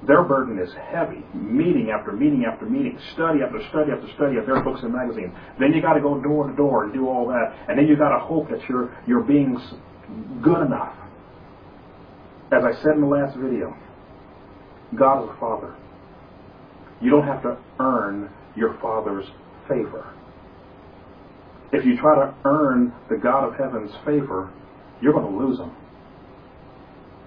[0.08, 4.46] Their burden is heavy, meeting after meeting after meeting, study after study after study of
[4.46, 5.34] their books and magazines.
[5.60, 7.98] Then you got to go door to door and do all that, and then you
[7.98, 9.60] got to hope that you're you're being
[10.42, 10.96] good enough.
[12.52, 13.76] As I said in the last video,
[14.98, 15.76] God is a father.
[17.02, 19.26] You don't have to earn your father's
[19.68, 20.14] favor.
[21.72, 24.52] If you try to earn the God of heaven's favor,
[25.02, 25.72] you're going to lose him.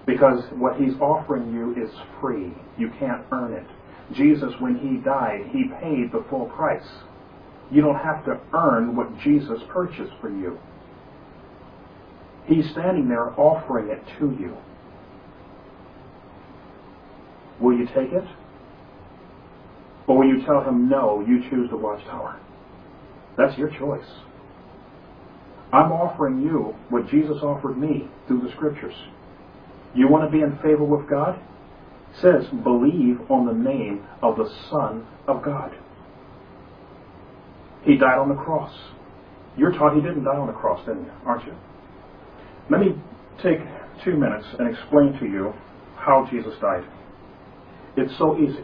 [0.05, 1.89] Because what he's offering you is
[2.19, 2.53] free.
[2.77, 3.65] You can't earn it.
[4.15, 6.87] Jesus, when he died, he paid the full price.
[7.71, 10.59] You don't have to earn what Jesus purchased for you.
[12.45, 14.57] He's standing there offering it to you.
[17.61, 18.27] Will you take it?
[20.07, 22.39] Or will you tell him, no, you choose the watchtower?
[23.37, 24.05] That's your choice.
[25.71, 28.93] I'm offering you what Jesus offered me through the scriptures.
[29.95, 31.39] You want to be in favor with God?
[32.13, 35.71] It says, believe on the name of the Son of God.
[37.83, 38.73] He died on the cross.
[39.57, 41.11] You're taught he didn't die on the cross, didn't you?
[41.25, 41.53] Aren't you?
[42.69, 42.95] Let me
[43.41, 43.59] take
[44.03, 45.53] two minutes and explain to you
[45.97, 46.83] how Jesus died.
[47.97, 48.63] It's so easy.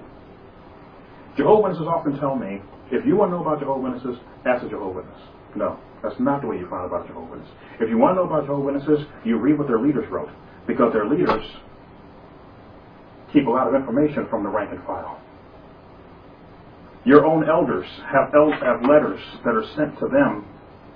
[1.37, 2.61] Jehovah's Witnesses often tell me,
[2.91, 5.21] if you want to know about Jehovah's Witnesses, ask a Jehovah's Witness.
[5.55, 7.55] No, that's not the way you find out about Jehovah's Witnesses.
[7.79, 10.29] If you want to know about Jehovah's Witnesses, you read what their leaders wrote
[10.69, 11.43] because their leaders
[13.33, 15.19] keep a lot of information from the rank and file.
[17.05, 18.31] Your own elders have,
[18.61, 20.45] have letters that are sent to them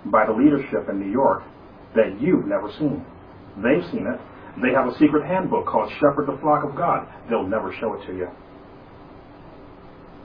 [0.05, 1.41] by the leadership in New York
[1.95, 3.03] that you've never seen.
[3.57, 4.19] They've seen it.
[4.61, 7.07] They have a secret handbook called Shepherd the Flock of God.
[7.27, 8.27] They'll never show it to you.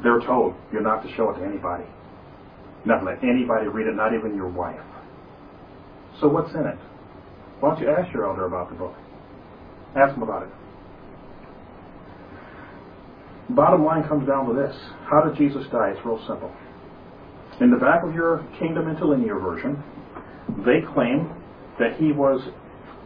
[0.02, 1.84] They're told you're not to show it to anybody.
[2.84, 4.80] Not let anybody read it, not even your wife.
[6.20, 6.78] So what's in it?
[7.60, 8.94] Why don't you ask your elder about the book?
[9.96, 10.48] Ask them about it.
[13.50, 14.76] Bottom line comes down to this.
[15.08, 15.92] How did Jesus die?
[15.96, 16.52] It's real simple.
[17.60, 19.82] In the back of your Kingdom Interlinear version,
[20.64, 21.32] they claim
[21.78, 22.40] that he was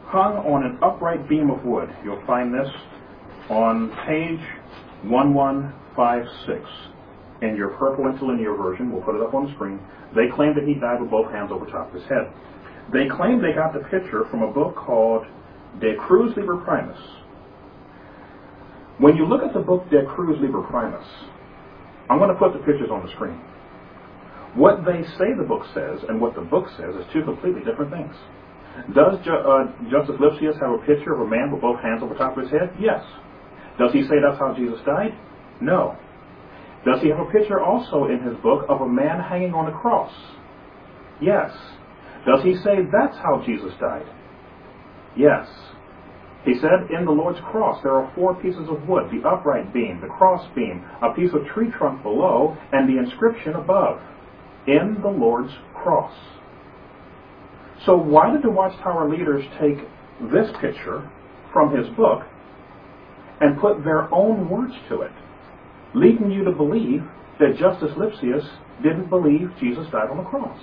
[0.07, 1.89] hung on an upright beam of wood.
[2.05, 2.69] You'll find this
[3.49, 4.41] on page
[5.09, 6.69] 1156
[7.43, 8.93] in your purple interlinear version.
[8.93, 9.81] We'll put it up on the screen.
[10.15, 12.31] They claim that he died with both hands over top of his head.
[12.93, 15.25] They claim they got the picture from a book called
[15.81, 16.99] De Cruce Liber Primus.
[18.99, 21.07] When you look at the book De Cruce Liber Primus,
[22.11, 23.41] I'm going to put the pictures on the screen.
[24.55, 27.91] What they say the book says and what the book says is two completely different
[27.91, 28.15] things.
[28.95, 32.15] Does Ju- uh, Justus Lipsius have a picture of a man with both hands over
[32.15, 32.73] the top of his head?
[32.79, 33.03] Yes.
[33.79, 35.17] Does he say that's how Jesus died?
[35.61, 35.97] No.
[36.85, 39.79] Does he have a picture also in his book of a man hanging on a
[39.79, 40.13] cross?
[41.21, 41.51] Yes.
[42.27, 44.07] Does he say that's how Jesus died?
[45.17, 45.49] Yes.
[46.45, 50.01] He said, in the Lord's cross there are four pieces of wood, the upright beam,
[50.01, 54.01] the cross beam, a piece of tree trunk below, and the inscription above,
[54.67, 56.13] in the Lord's cross.
[57.87, 59.79] So why did the Watchtower leaders take
[60.33, 61.09] this picture
[61.53, 62.23] from his book
[63.41, 65.13] and put their own words to it,
[65.95, 67.03] leading you to believe
[67.39, 68.49] that Justus Lipsius
[68.83, 70.59] didn't believe Jesus died on the cross?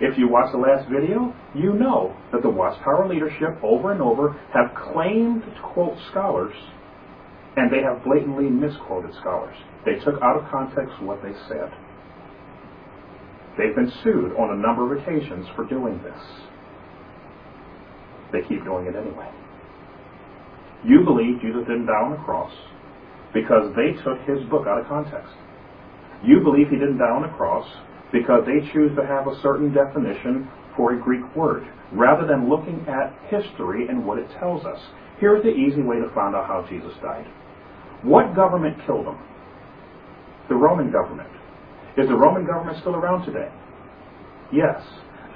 [0.00, 4.40] If you watch the last video, you know that the Watchtower leadership over and over
[4.54, 6.54] have claimed to quote scholars,
[7.56, 9.56] and they have blatantly misquoted scholars.
[9.84, 11.72] They took out of context what they said.
[13.58, 16.22] They've been sued on a number of occasions for doing this.
[18.30, 19.28] They keep doing it anyway.
[20.84, 22.52] You believe Jesus didn't die on the cross
[23.34, 25.34] because they took his book out of context.
[26.22, 27.66] You believe he didn't die on the cross
[28.12, 32.84] because they choose to have a certain definition for a Greek word, rather than looking
[32.88, 34.78] at history and what it tells us.
[35.18, 37.26] Here's the easy way to find out how Jesus died.
[38.02, 39.18] What government killed him?
[40.48, 41.28] The Roman government.
[41.96, 43.50] Is the Roman government still around today?
[44.52, 44.80] Yes.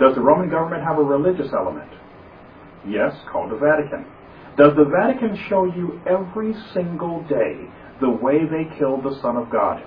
[0.01, 1.91] Does the Roman government have a religious element?
[2.87, 4.07] Yes, called the Vatican.
[4.57, 7.69] Does the Vatican show you every single day
[8.01, 9.83] the way they killed the Son of God?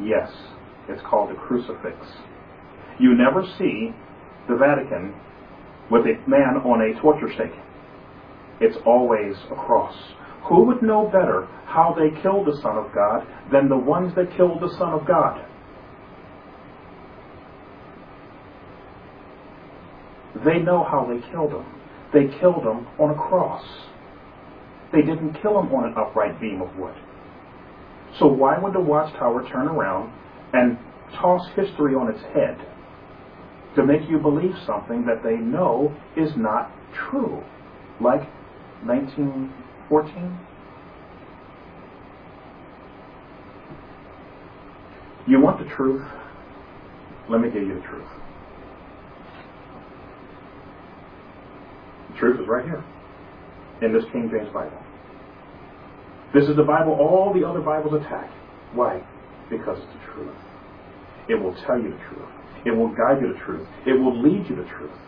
[0.00, 0.30] Yes.
[0.88, 1.96] It's called a crucifix.
[2.98, 3.94] You never see
[4.48, 5.14] the Vatican
[5.90, 7.58] with a man on a torture stake.
[8.60, 9.94] It's always a cross.
[10.48, 14.34] Who would know better how they killed the Son of God than the ones that
[14.36, 15.44] killed the Son of God?
[20.44, 21.66] They know how they killed him.
[22.12, 23.64] They killed him on a cross.
[24.92, 26.94] They didn't kill him on an upright beam of wood.
[28.18, 30.12] So why would the watchtower turn around
[30.52, 30.78] and
[31.14, 32.58] toss history on its head
[33.76, 36.70] to make you believe something that they know is not
[37.10, 37.42] true?
[38.00, 38.22] Like
[38.84, 40.38] 1914?
[45.26, 46.06] You want the truth?
[47.28, 48.08] Let me give you the truth.
[52.10, 52.82] The truth is right here
[53.82, 54.82] in this King James Bible.
[56.34, 58.30] This is the Bible all the other Bibles attack.
[58.72, 59.02] Why?
[59.50, 60.36] Because it's the truth.
[61.28, 62.28] It will tell you the truth.
[62.64, 63.66] It will guide you to truth.
[63.86, 64.98] It will lead you to truth.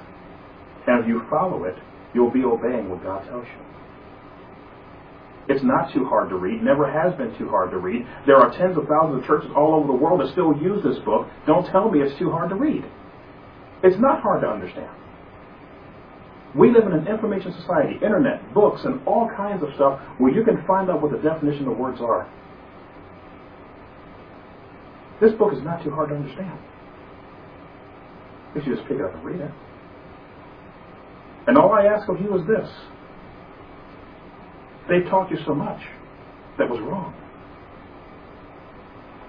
[0.86, 1.76] And if you follow it,
[2.14, 3.64] you'll be obeying what God tells you.
[5.48, 8.06] It's not too hard to read, never has been too hard to read.
[8.24, 10.98] There are tens of thousands of churches all over the world that still use this
[11.04, 11.26] book.
[11.46, 12.84] Don't tell me it's too hard to read.
[13.82, 14.94] It's not hard to understand.
[16.54, 20.44] We live in an information society, internet, books, and all kinds of stuff where you
[20.44, 22.30] can find out what the definition of words are.
[25.20, 26.58] This book is not too hard to understand.
[28.54, 29.50] If you just pick it up and read it.
[31.46, 32.68] And all I ask of you is this.
[34.88, 35.80] They taught you so much
[36.58, 37.14] that was wrong.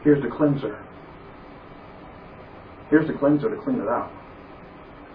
[0.04, 0.84] Here's the cleanser.
[2.90, 4.12] Here's the cleanser to clean it out.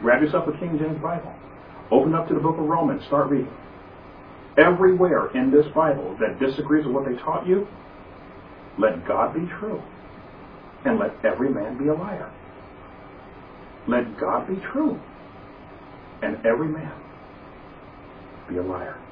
[0.00, 1.34] Grab yourself a King James Bible.
[1.90, 3.02] Open up to the book of Romans.
[3.06, 3.52] Start reading.
[4.58, 7.66] Everywhere in this Bible that disagrees with what they taught you,
[8.78, 9.82] let God be true
[10.86, 12.32] and let every man be a liar.
[13.86, 15.00] Let God be true
[16.22, 16.92] and every man
[18.48, 19.05] be a liar.